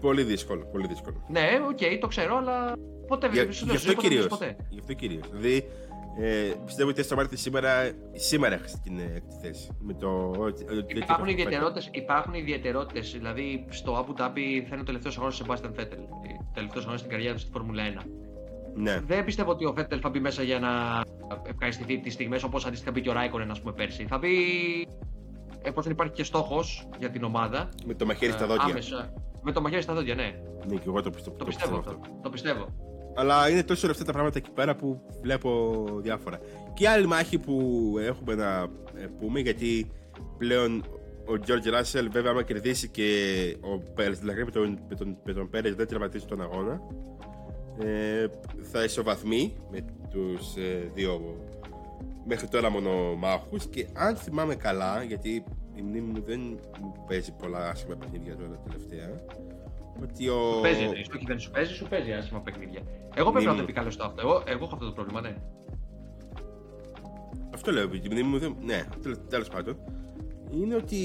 Πολύ 0.01 0.23
δύσκολο, 0.23 0.65
πολύ 0.71 0.87
δύσκολο. 0.87 1.25
Ναι, 1.29 1.41
ok, 1.69 1.77
okay, 1.81 1.97
το 2.01 2.07
ξέρω, 2.07 2.37
αλλά 2.37 2.73
ποτέ 3.07 3.29
δεν 3.29 3.49
Γι' 3.49 3.75
αυτό 3.75 3.93
κυρίως. 3.93 4.27
Γι' 4.69 4.79
αυτό 4.79 4.93
κυρίως. 4.93 5.29
Δηλαδή, 5.29 5.67
ε, 6.19 6.53
πιστεύω 6.65 6.89
ότι 6.89 7.01
η 7.01 7.15
Μάρτιν 7.15 7.37
σήμερα, 7.37 7.91
σήμερα 8.13 8.55
έχασε 8.55 8.79
την 8.83 8.99
έκτη 8.99 9.35
θέση. 9.41 9.69
Με 9.79 9.93
το, 9.93 10.31
υπάρχουν, 10.95 11.27
ιδιαιτερότητες, 11.27 11.89
υπάρχουν 11.91 12.33
ιδιαιτερότητες, 12.33 13.11
δηλαδή 13.11 13.65
στο 13.69 14.05
Abu 14.05 14.21
Dhabi 14.21 14.63
θα 14.67 14.69
είναι 14.71 14.79
ο 14.81 14.83
τελευταίος 14.83 15.17
αγώνας 15.17 15.35
σε 15.35 15.43
Sebastian 15.47 15.79
Vettel. 15.79 15.99
Τελευταίος 16.53 16.83
αγώνας 16.83 16.99
στην 16.99 17.11
καριέρα 17.11 17.33
του 17.33 17.39
στη 17.39 17.51
Φόρμουλα 17.51 17.83
1. 17.99 18.05
Ναι. 18.75 18.99
Δεν 19.05 19.23
πιστεύω 19.23 19.51
ότι 19.51 19.65
ο 19.65 19.73
Vettel 19.77 19.99
θα 20.01 20.09
μπει 20.09 20.19
μέσα 20.19 20.43
για 20.43 20.59
να 20.59 21.01
ευχαριστηθεί 21.49 21.99
τις 21.99 22.13
στιγμές 22.13 22.43
όπως 22.43 22.65
αντίστοιχα 22.65 22.91
μπήκε 22.91 23.09
ο 23.09 23.13
Ράικονεν, 23.13 23.51
ας 23.51 23.59
πούμε, 23.61 23.73
πέρσι. 23.73 24.05
Θα 24.09 24.17
μπει 24.17 24.29
εφόσον 25.61 25.91
υπάρχει 25.91 26.13
και 26.13 26.23
στόχος 26.23 26.87
για 26.99 27.09
την 27.09 27.23
ομάδα. 27.23 27.69
Με 27.85 27.93
το 27.93 28.05
μαχαίρι 28.05 28.31
στα 28.31 28.47
δόντια. 28.47 28.65
Άμεσα. 28.65 29.13
Με 29.41 29.51
το 29.51 29.61
μαχαίρι 29.61 29.81
στα 29.81 29.93
δόντια, 29.93 30.15
ναι. 30.15 30.35
Ναι, 30.67 30.75
και 30.75 30.83
εγώ 30.85 31.01
το 31.01 31.09
πιστεύω, 31.09 31.37
το, 31.37 31.45
πιστεύω, 31.45 31.77
αυτό. 31.77 31.99
Το 32.21 32.29
πιστεύω. 32.29 32.92
Αλλά 33.15 33.49
είναι 33.49 33.63
τόσο 33.63 33.91
αυτά 33.91 34.03
τα 34.03 34.11
πράγματα 34.11 34.37
εκεί 34.37 34.51
πέρα 34.51 34.75
που 34.75 35.01
βλέπω 35.21 35.85
διάφορα. 36.01 36.39
Και 36.73 36.89
άλλη 36.89 37.07
μάχη 37.07 37.39
που 37.39 37.95
έχουμε 37.99 38.35
να 38.35 38.67
ε, 38.95 39.05
πούμε, 39.19 39.39
γιατί 39.39 39.91
πλέον 40.37 40.83
ο 41.25 41.33
George 41.47 41.73
Russell, 41.73 42.07
βέβαια, 42.11 42.31
άμα 42.31 42.43
κερδίσει 42.43 42.89
και 42.89 43.07
ο 43.61 43.77
Πέρες, 43.77 44.19
δηλαδή 44.19 44.43
με 44.43 44.51
τον, 44.51 44.79
με 44.89 44.95
τον, 44.95 45.17
με 45.23 45.33
τον 45.33 45.49
Πέρες 45.49 45.75
δεν 45.75 45.87
τερματίσει 45.87 46.25
τον 46.25 46.41
αγώνα, 46.41 46.81
ε, 47.79 48.27
θα 48.61 48.83
ισοβαθμεί 48.83 49.55
με 49.71 49.85
τους 50.09 50.55
ε, 50.55 50.91
δύο 50.93 51.37
μέχρι 52.25 52.47
τώρα 52.47 52.69
μονομάχους 52.69 53.65
και 53.65 53.87
αν 53.93 54.15
θυμάμαι 54.15 54.55
καλά, 54.55 55.03
γιατί 55.03 55.43
η 55.75 55.81
μνήμη 55.81 56.07
μου 56.07 56.21
δεν 56.25 56.39
μου 56.81 56.93
παίζει 57.07 57.31
πολλά 57.31 57.69
άσχημα 57.69 57.95
παιχνίδια 57.95 58.35
τώρα 58.35 58.59
τελευταία, 58.67 59.21
ότι 60.01 60.27
ο... 60.29 60.53
Σου 60.53 60.61
παίζει, 60.61 60.85
όχι 60.85 61.25
δεν 61.25 61.39
σου 61.39 61.51
παίζει, 61.51 61.73
σου 61.73 61.87
παίζει 61.87 62.11
άσχημα 62.11 62.39
παιχνίδια. 62.39 62.81
Εγώ 63.15 63.31
πρέπει 63.31 63.45
να 63.45 63.55
το 63.55 63.61
επικαλεστώ 63.61 64.03
αυτό. 64.05 64.21
Εγώ, 64.21 64.43
εγώ 64.45 64.63
έχω 64.63 64.73
αυτό 64.73 64.85
το 64.85 64.91
πρόβλημα, 64.91 65.21
ναι. 65.21 65.35
Αυτό 67.53 67.71
λέω, 67.71 67.83
η 67.83 68.01
μνήμη 68.05 68.23
μου 68.23 68.37
δεν. 68.39 68.55
Ναι, 68.61 68.83
τέλος 69.29 69.49
πάντων. 69.49 69.77
Είναι 70.51 70.75
ότι 70.75 70.97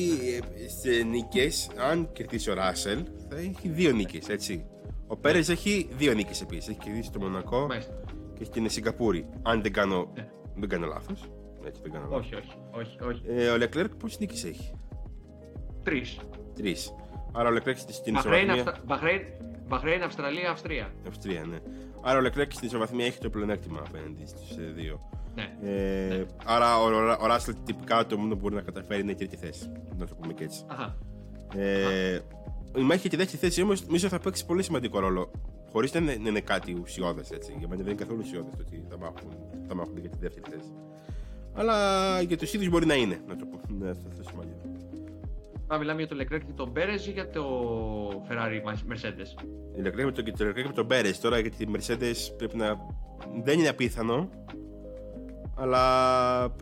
ε, 0.54 0.68
σε 0.68 1.02
νίκες, 1.02 1.70
αν 1.90 2.12
κερδίσει 2.12 2.50
ο 2.50 2.54
Ράσελ, 2.54 3.04
θα 3.28 3.36
έχει 3.36 3.68
δύο 3.68 3.92
νίκες, 3.92 4.28
έτσι. 4.28 4.66
Ο 5.06 5.16
Πέρες 5.16 5.48
έχει 5.48 5.88
δύο 5.96 6.12
νίκες 6.14 6.40
επίσης. 6.40 6.68
Έχει 6.68 6.78
κερδίσει 6.78 7.10
το 7.10 7.18
Μονακό 7.18 7.66
Μάλιστα. 7.66 8.00
και 8.34 8.42
έχει 8.42 8.50
την 8.50 8.70
Σιγκαπούρη. 8.70 9.28
Αν 9.42 9.62
δεν 9.62 9.72
κάνω, 9.72 10.12
ναι. 10.14 10.28
δεν 10.56 10.68
κάνω 10.68 10.86
λάθος. 10.86 11.30
Έτσι, 11.66 11.82
δεν 11.82 11.92
κάνω 11.92 12.06
λάθος. 12.10 12.26
Όχι, 12.26 12.34
όχι. 12.34 12.56
όχι, 12.70 12.96
όχι. 13.02 13.22
Ε, 13.26 13.48
ο 13.48 13.56
Λεκλέρκ 13.56 13.94
πόσες 13.94 14.18
νίκες 14.18 14.44
έχει; 14.44 14.72
Τρεις. 15.82 16.18
Τρεις. 16.54 16.94
Άρα 17.32 17.48
ο 17.48 17.52
Λεκλέκ 17.52 17.78
στην 17.78 18.14
ισοβαθμία. 18.14 18.80
Μπαχρέιν, 19.68 20.02
Αυστραλία, 20.02 20.50
Αυστρία. 20.50 20.92
Αυστρία, 21.08 21.44
ναι. 21.44 21.58
Άρα 22.02 22.18
ο 22.18 22.20
Λεκλέκ 22.20 22.52
στην 22.52 22.66
ισοβαθμία 22.66 23.06
έχει 23.06 23.18
το 23.18 23.30
πλεονέκτημα 23.30 23.82
απέναντι 23.88 24.26
στους 24.26 24.50
ε, 24.50 24.72
δύο. 24.74 25.10
Ναι. 25.34 25.70
Ε, 25.70 26.16
ναι. 26.16 26.24
Άρα 26.44 26.78
ο, 26.78 26.84
ο, 26.84 27.16
ο 27.20 27.26
Ράσελ 27.26 27.54
τυπικά 27.64 28.06
το 28.06 28.18
μόνο 28.18 28.34
που 28.34 28.40
μπορεί 28.40 28.54
να 28.54 28.60
καταφέρει 28.60 29.00
είναι 29.00 29.10
η 29.10 29.14
τρίτη 29.14 29.36
θέση. 29.36 29.72
Να 29.98 30.06
το 30.06 30.14
πούμε 30.14 30.32
και 30.32 30.44
έτσι. 30.44 30.64
Αχα. 30.66 30.96
Ε, 31.54 32.20
η 32.76 32.80
μάχη 32.80 33.00
για 33.00 33.10
τη 33.10 33.16
δεύτερη 33.16 33.38
θέση 33.38 33.62
όμως 33.62 33.86
νομίζω 33.86 34.08
θα 34.08 34.18
παίξει 34.18 34.46
πολύ 34.46 34.62
σημαντικό 34.62 34.98
ρόλο. 34.98 35.30
Χωρίς 35.72 35.92
να 35.92 36.00
είναι, 36.00 36.12
είναι 36.12 36.40
κάτι 36.40 36.76
ουσιώδες 36.82 37.30
έτσι. 37.30 37.54
Για 37.58 37.68
μένα 37.68 37.82
δεν 37.82 37.92
είναι 37.92 38.00
καθόλου 38.00 38.20
ουσιώδες 38.22 38.52
το 38.56 38.64
ότι 38.66 38.84
θα 38.88 38.98
μάχουν, 38.98 39.36
θα 39.68 39.74
μάχουν 39.74 39.98
για 39.98 40.10
τη 40.10 40.16
δεύτερη 40.20 40.46
θέση. 40.50 40.72
Αλλά 41.54 42.20
για 42.20 42.36
τους 42.38 42.52
ίδιους 42.52 42.70
μπορεί 42.70 42.86
να 42.86 42.94
είναι, 42.94 43.20
να 43.26 43.36
το 43.36 43.46
πω. 43.46 43.60
Ναι, 43.78 43.86
θα 43.86 44.10
θέσω 44.16 44.30
Α, 45.72 45.78
μιλάμε 45.78 46.02
για 46.02 46.16
το 46.16 46.16
Leclerc 46.20 46.40
και 46.46 46.52
τον 46.56 46.72
Πέρε 46.72 46.92
ή 46.92 47.10
για 47.10 47.30
το 47.30 47.44
Ferrari 48.28 48.68
Mercedes; 48.68 49.42
Η 49.76 49.82
Leclerc 49.84 50.04
με 50.04 50.12
τον, 50.12 50.24
το 50.24 50.44
Leclerc 50.44 50.66
με 50.66 50.72
τον 50.74 50.86
Πέρε. 50.86 51.10
Τώρα 51.20 51.38
για 51.38 51.50
τη 51.50 51.64
Mercedes 51.72 52.16
πρέπει 52.36 52.56
να. 52.56 52.76
Δεν 53.42 53.58
είναι 53.58 53.68
απίθανο. 53.68 54.28
Αλλά 55.60 55.80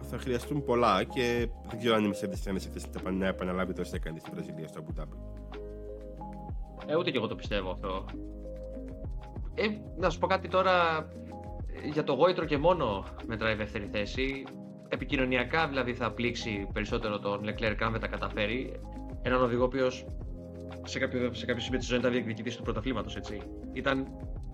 θα 0.03 0.19
χρειαστούν 0.19 0.65
πολλά 0.65 1.05
και 1.05 1.49
δεν 1.69 1.79
ξέρω 1.79 1.95
αν 1.95 2.05
η 2.05 2.09
Mercedes 2.09 2.35
θα 2.35 2.51
είναι 2.51 2.59
σε 2.59 2.69
θέση 2.69 2.87
να 3.13 3.27
επαναλάβει 3.27 3.73
το 3.73 3.81
όσο 3.81 3.97
έκανε 3.97 4.19
στην 4.19 4.33
Βραζιλίας 4.35 4.71
στο 4.71 4.85
Abu 4.85 5.01
Dhabi. 5.01 5.17
Ε, 6.87 6.97
ούτε 6.97 7.11
και 7.11 7.17
εγώ 7.17 7.27
το 7.27 7.35
πιστεύω 7.35 7.71
αυτό. 7.71 8.05
Ε, 9.55 9.67
να 9.97 10.11
σου 10.11 10.19
πω 10.19 10.27
κάτι 10.27 10.49
τώρα 10.49 11.09
για 11.93 12.05
το 12.05 12.13
γόητρο 12.13 12.45
και 12.45 12.59
μόνο 12.59 13.05
μετράει 13.27 13.53
η 13.53 13.57
δεύτερη 13.57 13.89
θέση. 13.93 14.45
Επικοινωνιακά 14.89 15.69
δηλαδή 15.69 15.95
θα 15.95 16.13
πλήξει 16.13 16.69
περισσότερο 16.73 17.19
τον 17.19 17.41
Leclerc 17.45 17.77
αν 17.81 17.93
δεν 17.93 18.01
τα 18.01 18.07
καταφέρει 18.07 18.81
έναν 19.23 19.43
οδηγό 19.43 19.63
ο 19.63 19.65
οποίος 19.65 20.07
σε 20.85 20.99
κάποιο, 20.99 21.35
σε 21.35 21.47
κάποιο 21.47 21.63
σημείο 21.63 21.79
της 21.79 21.89
ζωής 21.89 22.01
ήταν 22.01 22.13
διεκδικητής 22.13 22.57
του 22.57 22.63
πρωταθλήματος. 22.63 23.19
Ήταν 23.73 24.07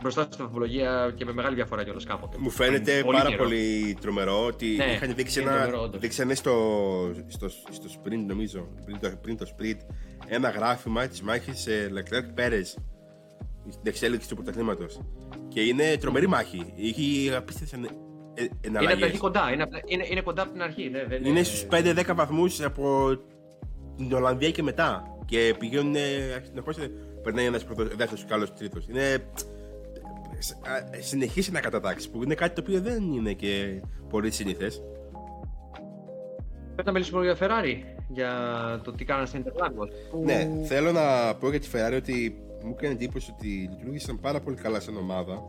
μπροστά 0.03 0.23
στην 0.23 0.45
βαθμολογία 0.45 1.13
και 1.17 1.25
με 1.25 1.33
μεγάλη 1.33 1.55
διαφορά 1.55 1.85
κιόλας 1.85 2.05
κάποτε. 2.05 2.37
Μου 2.39 2.51
φαίνεται 2.51 3.05
πάρα 3.13 3.29
καιρό. 3.29 3.43
πολύ 3.43 3.97
τρομερό 4.01 4.45
ότι 4.45 4.67
ναι, 4.67 4.85
είχαν 4.85 5.15
δείξει 5.15 5.41
ένα. 5.41 5.71
Δείξανε 5.95 6.35
στο, 6.35 6.55
στο, 7.27 7.49
στο 7.49 7.89
sprint, 7.89 8.25
νομίζω, 8.27 8.69
πριν 8.85 8.99
το, 9.01 9.19
πριν 9.23 9.37
το 9.37 9.47
sprint, 9.57 9.79
ένα 10.27 10.51
γράφημα 10.51 11.07
της 11.07 11.23
μάχης 11.23 11.67
Leclerc 11.69 12.41
Perez 12.41 12.83
στην 13.69 13.83
εξέλιξη 13.83 14.29
του 14.29 14.35
πρωταθλήματος. 14.35 15.01
Και 15.49 15.61
είναι 15.61 15.97
τρομερή 15.97 16.27
μάχη. 16.27 16.73
Είχε 16.77 17.35
απίστευτε 17.35 17.77
εναλλαγέ. 18.61 19.07
Είναι, 19.07 19.17
κοντά, 19.19 19.53
είναι, 19.53 19.67
είναι, 19.87 20.07
είναι 20.11 20.21
κοντά 20.21 20.43
από 20.43 20.53
την 20.53 20.63
αρχή. 20.63 20.89
Ναι, 20.89 21.17
είναι 21.17 21.29
είναι 21.29 21.43
στους 21.43 21.67
5-10 21.71 22.13
βαθμούς 22.15 22.61
από 22.61 23.17
την 23.97 24.13
Ολλανδία 24.13 24.51
και 24.51 24.63
μετά. 24.63 25.17
Και 25.25 25.55
πηγαίνουν 25.59 25.95
συνεχώ. 26.43 26.71
Περνάει 27.23 27.47
ένας 27.47 27.65
δεύτερος 27.97 28.25
καλός 28.25 28.55
τρίτος. 28.55 28.87
Είναι 28.89 29.25
συνεχίσει 31.01 31.53
να 31.53 31.61
κατατάξεις, 31.61 32.11
που 32.11 32.23
είναι 32.23 32.35
κάτι 32.35 32.55
το 32.55 32.61
οποίο 32.61 32.81
δεν 32.81 33.13
είναι 33.13 33.33
και 33.33 33.83
πολύ 34.09 34.31
συνήθε. 34.31 34.71
Πρέπει 36.75 36.87
να 36.87 36.93
μιλήσουμε 36.93 37.25
για 37.25 37.37
Ferrari, 37.41 37.75
για 38.09 38.31
το 38.85 38.93
τι 38.93 39.05
κάνανε 39.05 39.27
στην 39.27 39.45
Interlagos. 39.45 40.21
Ναι, 40.25 40.49
θέλω 40.65 40.93
να 40.93 41.35
πω 41.35 41.51
για 41.51 41.61
τη 41.61 41.69
Ferrari 41.73 41.97
ότι 41.97 42.43
μου 42.65 42.75
έκανε 42.77 42.93
εντύπωση 42.93 43.35
ότι 43.37 43.49
λειτουργήσαν 43.49 44.21
πάρα 44.21 44.41
πολύ 44.41 44.57
καλά 44.57 44.81
σαν 44.81 44.97
ομάδα. 44.97 45.45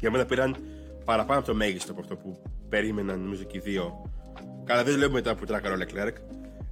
Για 0.00 0.10
μένα 0.10 0.24
πήραν 0.26 0.56
παραπάνω 1.04 1.38
από 1.38 1.48
το 1.48 1.54
μέγιστο 1.54 1.92
από 1.92 2.00
αυτό 2.00 2.16
που 2.16 2.42
περίμεναν 2.68 3.20
νομίζω 3.20 3.44
και 3.44 3.56
οι 3.56 3.60
δύο. 3.60 4.10
Καλά, 4.64 4.84
δεν 4.84 4.98
λέω 4.98 5.10
μετά 5.10 5.34
που 5.34 5.44
τράκαρο 5.44 5.74
ο 5.74 5.78
Leclerc. 5.80 6.14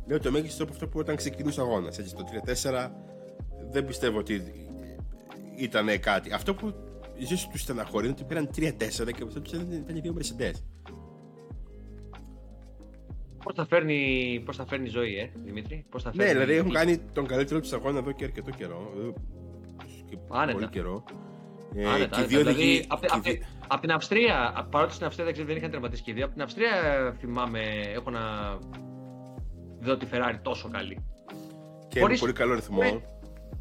Λέω 0.07 0.21
το 0.21 0.31
μέγιστο 0.31 0.63
από 0.63 0.73
αυτό 0.73 0.89
που 0.89 0.99
όταν 0.99 1.17
ξεκινούσε 1.17 1.61
ο 1.61 1.65
αγώνας. 1.65 1.99
Έτσι, 1.99 2.15
το 2.15 2.25
3-4 2.47 2.91
δεν 3.71 3.85
πιστεύω 3.87 4.19
ότι 4.19 4.43
ήταν 5.57 6.01
κάτι. 6.01 6.33
Αυτό 6.33 6.55
που 6.55 6.75
ίσως 7.17 7.49
τους 7.49 7.61
στεναχωρεί 7.61 8.07
είναι 8.07 8.15
ότι 8.19 8.25
πήραν 8.25 8.51
3-4 8.57 9.13
και 9.13 9.23
αυτό 9.27 9.41
τους 9.41 9.53
ήταν 9.53 9.97
οι 9.97 10.01
δύο 10.01 10.15
Mercedes. 10.19 10.63
Πώς 13.45 13.55
θα, 13.55 13.67
φέρνει, 13.67 14.43
πώς 14.45 14.57
θα 14.57 14.67
φέρνει 14.67 14.87
η 14.87 14.91
ζωή, 14.91 15.17
ε, 15.19 15.31
Δημήτρη; 15.45 15.85
Πώς 15.91 16.03
θα 16.03 16.13
ναι, 16.15 16.25
φέρνει... 16.25 16.33
δηλαδή 16.33 16.59
έχουν 16.59 16.73
κάνει 16.73 16.99
τον 16.99 17.27
καλύτερο 17.27 17.61
τους 17.61 17.73
αγώνα 17.73 17.99
εδώ 17.99 18.13
και 18.13 18.25
αρκετό 18.25 18.51
καιρό. 18.51 18.93
Και 20.09 20.19
Άνετα. 20.29 20.53
πολύ 20.53 20.69
καιρό. 20.69 21.05
Ε, 21.75 21.87
άνετα, 21.87 22.17
και 22.17 22.23
οι 22.23 22.27
δύο 22.27 22.39
δηλαδή, 22.39 22.85
από, 22.89 23.07
από, 23.09 23.31
από, 23.73 23.81
την 23.81 23.91
Αυστρία, 23.91 24.67
παρότι 24.71 24.93
στην 24.93 25.07
Αυστρία 25.07 25.33
δεν, 25.33 25.47
δεν 25.47 25.57
είχαν 25.57 25.71
τερματίσει 25.71 26.03
και 26.03 26.11
οι 26.11 26.15
δύο, 26.15 26.25
από 26.25 26.33
την 26.33 26.43
Αυστρία 26.43 26.71
θυμάμαι, 27.19 27.61
έχω 27.95 28.11
να 28.11 28.21
δω 29.81 29.97
τη 29.97 30.07
Ferrari 30.13 30.39
τόσο 30.43 30.69
καλή. 30.69 31.05
Και 31.89 32.01
Χωρίς... 32.01 32.21
πολύ 32.21 32.33
καλό 32.33 32.55
ρυθμό. 32.55 32.83
Ναι. 32.83 33.01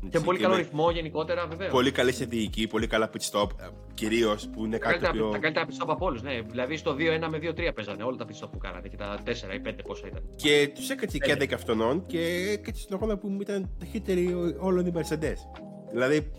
Και 0.09 0.19
πολύ 0.19 0.39
καλό 0.39 0.55
ρυθμό 0.55 0.91
γενικότερα, 0.91 1.47
βέβαια. 1.47 1.69
Πολύ 1.69 1.91
καλή 1.91 2.11
στρατηγική, 2.11 2.67
πολύ 2.67 2.87
καλά 2.87 3.09
pit 3.13 3.31
stop. 3.31 3.47
Κυρίως 3.93 4.49
που 4.53 4.65
είναι 4.65 4.77
κάτι. 4.77 4.99
Τα, 4.99 5.11
πιο... 5.11 5.29
τα 5.29 5.37
καλύτερα 5.37 5.65
pit 5.65 5.83
stop 5.83 5.87
από 5.87 6.05
όλους. 6.05 6.21
Ναι. 6.21 6.41
Δηλαδή 6.41 6.77
στο 6.77 6.91
2-1 6.91 6.97
με 7.29 7.37
2-3 7.41 7.71
παίζανε 7.75 8.03
όλα 8.03 8.17
τα 8.17 8.25
pit 8.25 8.43
stop 8.43 8.49
που 8.51 8.57
κάνατε 8.57 8.87
και 8.87 8.97
τα 8.97 9.17
4 9.25 9.29
ή 9.29 9.61
5 9.65 9.73
πόσα 9.87 10.07
ήταν. 10.07 10.23
Και 10.35 10.71
τους 10.75 10.89
έκατσε 10.89 11.17
και 11.17 11.35
11 11.39 11.53
αυτών 11.53 12.05
και 12.05 12.19
έκατσε 12.51 12.81
στον 12.81 12.97
αγώνα 12.97 13.17
που 13.17 13.37
ήταν 13.41 13.69
ταχύτερη 13.79 14.55
όλων 14.59 14.85
οι 14.85 14.91
Mercedes. 14.95 15.37
Δηλαδή. 15.91 16.31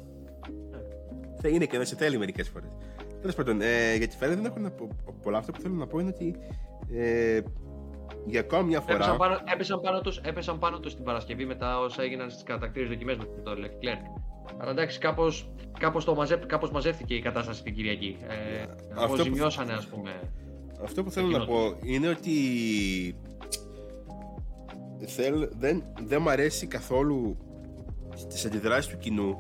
Θα 1.42 1.48
είναι 1.48 1.64
και 1.64 1.78
να 1.78 1.84
σε 1.84 1.96
θέλει 1.96 2.18
μερικές 2.18 2.48
φορές. 2.48 2.70
Τέλος 3.20 3.34
πάντων, 3.34 3.60
ε, 3.60 3.94
για 3.96 4.08
τη 4.08 4.16
Ferrari 4.20 4.34
δεν 4.34 4.44
έχω 4.44 4.58
να 4.58 4.70
πω 4.70 4.88
πολλά. 5.22 5.38
Αυτό 5.38 5.52
που 5.52 5.60
θέλω 5.60 5.74
να 5.74 5.86
πω 5.86 5.98
είναι 5.98 6.12
ότι 6.14 6.34
ε, 6.92 7.40
για 8.26 8.40
ακόμη 8.40 8.64
μια 8.64 8.80
φορά. 8.80 8.94
Έπεσαν 8.94 9.16
πάνω, 9.16 9.40
έπεσαν 9.52 9.80
πάνω, 9.80 10.00
τους, 10.00 10.18
έπεσαν 10.18 10.58
πάνω 10.58 10.78
τους 10.78 10.94
την 10.94 11.04
Παρασκευή 11.04 11.46
μετά 11.46 11.78
όσα 11.78 12.02
έγιναν 12.02 12.30
στις 12.30 12.42
κατακτήρες 12.42 12.88
δοκιμές 12.88 13.16
με 13.16 13.24
τον 13.42 13.58
Leclerc. 13.64 14.20
Αλλά 14.58 14.70
εντάξει, 14.70 14.98
κάπως 14.98 15.26
κάπως 15.78 16.04
το 16.04 16.14
μαζε, 16.14 16.36
κάπως 16.36 16.70
μαζεύτηκε 16.70 17.14
η 17.14 17.20
κατάσταση 17.20 17.62
την 17.62 17.74
Κυριακή. 17.74 18.16
Ε, 18.28 18.64
αυτό 18.96 19.22
ζημιώσανε, 19.22 19.72
ας 19.72 19.86
πούμε. 19.86 20.20
Αυτό 20.82 21.04
που 21.04 21.10
θέλω 21.10 21.28
να 21.28 21.44
πω 21.44 21.76
είναι 21.82 22.08
ότι 22.08 22.34
θέλ, 25.06 25.48
δεν, 25.58 25.82
δεν 26.06 26.22
μου 26.22 26.30
αρέσει 26.30 26.66
καθόλου 26.66 27.36
στις 28.14 28.44
αντιδράσεις 28.44 28.92
του 28.92 28.98
κοινού 28.98 29.36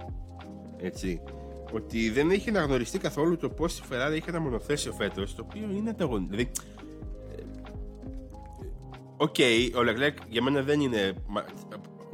έτσι, 0.76 1.22
ότι 1.72 2.10
δεν 2.10 2.30
έχει 2.30 2.48
αναγνωριστεί 2.48 2.98
καθόλου 2.98 3.36
το 3.36 3.48
πώς 3.48 3.78
η 3.78 3.82
Ferrari 3.90 4.12
έχει 4.12 4.28
ένα 4.28 4.40
μονοθέσιο 4.40 4.92
φέτος 4.92 5.34
το 5.34 5.46
οποίο 5.48 5.70
είναι 5.76 5.90
ανταγωνιστικό 5.90 6.36
δηλαδή, 6.36 6.50
Ok, 9.22 9.34
okay, 9.38 9.70
ο 9.76 9.82
Λεκλέρ 9.82 10.18
για 10.28 10.42
μένα 10.42 10.62
δεν 10.62 10.80
είναι 10.80 11.12
μα... 11.26 11.44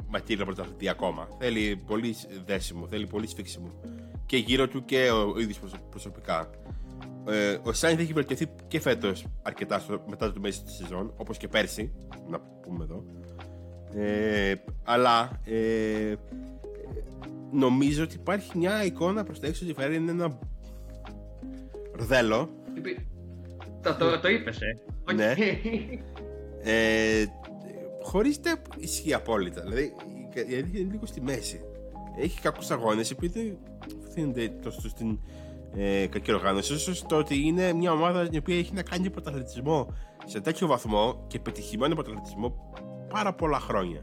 ματήρα 0.07 0.45
πρωταθλητή 0.45 0.89
ακόμα. 0.89 1.27
Θέλει 1.39 1.75
πολύ 1.85 2.15
δέσιμο, 2.45 2.87
θέλει 2.87 3.07
πολύ 3.07 3.27
σφίξιμο. 3.27 3.71
Και 4.25 4.37
γύρω 4.37 4.67
του 4.67 4.85
και 4.85 5.09
ο 5.09 5.39
ίδιος 5.39 5.59
προσωπικά. 5.89 6.49
Ε, 7.27 7.57
ο 7.63 7.73
Σάινθ 7.73 7.99
έχει 7.99 8.13
βελτιωθεί 8.13 8.47
και 8.67 8.79
φέτος 8.79 9.25
αρκετά 9.41 9.79
στο, 9.79 10.03
μετά 10.07 10.33
το 10.33 10.39
μέση 10.39 10.63
της 10.63 10.75
σεζόν, 10.75 11.13
όπως 11.17 11.37
και 11.37 11.47
πέρσι. 11.47 11.91
Να 12.27 12.39
πούμε 12.39 12.83
εδώ. 12.83 13.03
Ε, 13.95 14.53
αλλά 14.83 15.41
ε, 15.45 16.13
νομίζω 17.51 18.03
ότι 18.03 18.15
υπάρχει 18.15 18.57
μια 18.57 18.83
εικόνα 18.83 19.23
προς 19.23 19.39
τα 19.39 19.47
έξω 19.47 19.65
ότι 19.65 19.73
φέρει 19.73 19.95
είναι 19.95 20.11
ένα 20.11 20.39
ρδέλο. 21.95 22.49
Το, 23.81 23.95
το, 23.95 24.19
το 24.19 24.27
είπες, 24.27 24.59
ε. 24.61 25.13
Ναι. 25.13 25.33
Ε, 26.63 27.25
Χωρίς 28.03 28.39
να 28.39 28.61
ισχύει 28.77 29.13
απόλυτα. 29.13 29.61
Δηλαδή 29.61 29.93
η 30.33 30.55
αλήθεια 30.55 30.79
είναι 30.79 30.91
λίγο 30.91 31.05
στη 31.05 31.21
μέση. 31.21 31.61
Έχει 32.17 32.41
κακού 32.41 32.59
αγώνες 32.69 33.11
επειδή 33.11 33.57
δεν 33.79 34.11
φαίνεται 34.13 34.49
τόσο 34.61 34.89
στην 34.89 35.19
ε, 35.75 36.07
κακή 36.07 36.33
οργάνωση. 36.33 36.77
σω 36.77 37.05
το 37.07 37.15
ότι 37.15 37.39
είναι 37.39 37.73
μια 37.73 37.91
ομάδα 37.91 38.27
η 38.31 38.37
οποία 38.37 38.57
έχει 38.57 38.73
να 38.73 38.81
κάνει 38.81 39.09
πρωταθλητισμό 39.09 39.93
σε 40.25 40.41
τέτοιο 40.41 40.67
βαθμό 40.67 41.25
και 41.27 41.39
πετυχημένο 41.39 41.95
πρωταθλητισμό 41.95 42.73
πάρα 43.09 43.33
πολλά 43.33 43.59
χρόνια. 43.59 43.99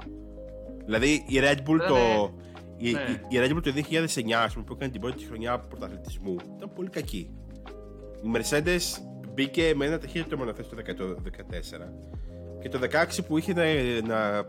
Δηλαδή 0.84 1.24
η 1.28 1.38
Red 1.40 1.58
Bull 1.58 1.78
το. 1.88 2.30
Η, 2.76 2.90
ναι. 2.90 3.20
η, 3.28 3.36
Red 3.36 3.56
Bull 3.56 3.62
το 3.62 3.72
2009, 3.74 4.32
ας 4.32 4.52
πούμε, 4.52 4.64
που 4.64 4.72
έκανε 4.72 4.90
την 4.90 5.00
πρώτη 5.00 5.24
χρονιά 5.24 5.58
πρωταθλητισμού, 5.58 6.36
ήταν 6.56 6.72
πολύ 6.74 6.88
κακή. 6.88 7.30
Η 8.22 8.30
Mercedes 8.34 9.02
μπήκε 9.34 9.72
με 9.76 9.86
ένα 9.86 9.98
ταχύτερο 9.98 10.36
μονοθέσιο 10.36 10.76
το 10.96 11.16
2014 11.80 12.14
και 12.64 12.70
το 12.70 12.78
16 12.82 13.24
που 13.26 13.38
είχε 13.38 13.52
ένα, 13.98 14.46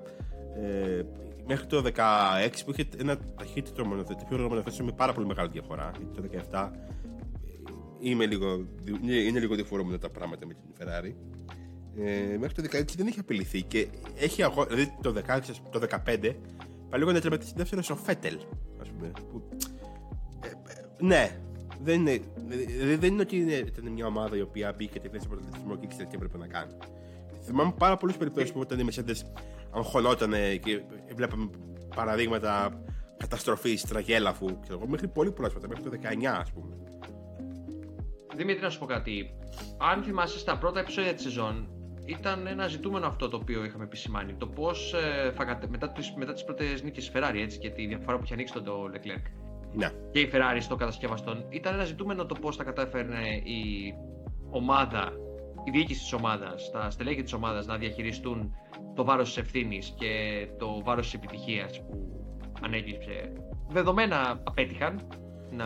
ε, 0.61 1.01
μέχρι 1.47 1.65
το 1.65 1.83
16 1.95 2.63
που 2.65 2.71
είχε 2.71 2.87
ένα 2.97 3.17
ταχύτερο 3.37 3.87
μονοθέτημα, 3.87 4.27
πιο 4.29 4.37
μονοθέτημα 4.37 4.85
με 4.85 4.91
πάρα 4.91 5.13
πολύ 5.13 5.27
μεγάλη 5.27 5.49
διαφορά. 5.49 5.91
Γιατί 5.97 6.21
το 6.21 6.45
17 6.51 6.69
ε, 6.71 6.79
είμαι 7.99 8.25
λίγο, 8.25 8.65
είναι 9.01 9.39
λίγο 9.39 9.55
διαφορετικά 9.55 9.97
τα 9.97 10.09
πράγματα 10.09 10.45
με 10.45 10.53
την 10.53 10.69
Ferrari. 10.79 11.13
Ε, 11.97 12.37
μέχρι 12.37 12.61
το 12.61 12.77
16 12.77 12.83
δεν 12.97 13.07
έχει 13.07 13.19
απειληθεί 13.19 13.61
και 13.61 13.87
έχει 14.15 14.43
αγώ... 14.43 14.65
δηλαδή 14.65 14.93
το 15.01 15.15
16, 15.27 15.39
το 15.71 15.87
15 16.05 16.33
πάλι 16.89 17.03
λίγο 17.03 17.11
να 17.11 17.21
τερματίσει 17.21 17.53
δεύτερο 17.55 17.81
ο 17.91 17.95
Φέτελ 17.95 18.37
ας 18.81 18.89
πούμε 18.89 19.11
που, 19.31 19.49
ε, 20.43 20.47
ε, 20.47 21.05
ναι 21.05 21.39
δεν 21.83 21.99
είναι, 21.99 22.19
δηλαδή 22.47 22.95
δεν 22.95 23.11
είναι 23.11 23.21
ότι 23.21 23.37
είναι, 23.37 23.53
ήταν 23.53 23.91
μια 23.91 24.05
ομάδα 24.05 24.37
η 24.37 24.41
οποία 24.41 24.73
μπήκε 24.77 24.99
και 24.99 25.09
θέση 25.09 25.27
πρωταθλητισμό 25.27 25.75
και 25.75 25.85
ήξερε 25.85 26.03
τι 26.03 26.15
έπρεπε 26.15 26.37
να 26.37 26.47
κάνει 26.47 26.71
Θυμάμαι 27.45 27.73
πάρα 27.77 27.97
πολλέ 27.97 28.13
περιπτώσεις 28.13 28.51
που 28.51 28.59
όταν 28.59 28.79
οι 28.79 28.87
Mercedes 28.91 29.21
αγχωνόταν 29.71 30.33
και 30.59 30.81
βλέπαμε 31.15 31.49
παραδείγματα 31.95 32.81
καταστροφής 33.17 33.81
τραγέλαφου 33.81 34.59
ξέρω, 34.59 34.87
μέχρι 34.87 35.07
πολύ 35.07 35.31
πρόσφατα, 35.31 35.67
μέχρι 35.67 35.83
το 35.83 35.89
19 35.89 36.25
ας 36.25 36.51
πούμε. 36.51 36.75
Δημήτρη, 38.35 38.61
να 38.61 38.69
σου 38.69 38.79
πω 38.79 38.85
κάτι. 38.85 39.33
Αν 39.77 40.03
θυμάσαι 40.03 40.39
στα 40.39 40.57
πρώτα 40.57 40.79
επεισόδια 40.79 41.13
της 41.13 41.23
σεζόν, 41.23 41.69
ήταν 42.05 42.47
ένα 42.47 42.67
ζητούμενο 42.67 43.07
αυτό 43.07 43.29
το 43.29 43.37
οποίο 43.37 43.63
είχαμε 43.65 43.83
επισημάνει. 43.83 44.33
Το 44.33 44.47
πώς 44.47 44.93
ε, 44.93 45.33
μετά 45.69 45.89
τις 45.89 46.13
μετά 46.15 46.33
τις 46.33 46.43
πρώτες 46.43 46.83
νίκες 46.83 47.09
τη 47.09 47.11
Ferrari 47.15 47.37
έτσι, 47.37 47.57
και 47.57 47.69
τη 47.69 47.85
διαφορά 47.85 48.17
που 48.17 48.23
είχε 48.23 48.33
ανοίξει 48.33 48.53
τον 48.53 48.63
το 48.63 48.89
Leclerc. 48.93 49.31
Ναι. 49.73 49.91
Και 50.11 50.19
η 50.19 50.29
Ferrari 50.33 50.57
στο 50.59 50.75
κατασκευαστών. 50.75 51.45
Ήταν 51.49 51.73
ένα 51.73 51.83
ζητούμενο 51.85 52.25
το 52.25 52.35
πώς 52.41 52.55
θα 52.55 52.63
κατάφερνε 52.63 53.41
η 53.43 53.93
ομάδα 54.49 55.11
η 55.65 55.71
διοίκηση 55.71 55.99
της 55.99 56.13
ομάδας, 56.13 56.71
τα 56.71 56.89
στελέχη 56.89 57.23
της 57.23 57.33
ομάδας 57.33 57.65
να 57.65 57.77
διαχειριστούν 57.77 58.55
το 58.95 59.03
βάρος 59.03 59.27
της 59.27 59.37
ευθύνης 59.37 59.93
και 59.97 60.47
το 60.57 60.81
βάρος 60.83 61.05
της 61.05 61.13
επιτυχίας 61.13 61.81
που 61.81 62.25
ανέκυψε. 62.61 63.31
Δεδομένα 63.69 64.41
απέτυχαν 64.43 65.07
να 65.51 65.65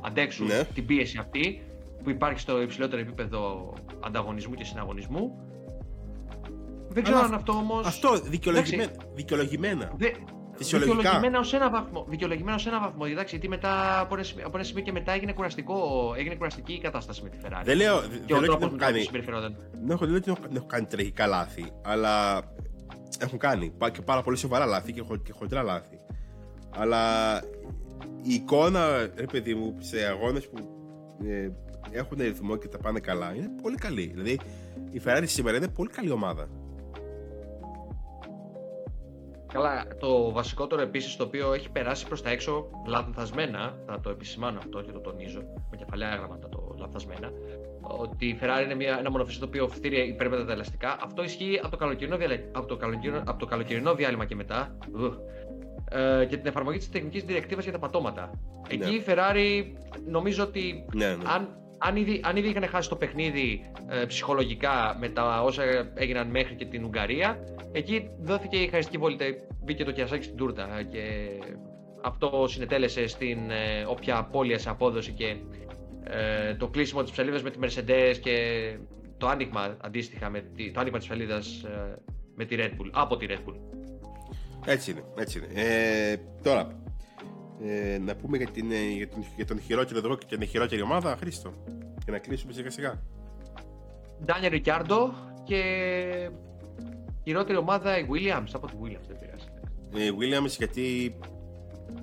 αντέξουν 0.00 0.46
ναι. 0.46 0.64
την 0.74 0.86
πίεση 0.86 1.18
αυτή 1.18 1.62
που 2.02 2.10
υπάρχει 2.10 2.40
στο 2.40 2.62
υψηλότερο 2.62 3.00
επίπεδο 3.00 3.72
ανταγωνισμού 4.00 4.54
και 4.54 4.64
συναγωνισμού. 4.64 5.38
Δεν 6.92 7.02
ξέρω 7.02 7.18
αν 7.18 7.34
αυτό 7.34 7.52
όμω. 7.52 7.78
Αυτό 7.84 8.20
δικαιολογημένα. 8.20 8.92
δικαιολογημένα. 9.14 9.92
Δικαιολογημένα 10.56 11.38
ως 11.38 11.52
ένα 11.52 11.70
βαθμό. 11.70 12.06
Δικαιολογημένα 12.08 12.56
ως 12.56 12.66
ένα 12.66 12.80
βαθμό. 12.80 13.04
Εντάξει, 13.10 13.34
γιατί 13.34 13.48
μετά 13.48 14.00
από 14.00 14.14
ένα, 14.54 14.64
σημείο 14.64 14.82
και 14.82 14.92
μετά 14.92 15.12
έγινε, 15.12 15.32
κουραστικό, 15.32 15.76
έγινε 16.16 16.34
κουραστική 16.34 16.72
η 16.72 16.80
κατάσταση 16.80 17.22
με 17.22 17.28
τη 17.28 17.38
Ferrari. 17.42 17.62
Δεν 17.64 17.76
λέω, 17.76 18.00
και 18.26 18.34
δεν 18.34 18.44
έχω 18.44 18.76
κάνει. 18.76 19.08
Δεν 19.10 19.90
έχω, 19.90 20.06
δεν 20.06 20.22
έχω, 20.26 20.38
έχω 20.54 20.66
κάνει 20.66 20.86
τραγικά 20.86 21.26
λάθη, 21.26 21.72
αλλά 21.82 22.42
έχουν 23.18 23.38
κάνει 23.38 23.72
και 23.92 24.02
πάρα 24.02 24.22
πολύ 24.22 24.36
σοβαρά 24.36 24.66
λάθη 24.66 24.92
και, 24.92 25.02
και 25.22 25.32
χοντρά 25.32 25.62
λάθη. 25.62 25.98
Αλλά 26.70 27.34
η 28.22 28.34
εικόνα, 28.34 28.98
ρε 28.98 29.26
παιδί 29.32 29.54
μου, 29.54 29.76
σε 29.78 30.06
αγώνες 30.06 30.48
που 30.48 30.58
ε, 31.24 31.50
έχουν 31.90 32.18
ρυθμό 32.20 32.56
και 32.56 32.68
τα 32.68 32.78
πάνε 32.78 33.00
καλά 33.00 33.34
είναι 33.34 33.50
πολύ 33.62 33.76
καλή. 33.76 34.12
Δηλαδή 34.14 34.40
η 34.90 35.00
Ferrari 35.04 35.24
σήμερα 35.24 35.56
είναι 35.56 35.68
πολύ 35.68 35.90
καλή 35.90 36.10
ομάδα. 36.10 36.48
Καλά, 39.52 39.86
το 40.00 40.32
βασικότερο 40.32 40.82
επίσης 40.82 41.16
το 41.16 41.24
οποίο 41.24 41.52
έχει 41.52 41.70
περάσει 41.70 42.06
προς 42.06 42.22
τα 42.22 42.30
έξω 42.30 42.70
λανθασμένα, 42.86 43.76
θα 43.86 44.00
το 44.00 44.10
επισημάνω 44.10 44.58
αυτό 44.58 44.80
και 44.82 44.92
το 44.92 45.00
τονίζω, 45.00 45.40
με 45.70 45.76
κεφαλαία 45.76 46.14
γράμματα 46.14 46.48
το 46.48 46.74
λανθασμένα, 46.78 47.30
ότι 47.80 48.26
η 48.26 48.38
Ferrari 48.42 48.64
είναι 48.64 48.74
μια, 48.74 48.96
ένα 48.98 49.10
μονοφυσί 49.10 49.38
το 49.38 49.46
οποίο 49.46 49.68
φτύρει 49.68 50.08
υπέρμετα 50.08 50.44
τα 50.44 50.52
ελαστικά. 50.52 50.98
Αυτό 51.02 51.22
ισχύει 51.22 51.58
από 51.62 51.70
το 51.70 51.76
καλοκαιρινό, 51.76 52.16
από 52.52 52.66
το 52.66 52.76
καλοκαιρινό, 52.76 53.22
από 53.26 53.38
το 53.38 53.46
καλοκαιρινό 53.46 53.94
διάλειμμα 53.94 54.24
και 54.24 54.34
μετά. 54.34 54.76
ε, 55.90 56.24
και 56.24 56.36
την 56.36 56.46
εφαρμογή 56.46 56.78
της 56.78 56.90
τεχνικής 56.90 57.24
διεκτήβας 57.24 57.64
για 57.64 57.72
τα 57.72 57.78
πατώματα. 57.78 58.30
Εκεί 58.68 58.90
Ναι. 58.90 58.96
η 58.96 59.04
Ferrari 59.06 59.64
νομίζω 60.06 60.42
ότι 60.44 60.84
Ναι, 60.94 61.06
ναι. 61.06 61.24
αν, 61.26 61.61
αν, 61.84 61.96
ήδη, 61.96 62.20
αν 62.24 62.36
ήδη 62.36 62.48
είχαν 62.48 62.66
χάσει 62.68 62.88
το 62.88 62.96
παιχνίδι 62.96 63.70
ε, 63.88 64.04
ψυχολογικά 64.04 64.96
με 65.00 65.08
τα 65.08 65.42
όσα 65.42 65.62
έγιναν 65.94 66.30
μέχρι 66.30 66.54
και 66.54 66.64
την 66.64 66.84
Ουγγαρία, 66.84 67.38
εκεί 67.72 68.10
δόθηκε 68.20 68.56
η 68.56 68.66
χαριστική 68.68 68.98
βόλτα, 68.98 69.24
μπήκε 69.64 69.84
το 69.84 69.92
κιασάκι 69.92 70.24
στην 70.24 70.36
τούρτα 70.36 70.82
και 70.90 71.28
αυτό 72.02 72.46
συνετέλεσε 72.48 73.06
στην 73.06 73.50
ε, 73.50 73.84
όποια 73.86 74.16
απώλεια 74.16 74.58
σε 74.58 74.70
απόδοση 74.70 75.12
και 75.12 75.36
ε, 76.04 76.54
το 76.54 76.68
κλείσιμο 76.68 77.02
της 77.02 77.12
ψαλίδας 77.12 77.42
με 77.42 77.50
τη 77.50 77.58
Mercedes 77.62 78.16
και 78.22 78.36
το 79.18 79.26
άνοιγμα 79.26 79.76
αντίστοιχα 79.80 80.30
με 80.30 80.40
τη, 80.40 80.70
το 80.70 80.80
άνοιγμα 80.80 80.98
της 80.98 81.06
ψαλίδας 81.06 81.62
ε, 81.62 81.98
με 82.34 82.44
τη 82.44 82.56
Red 82.58 82.70
Bull, 82.70 82.90
από 82.90 83.16
τη 83.16 83.26
Red 83.28 83.48
Bull. 83.48 83.56
Έτσι 84.66 84.90
είναι, 84.90 85.04
έτσι 85.16 85.38
είναι. 85.38 85.60
Ε, 85.60 86.16
τώρα, 86.42 86.81
ε, 87.64 87.98
να 87.98 88.14
πούμε 88.14 88.36
για, 88.36 88.46
την, 88.46 88.72
ε, 88.72 88.76
για, 88.96 89.08
τον, 89.08 89.24
για 89.36 89.46
τον 89.46 89.60
χειρότερο 89.60 90.00
δρόμο 90.00 90.16
και 90.16 90.36
την 90.36 90.46
χειρότερη 90.46 90.82
ομάδα, 90.82 91.16
Χρήστο. 91.16 91.52
Και 92.04 92.10
να 92.10 92.18
κλείσουμε 92.18 92.52
σιγά 92.52 92.70
σιγά. 92.70 93.02
Ντάνια 94.24 94.48
Ρικιάρντο 94.48 95.14
και 95.44 95.60
χειρότερη 97.24 97.58
ομάδα 97.58 97.98
η 97.98 98.06
Williams, 98.10 98.50
από 98.52 98.66
τη 98.66 98.72
Williams 98.82 99.06
δεν 99.08 99.18
πειράζει. 99.18 99.46
Ε, 99.94 100.10
Williams 100.18 100.56
γιατί 100.58 101.16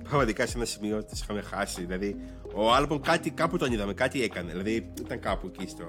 πραγματικά 0.02 0.46
σε 0.46 0.56
ένα 0.56 0.64
σημείο 0.64 1.04
τις 1.04 1.20
είχαμε 1.20 1.40
χάσει. 1.40 1.84
Δηλαδή, 1.84 2.16
ο 2.54 2.72
Άλμπον 2.72 3.00
κάτι, 3.00 3.30
κάπου 3.30 3.56
τον 3.56 3.72
είδαμε, 3.72 3.94
κάτι 3.94 4.22
έκανε. 4.22 4.50
Δηλαδή, 4.50 4.92
ήταν 5.00 5.20
κάπου 5.20 5.50
εκεί 5.54 5.68
στο... 5.68 5.84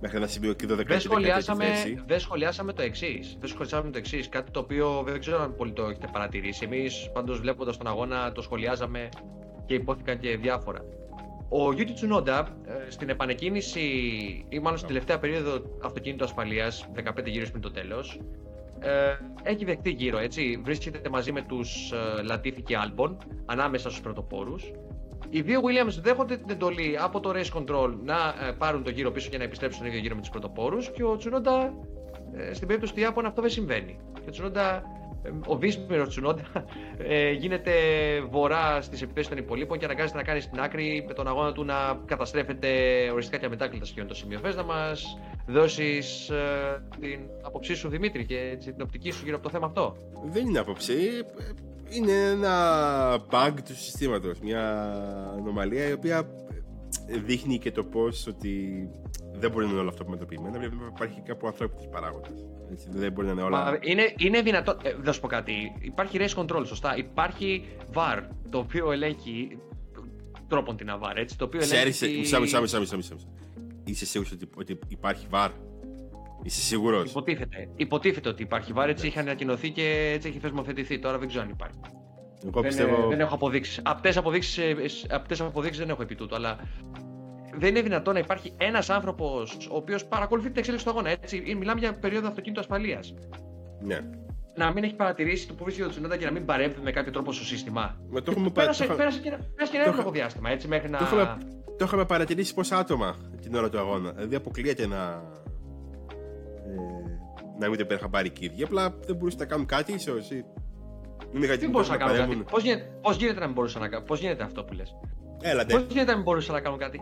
Μέχρι 0.00 0.16
ένα 0.16 0.26
σημείο 0.26 0.52
και 0.52 0.66
12 0.70 0.86
Δεν 0.86 1.00
σχολιάσαμε, 1.00 1.66
δεν 2.06 2.20
σχολιάσαμε 2.20 2.72
το 2.72 2.82
εξής. 2.82 3.36
Δεν 3.40 3.48
σχολιάσαμε 3.48 3.90
το 3.90 3.98
εξής. 3.98 4.28
Κάτι 4.28 4.50
το 4.50 4.60
οποίο 4.60 5.02
δεν 5.06 5.20
ξέρω 5.20 5.42
αν 5.42 5.54
πολύ 5.56 5.72
το 5.72 5.82
έχετε 5.84 6.08
παρατηρήσει. 6.12 6.64
Εμείς 6.64 7.10
πάντως 7.12 7.40
βλέποντας 7.40 7.76
τον 7.76 7.86
αγώνα 7.86 8.32
το 8.32 8.42
σχολιάζαμε 8.42 9.08
και 9.66 9.74
υπόθηκαν 9.74 10.18
και 10.18 10.36
διάφορα. 10.36 10.84
Ο 11.48 11.68
Yuki 11.76 11.80
Tsunoda 11.80 12.46
ε, 12.66 12.90
στην 12.90 13.08
επανεκκίνηση 13.08 13.80
ή 14.48 14.58
μάλλον 14.58 14.76
στην 14.76 14.88
τελευταία 14.88 15.18
περίοδο 15.18 15.62
αυτοκίνητου 15.84 16.24
ασφαλείας, 16.24 16.88
15 16.94 17.24
γύρω 17.24 17.46
πριν 17.50 17.60
το 17.60 17.70
τέλος, 17.70 18.20
ε, 18.78 19.16
έχει 19.42 19.64
δεχτεί 19.64 19.90
γύρω 19.90 20.18
έτσι. 20.18 20.60
Βρίσκεται 20.64 21.08
μαζί 21.08 21.32
με 21.32 21.42
τους 21.42 21.92
ε, 21.92 22.32
Latifi 22.32 22.62
και 22.64 22.76
Albon 22.86 23.16
ανάμεσα 23.44 23.88
στους 23.88 24.00
πρωτοπόρους. 24.00 24.72
Οι 25.30 25.40
δύο 25.40 25.60
Williams 25.60 25.98
δέχονται 26.02 26.36
την 26.36 26.50
εντολή 26.50 26.96
από 27.00 27.20
το 27.20 27.32
Race 27.34 27.58
Control 27.58 27.94
να 28.04 28.14
ε, 28.48 28.52
πάρουν 28.58 28.82
το 28.82 28.90
γύρο 28.90 29.10
πίσω 29.10 29.30
και 29.30 29.38
να 29.38 29.44
επιστρέψουν 29.44 29.78
τον 29.80 29.88
ίδιο 29.88 30.00
γύρο 30.00 30.14
με 30.14 30.20
τους 30.20 30.30
πρωτοπόρους 30.30 30.90
και 30.90 31.04
ο 31.04 31.16
Τσουνόντα 31.16 31.72
ε, 32.36 32.54
στην 32.54 32.66
περίπτωση 32.66 32.94
του 32.94 33.00
Ιάπων 33.00 33.26
αυτό 33.26 33.40
δεν 33.40 33.50
συμβαίνει. 33.50 33.98
Και 34.14 34.28
ο 34.28 34.30
Τσουνόντα, 34.30 34.82
ε, 35.22 35.30
ο 35.46 35.56
Βίσμηρο 35.56 36.06
Τσουνόντα 36.06 36.44
ε, 36.98 37.30
γίνεται 37.30 37.72
βορρά 38.30 38.80
στις 38.82 39.02
επιθέσεις 39.02 39.28
των 39.28 39.38
υπολείπων 39.38 39.78
και 39.78 39.84
αναγκάζεται 39.84 40.16
να 40.18 40.24
κάνει 40.24 40.40
στην 40.40 40.60
άκρη 40.60 41.04
με 41.08 41.14
τον 41.14 41.28
αγώνα 41.28 41.52
του 41.52 41.64
να 41.64 42.00
καταστρέφεται 42.06 42.68
οριστικά 43.12 43.38
και 43.38 43.46
αμετάκλητα 43.46 43.84
σχεδόν 43.84 44.08
το 44.08 44.14
σημείο. 44.14 44.38
Θε 44.38 44.54
να 44.54 44.64
μας 44.64 45.18
δώσεις 45.46 46.30
την 47.00 47.20
άποψή 47.42 47.74
σου, 47.74 47.88
Δημήτρη, 47.88 48.26
και 48.26 48.38
έτσι, 48.52 48.72
την 48.72 48.82
οπτική 48.82 49.10
σου 49.10 49.24
γύρω 49.24 49.36
από 49.36 49.44
το 49.44 49.50
θέμα 49.50 49.66
αυτό. 49.66 49.96
Δεν 50.24 50.46
είναι 50.46 50.58
άποψη. 50.58 50.94
Ε, 51.90 51.96
Είναι 51.96 52.12
ένα 52.12 53.26
bug 53.30 53.52
του 53.64 53.76
συστήματος. 53.76 54.38
Μια 54.40 54.92
ανομαλία 55.38 55.88
η 55.88 55.92
οποία 55.92 56.28
ε, 57.06 57.18
δείχνει 57.18 57.58
και 57.58 57.72
το 57.72 57.84
πώς 57.84 58.26
ότι 58.26 58.88
δεν 59.32 59.50
μπορεί 59.50 59.64
να 59.64 59.70
είναι 59.70 59.80
όλο 59.80 59.88
αυτό 59.88 60.08
μετωπιμένα. 60.08 60.58
Πρέπει 60.58 60.76
να 60.76 60.86
υπάρχει 60.94 61.20
κάπου 61.20 61.46
ανθρώπινος 61.46 61.88
παράγοντας. 61.88 62.44
Έτσι, 62.72 62.88
δεν 62.90 63.12
μπορεί 63.12 63.26
να 63.26 63.32
είναι 63.32 63.42
όλα. 63.42 63.64
Μα 63.64 63.78
είναι, 63.80 64.14
είναι 64.16 64.40
δυνατό. 64.42 64.76
Ε, 64.82 64.94
θα 65.04 65.12
σου 65.12 65.20
πω 65.20 65.26
κάτι. 65.26 65.52
Υπάρχει 65.80 66.18
race 66.20 66.34
control, 66.44 66.62
σωστά. 66.66 66.96
Υπάρχει 66.96 67.64
VAR, 67.94 68.22
το 68.50 68.58
οποίο 68.58 68.92
ελέγχει 68.92 69.58
τρόπον 70.48 70.76
την 70.76 70.88
AVAR, 70.90 71.12
έτσι. 71.16 71.38
Το 71.38 71.44
οποίο 71.44 71.60
Ξέρεις, 71.60 72.02
ελέγχει. 72.02 72.18
μισά, 72.20 72.40
μισά, 72.40 72.60
μισά, 72.60 72.78
μισά, 72.78 72.96
μισά. 72.96 73.14
μισά. 73.14 73.26
Είσαι 73.84 74.06
σίγουρος 74.06 74.32
ότι, 74.32 74.48
ότι 74.56 74.78
υπάρχει 74.88 75.26
βαρ. 75.30 75.50
Είσαι 76.46 76.60
σίγουρος; 76.60 77.10
Υποτίθεται. 77.10 77.68
Υποτίθεται 77.76 78.28
ότι 78.28 78.42
υπάρχει 78.42 78.72
VAR, 78.76 78.86
έτσι 78.88 79.06
είχε 79.06 79.20
ανακοινωθεί 79.20 79.70
και 79.70 80.10
έτσι 80.14 80.28
έχει 80.28 80.38
θεσμοθετηθεί. 80.38 80.98
Τώρα 80.98 81.18
δεν 81.18 81.28
ξέρω 81.28 81.42
αν 81.42 81.48
υπάρχει. 81.50 81.78
Εγώ 82.44 82.60
Δεν, 82.60 82.62
πιστεύω. 82.62 83.02
ε, 83.04 83.06
δεν 83.08 83.20
έχω 83.20 83.34
αποδείξεις. 83.34 83.80
Απτές 83.84 84.16
αποδείξεις 84.16 85.06
απτές 85.10 85.40
αποδείξεις 85.40 85.78
δεν 85.80 85.90
έχω 85.90 86.02
επί 86.02 86.14
τούτου, 86.14 86.34
αλλά 86.34 86.58
δεν 87.58 87.68
είναι 87.70 87.80
δυνατόν 87.82 88.14
να 88.14 88.20
υπάρχει 88.20 88.52
ένας 88.56 88.90
άνθρωπος 88.90 89.56
ο 89.70 89.76
οποίος 89.76 90.04
παρακολουθεί 90.04 90.48
την 90.48 90.58
εξέλιξη 90.58 90.84
του 90.86 90.90
αγώνα. 90.90 91.10
Έτσι. 91.10 91.42
Ή 91.46 91.54
Μιλάμε 91.54 91.80
για 91.80 91.92
περίοδο 91.98 92.28
αυτοκίνητου 92.28 92.60
ασφαλείας. 92.60 93.14
Ναι. 93.80 93.98
Να 94.56 94.72
μην 94.72 94.84
έχει 94.84 94.94
παρατηρήσει 94.94 95.48
το 95.48 95.54
που 95.54 95.64
βρίσκεται 95.64 95.86
ο 95.86 95.90
Τσουνόντα 95.90 96.16
και 96.16 96.24
να 96.24 96.30
μην 96.30 96.44
παρέμβει 96.44 96.80
με 96.82 96.90
κάποιο 96.90 97.12
τρόπο 97.12 97.32
στο 97.32 97.44
σύστημα. 97.44 97.96
Μα 98.10 98.22
το 98.22 98.30
έχουμε, 98.30 98.46
πα- 98.50 98.60
Πέρασε, 98.60 98.78
το, 98.78 98.84
είχα- 98.84 98.94
πέρασε 98.96 99.18
και, 99.20 99.28
ένα- 99.28 99.36
πέρασε 99.54 99.72
και 99.72 99.76
ένα 99.78 99.84
το 99.86 99.90
εύλογο 99.90 100.10
διάστημα 100.10 100.50
έτσι 100.50 100.68
μέχρι 100.68 100.88
να. 100.90 100.98
το 100.98 101.04
είχαμε, 101.04 101.36
το 101.78 101.84
είχαμε 101.84 102.04
παρατηρήσει 102.04 102.54
πόσα 102.54 102.78
άτομα 102.78 103.16
την 103.42 103.54
ώρα 103.54 103.68
του 103.70 103.78
αγώνα. 103.78 104.10
Δηλαδή 104.12 104.34
αποκλείεται 104.34 104.86
να. 104.86 105.22
Ε, 107.56 107.58
να 107.58 107.68
μην 107.68 107.78
το 107.78 107.84
πήραν 107.84 108.00
χαμπάρι 108.00 108.30
και 108.30 108.44
οι 108.44 108.48
ίδιοι. 108.52 108.62
Απλά 108.62 108.94
δεν 109.06 109.16
μπορούσαν 109.16 109.38
να 109.40 109.46
κάνουν 109.46 109.66
κάτι, 109.66 109.92
ίσω. 109.92 110.12
Τι 111.58 111.68
μπορούσα 111.68 111.90
να 111.90 111.96
κάνω 111.96 112.12
κάτι; 112.12 112.44
Πώς 112.50 112.62
γίνεται, 112.62 112.98
πώς 113.02 113.16
γίνεται 113.16 113.40
να 113.40 113.46
μην 113.46 113.54
μπορούσα 113.54 113.78
να 113.78 113.88
κάνω. 113.88 114.04
Πώς 114.04 114.20
γίνεται 114.20 114.42
αυτό 114.42 114.64
που 114.64 114.72
λες; 114.72 114.94
Έλατε, 115.40 115.72
Πώς 115.74 115.82
γίνεται 115.88 116.10
να 116.10 116.14
μην 116.14 116.24
μπορούσα 116.24 116.52
να 116.52 116.60
κάνω 116.60 116.76
κάτι; 116.76 117.00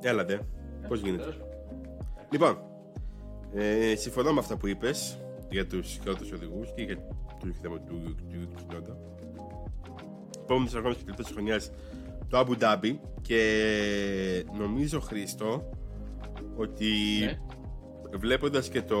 έλατε. 0.00 0.40
Πώς 0.88 1.00
γίνεται; 1.00 1.36
Λοιπόν, 2.30 2.58
ε, 3.54 3.94
συμφωνώ 3.94 4.32
με 4.32 4.38
αυτά 4.38 4.56
που 4.56 4.66
είπες 4.66 5.18
για 5.50 5.66
τους 5.66 5.88
χειρότερου 5.88 6.28
οδηγούς 6.34 6.72
και 6.74 6.82
για 6.82 6.96
το 7.40 7.46
θέμα 7.62 7.80
του 7.80 8.14
του 8.30 8.48
Τσουνόντα. 8.54 8.96
Επόμενος 10.42 10.74
αγώνα 10.74 10.94
της 10.94 11.04
τελευταία 11.04 11.26
χρονιάς 11.32 11.70
το 12.28 12.38
Abu 12.38 12.62
Dhabi 12.62 12.96
και 13.22 14.46
νομίζω 14.58 15.00
Χρήστο 15.00 15.70
ότι 16.56 16.86
Ναι. 17.20 17.38
Βλέποντας 18.18 18.68
και 18.68 18.82
το 18.82 18.96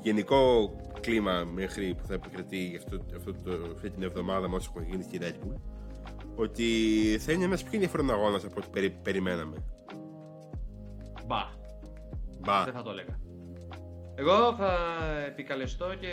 γενικό 0.00 0.70
κλίμα 1.00 1.44
μέχρι 1.54 1.94
που 1.94 2.06
θα 2.06 2.14
επικρατεί 2.14 2.74
αυτό, 2.76 3.16
αυτό 3.16 3.32
το, 3.32 3.72
αυτή 3.74 3.90
την 3.90 4.02
εβδομάδα 4.02 4.48
με 4.48 4.56
όσο 4.56 4.72
έχουν 4.74 4.88
γίνει 4.90 5.02
στη 5.02 5.18
Red 5.20 5.46
Bull 5.46 5.60
ότι 6.36 6.64
θα 7.20 7.32
είναι 7.32 7.44
ένας 7.44 7.62
πιο 7.62 7.70
ενδιαφέρον 7.72 8.10
αγώνας 8.10 8.44
από 8.44 8.54
ό,τι 8.58 8.68
περι, 8.72 8.90
περιμέναμε. 8.90 9.56
Μπα. 11.26 11.38
Μπα. 12.40 12.64
Δεν 12.64 12.72
θα 12.74 12.82
το 12.82 12.90
έλεγα. 12.90 13.18
Εγώ 14.14 14.54
θα 14.54 14.72
επικαλεστώ 15.26 15.86
και 16.00 16.08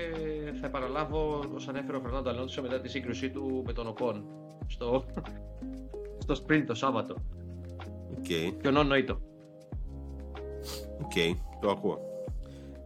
θα 0.61 0.67
επαναλάβω 0.67 1.43
όσα 1.55 1.69
ανέφερε 1.69 1.97
ο 1.97 1.99
Φερνάντο 1.99 2.29
Αλόνσο 2.29 2.61
μετά 2.61 2.79
τη 2.79 2.89
σύγκρουσή 2.89 3.29
του 3.29 3.63
με 3.65 3.73
τον 3.73 3.87
Οκόν 3.87 4.25
στο, 4.67 5.05
στο 6.17 6.35
sprint 6.43 6.63
το 6.67 6.73
Σάββατο. 6.73 7.15
Οκ, 8.17 8.23
Και 8.61 8.67
ο 8.67 8.71
Νόν 8.71 8.87
Νοήτο. 8.87 9.19
οκ, 11.03 11.37
το 11.63 11.69
ακούω. 11.71 11.97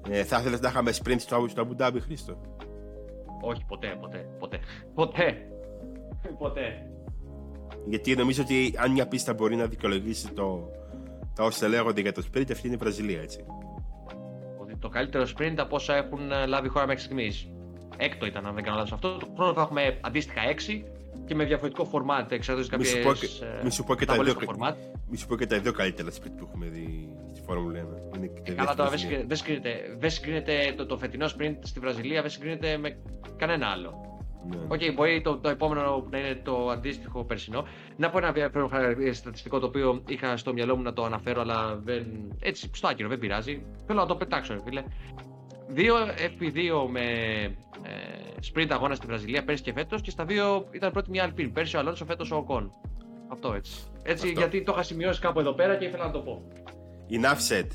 Ε, 0.09 0.23
θα 0.23 0.39
ήθελες 0.39 0.59
να 0.59 0.69
είχαμε 0.69 0.91
sprint 1.03 1.15
στο, 1.19 1.45
στο 1.49 1.67
Abu 1.67 1.82
Dhabi, 1.82 1.97
Χρήστο; 2.01 2.41
Όχι, 3.41 3.65
ποτέ, 3.67 3.97
ποτέ, 4.01 4.30
ποτέ. 4.39 4.59
Ποτέ. 4.93 5.47
Ποτέ. 6.38 6.89
Γιατί 7.86 8.15
νομίζω 8.15 8.41
ότι 8.41 8.73
αν 8.78 8.91
μια 8.91 9.07
πίστα 9.07 9.34
μπορεί 9.34 9.55
να 9.55 9.65
δικαιολογήσει 9.65 10.32
το, 10.32 10.71
τα 11.36 11.43
όσα 11.43 11.67
λέγονται 11.67 12.01
για 12.01 12.11
το 12.11 12.23
sprint, 12.32 12.51
αυτή 12.51 12.67
είναι 12.67 12.75
η 12.75 12.80
Βραζιλία, 12.80 13.21
έτσι. 13.21 13.45
Ότι 14.61 14.75
το 14.78 14.89
καλύτερο 14.89 15.25
sprint 15.38 15.55
από 15.57 15.75
όσα 15.75 15.95
έχουν 15.95 16.32
ε, 16.32 16.45
λάβει 16.45 16.67
η 16.67 16.69
χώρα 16.69 16.86
μέχρι 16.88 17.01
στιγμής. 17.03 17.47
Έκτο 17.97 18.25
ήταν, 18.25 18.45
αν 18.45 18.53
δεν 18.55 18.63
κάνω 18.63 18.75
λάθος 18.75 18.91
αυτό. 18.91 19.17
Το 19.17 19.28
χρόνο 19.36 19.53
θα 19.53 19.61
έχουμε 19.61 19.97
αντίστοιχα 20.01 20.41
έξι 20.49 20.84
και 21.25 21.36
με 21.36 21.43
διαφορετικό 21.43 21.89
format. 21.91 22.32
Εξαρτάται 22.32 22.78
Μη 22.78 22.86
σου 22.86 23.01
κάποιες. 23.01 23.39
πω 23.39 23.45
και- 23.47 23.63
μη 23.63 23.71
σου 23.71 23.84
πω 23.84 23.95
και 23.95 24.05
τα 24.05 24.13
στο 24.13 24.23
δύο- 24.23 24.36
format. 24.36 24.73
Μη 25.09 25.17
σου 25.17 25.28
πω 25.28 25.36
και 25.38 25.45
τα 25.45 25.59
δύο 25.59 25.71
καλύτερα 25.71 26.09
sprint 26.09 26.34
που 26.38 26.47
έχουμε 26.51 26.65
δει 26.65 27.09
στη 27.25 27.26
Φόρμουλα 27.47 27.85
1. 28.13 28.17
Είναι 28.17 28.27
και 28.27 28.51
Ε, 28.51 28.55
Καλά, 28.55 28.75
τώρα 28.75 28.89
δεν 28.89 28.99
δεύτερη 28.99 28.99
συγκρίνεται, 28.99 29.27
δεν 29.27 29.37
συγκρίνεται, 29.37 29.95
δεν 29.99 30.09
συγκρίνεται 30.09 30.73
το, 30.77 30.85
το 30.85 30.97
φετινός 30.97 31.35
sprint 31.39 31.55
στη 31.61 31.79
Βραζιλία, 31.79 32.21
δεν 32.21 32.29
συγκρίνεται 32.29 32.77
με 32.77 32.97
κανένα 33.37 33.67
άλλο. 33.67 34.07
Ναι. 34.49 34.57
Οκ, 34.67 34.93
μπορεί 34.93 35.21
το, 35.21 35.37
το 35.37 35.49
επόμενο 35.49 36.07
να 36.09 36.17
είναι 36.17 36.41
το 36.43 36.69
αντίστοιχο 36.69 37.23
περσινό. 37.23 37.67
Να 37.97 38.09
πω 38.09 38.17
ένα 38.17 38.27
ενδιαφέρον 38.27 38.69
χαρακτηριστικό 38.69 39.13
στατιστικό 39.13 39.59
το 39.59 39.65
οποίο 39.65 40.03
είχα 40.07 40.37
στο 40.37 40.53
μυαλό 40.53 40.75
μου 40.75 40.81
να 40.81 40.93
το 40.93 41.03
αναφέρω, 41.03 41.41
αλλά 41.41 41.75
δεν. 41.83 42.05
Έτσι, 42.39 42.69
στο 42.73 42.87
άκυρο, 42.87 43.09
δεν 43.09 43.19
πειράζει. 43.19 43.65
Θέλω 43.85 43.99
να 43.99 44.05
το 44.05 44.15
πετάξω, 44.15 44.53
ρε 44.53 44.59
φίλε. 44.65 44.83
Δύο 45.67 45.95
FP2 46.17 46.89
με 46.89 47.01
ε, 47.83 47.99
sprint 48.53 48.67
αγώνα 48.69 48.95
στη 48.95 49.05
Βραζιλία 49.05 49.43
πέρσι 49.43 49.63
και 49.63 49.73
φέτος 49.73 50.01
και 50.01 50.11
στα 50.11 50.25
δύο 50.25 50.67
ήταν 50.71 50.91
πρώτη 50.91 51.09
μια 51.09 51.29
Alpine. 51.29 51.49
Πέρσι 51.53 51.75
ο 51.75 51.79
Αλόνσο, 51.79 52.05
φέτος 52.05 52.31
ο 52.31 52.35
Οκόν. 52.35 52.71
Αυτό 53.27 53.53
έτσι. 53.53 53.83
Έτσι, 54.03 54.27
Αυτό. 54.27 54.39
γιατί 54.39 54.63
το 54.63 54.71
είχα 54.71 54.83
σημειώσει 54.83 55.21
κάπου 55.21 55.39
εδώ 55.39 55.53
πέρα 55.53 55.75
και 55.75 55.85
ήθελα 55.85 56.05
να 56.05 56.11
το 56.11 56.19
πω. 56.19 56.43
Enough 57.10 57.39
said. 57.49 57.68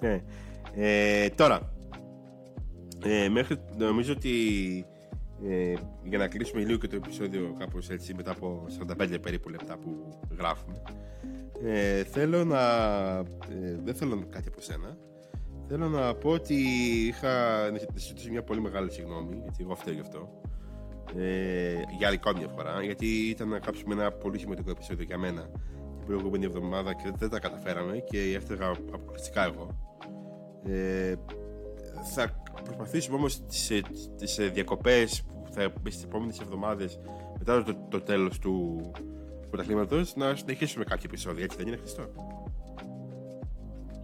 Ναι. 0.00 0.22
Ε, 0.74 1.28
τώρα, 1.28 1.72
ε, 3.04 3.28
μέχρι, 3.28 3.56
νομίζω 3.76 4.12
ότι 4.12 4.30
ε, 5.48 5.74
για 6.04 6.18
να 6.18 6.28
κλείσουμε 6.28 6.64
λίγο 6.64 6.78
και 6.78 6.86
το 6.86 6.96
επεισόδιο 6.96 7.54
κάπως 7.58 7.88
έτσι 7.88 8.14
μετά 8.14 8.30
από 8.30 8.66
45 8.98 9.16
περίπου 9.22 9.48
λεπτά 9.48 9.76
που 9.78 10.18
γράφουμε 10.38 10.82
ε, 11.64 12.04
θέλω 12.04 12.44
να 12.44 12.60
ε, 13.18 13.78
δεν 13.84 13.94
θέλω 13.94 14.26
κάτι 14.30 14.48
από 14.48 14.60
σένα 14.60 14.96
θέλω 15.68 15.88
να 15.88 16.14
πω 16.14 16.30
ότι 16.30 16.54
είχα 17.06 17.30
να 17.70 17.78
ζητήσω 17.94 18.30
μια 18.30 18.42
πολύ 18.42 18.60
μεγάλη 18.60 18.92
συγγνώμη 18.92 19.34
γιατί 19.42 19.62
εγώ 19.62 19.74
φταίω 19.74 19.94
γι' 19.94 20.00
αυτό 20.00 20.40
ε, 21.16 21.72
για 21.98 22.08
άλλη 22.08 22.20
μια 22.38 22.48
φορά, 22.48 22.82
γιατί 22.82 23.06
ήταν 23.06 23.48
να 23.48 23.58
κάψουμε 23.58 23.94
ένα 23.94 24.12
πολύ 24.12 24.38
σημαντικό 24.38 24.70
επεισόδιο 24.70 25.04
για 25.04 25.18
μένα 25.18 25.42
την 25.42 25.79
προηγούμενη 26.10 26.44
εβδομάδα 26.44 26.94
και 26.94 27.12
δεν 27.16 27.28
τα 27.28 27.38
καταφέραμε 27.38 27.98
και 27.98 28.18
έφταιγα 28.36 28.66
αποκλειστικά 28.92 29.44
εγώ. 29.44 29.68
Ε, 30.64 31.14
θα 32.14 32.42
προσπαθήσουμε 32.64 33.16
όμως 33.16 33.46
τις, 33.46 33.70
ε, 33.70 33.80
τις 34.16 34.38
ε, 34.38 34.46
διακοπές 34.46 35.22
που 35.22 35.52
θα 35.52 35.72
μπει 35.80 35.90
στις 35.90 36.04
επόμενες 36.04 36.40
εβδομάδες 36.40 37.00
μετά 37.38 37.62
το, 37.62 37.76
το 37.88 38.00
τέλος 38.00 38.38
του 38.38 38.80
πρωταθλήματος 39.50 40.16
να 40.16 40.34
συνεχίσουμε 40.34 40.84
κάποια 40.84 41.04
επεισόδια, 41.06 41.44
έτσι 41.44 41.56
δεν 41.56 41.66
είναι 41.66 41.76
Χριστό; 41.76 42.02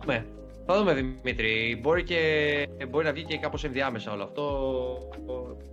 Ναι, 0.07 0.25
θα 0.67 0.79
δούμε 0.79 0.95
Δημήτρη. 0.95 1.79
Μπορεί, 1.83 2.05
και, 2.05 2.67
μπορεί 2.89 3.05
να 3.05 3.13
βγει 3.13 3.25
και 3.25 3.39
κάπως 3.39 3.65
ενδιάμεσα 3.65 4.13
όλο 4.13 4.23
αυτό. 4.23 4.45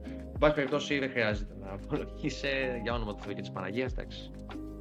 Εν 0.05 0.39
πάση 0.39 0.53
περιπτώσει 0.53 0.99
δεν 0.99 1.09
χρειάζεται 1.09 1.53
να 1.61 1.71
απολογείσαι 1.73 2.79
για 2.83 2.93
όνομα 2.93 3.13
του 3.13 3.21
Θεού 3.23 3.33
και 3.33 3.41
της 3.41 3.51
Παναγίας, 3.51 3.91
εντάξει. 3.91 4.31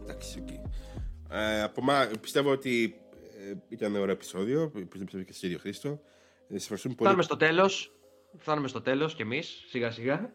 Εντάξει, 0.02 0.44
okay. 0.46 0.62
Ε, 1.32 1.62
από 1.62 1.82
μα, 1.82 2.10
πιστεύω 2.20 2.50
ότι 2.50 2.94
ε, 3.50 3.54
ήταν 3.68 3.96
ωραίο 3.96 4.12
επεισόδιο, 4.14 4.72
πιστεύω 4.88 5.22
και 5.22 5.30
εσύ 5.30 5.58
Χρήστο. 5.58 6.00
Ε, 6.48 6.56
πολύ. 6.82 6.94
Φτάνουμε 6.94 7.22
στο 7.22 7.36
τέλος. 7.36 7.92
Φτάνουμε 8.38 8.68
στο 8.68 8.80
τέλος 8.80 9.14
κι 9.14 9.22
εμείς, 9.22 9.64
σιγά 9.68 9.90
σιγά. 9.90 10.34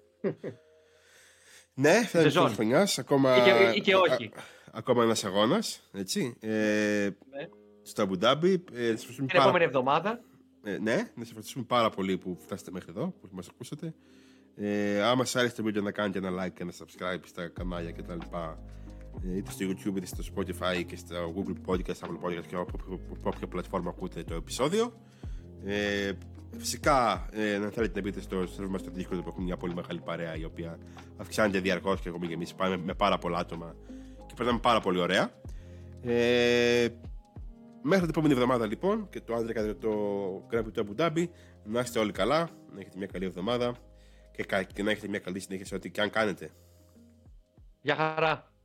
ναι, 1.73 2.05
φτάνουμε 2.05 2.31
στο 2.31 2.47
χρονιάς. 2.47 2.99
Ακόμα, 2.99 3.37
ή 3.37 3.41
και, 3.41 3.71
ή 3.75 3.81
και 3.81 3.95
όχι. 3.95 4.25
Α, 4.25 4.41
ακόμα 4.71 5.03
ένας 5.03 5.23
αγώνας, 5.23 5.89
έτσι. 5.93 6.37
Ε, 6.39 7.09
ναι. 7.29 7.49
Στο 7.81 8.01
Αμπουντάμπι. 8.01 8.63
Ε, 8.73 8.93
Την 8.93 9.25
πάρα... 9.25 9.43
επόμενη 9.43 9.63
εβδομάδα. 9.63 10.21
Ε, 10.63 10.77
ναι, 10.77 10.95
να 10.95 11.23
σα 11.23 11.29
ευχαριστούμε 11.29 11.65
πάρα 11.67 11.89
πολύ 11.89 12.17
που 12.17 12.37
φτάσατε 12.41 12.71
μέχρι 12.71 12.89
εδώ, 12.89 13.13
που 13.21 13.27
μας 13.31 13.47
ακούσατε. 13.47 13.93
Ε, 14.55 15.01
άμα 15.01 15.25
σας 15.25 15.35
άρεσε 15.35 15.55
το 15.55 15.63
βίντεο 15.63 15.81
να 15.81 15.91
κάνετε 15.91 16.17
ένα 16.17 16.45
like 16.45 16.53
και 16.53 16.63
ένα 16.63 16.71
subscribe 16.71 17.21
στα 17.25 17.47
κανάλια 17.47 17.91
κτλ. 17.91 18.19
Ε, 19.23 19.37
είτε 19.37 19.51
στο 19.51 19.65
YouTube 19.65 19.97
είτε 19.97 20.05
στο 20.05 20.23
Spotify 20.35 20.83
και 20.85 20.95
στο 20.95 21.33
Google 21.35 21.71
Podcast, 21.71 21.99
Apple 21.99 22.25
Podcast 22.25 22.45
και 22.47 22.55
από 22.55 22.99
όποια 23.23 23.47
πλατφόρμα 23.47 23.89
ακούτε 23.89 24.23
το 24.23 24.35
επεισόδιο. 24.35 24.93
Ε, 25.65 26.11
φυσικά, 26.57 27.29
ε, 27.31 27.55
αν 27.55 27.71
θέλετε 27.71 27.99
να 27.99 28.01
μπείτε 28.01 28.21
στο 28.21 28.41
server 28.41 28.67
μα 28.69 28.77
στο 28.77 28.91
Discord 28.95 29.21
που 29.23 29.27
έχουμε 29.27 29.43
μια 29.45 29.57
πολύ 29.57 29.73
μεγάλη 29.73 29.99
παρέα 29.99 30.35
η 30.35 30.43
οποία 30.43 30.77
αυξάνεται 31.17 31.59
διαρκώς 31.59 32.01
και 32.01 32.09
έχουμε 32.09 32.25
και 32.25 32.33
εμείς 32.33 32.53
πάμε 32.53 32.77
με 32.77 32.93
πάρα 32.93 33.17
πολλά 33.17 33.37
άτομα 33.37 33.75
και 34.25 34.33
περνάμε 34.35 34.59
πάρα 34.59 34.79
πολύ 34.79 34.99
ωραία. 34.99 35.31
Ε, 36.01 36.87
μέχρι 37.81 38.01
την 38.01 38.09
επόμενη 38.09 38.33
εβδομάδα 38.33 38.65
λοιπόν 38.65 39.09
και 39.09 39.21
το 39.21 39.33
άντρε 39.33 39.73
το 39.73 39.91
Grand 40.51 40.59
Prix 40.59 40.71
του 40.73 40.85
Abu 40.87 41.01
Dhabi 41.01 41.27
να 41.63 41.79
είστε 41.79 41.99
όλοι 41.99 42.11
καλά, 42.11 42.49
να 42.73 42.79
έχετε 42.79 42.97
μια 42.97 43.07
καλή 43.07 43.25
εβδομάδα 43.25 43.75
και, 44.31 44.65
και 44.73 44.83
να 44.83 44.91
έχετε 44.91 45.07
μια 45.07 45.19
καλή 45.19 45.39
συνέχεια 45.39 45.65
σε 45.65 45.75
ό,τι 45.75 45.91
και 45.91 46.01
αν 46.01 46.09
κάνετε. 46.09 46.51
Γεια 47.81 47.95
χαρά! 47.95 48.55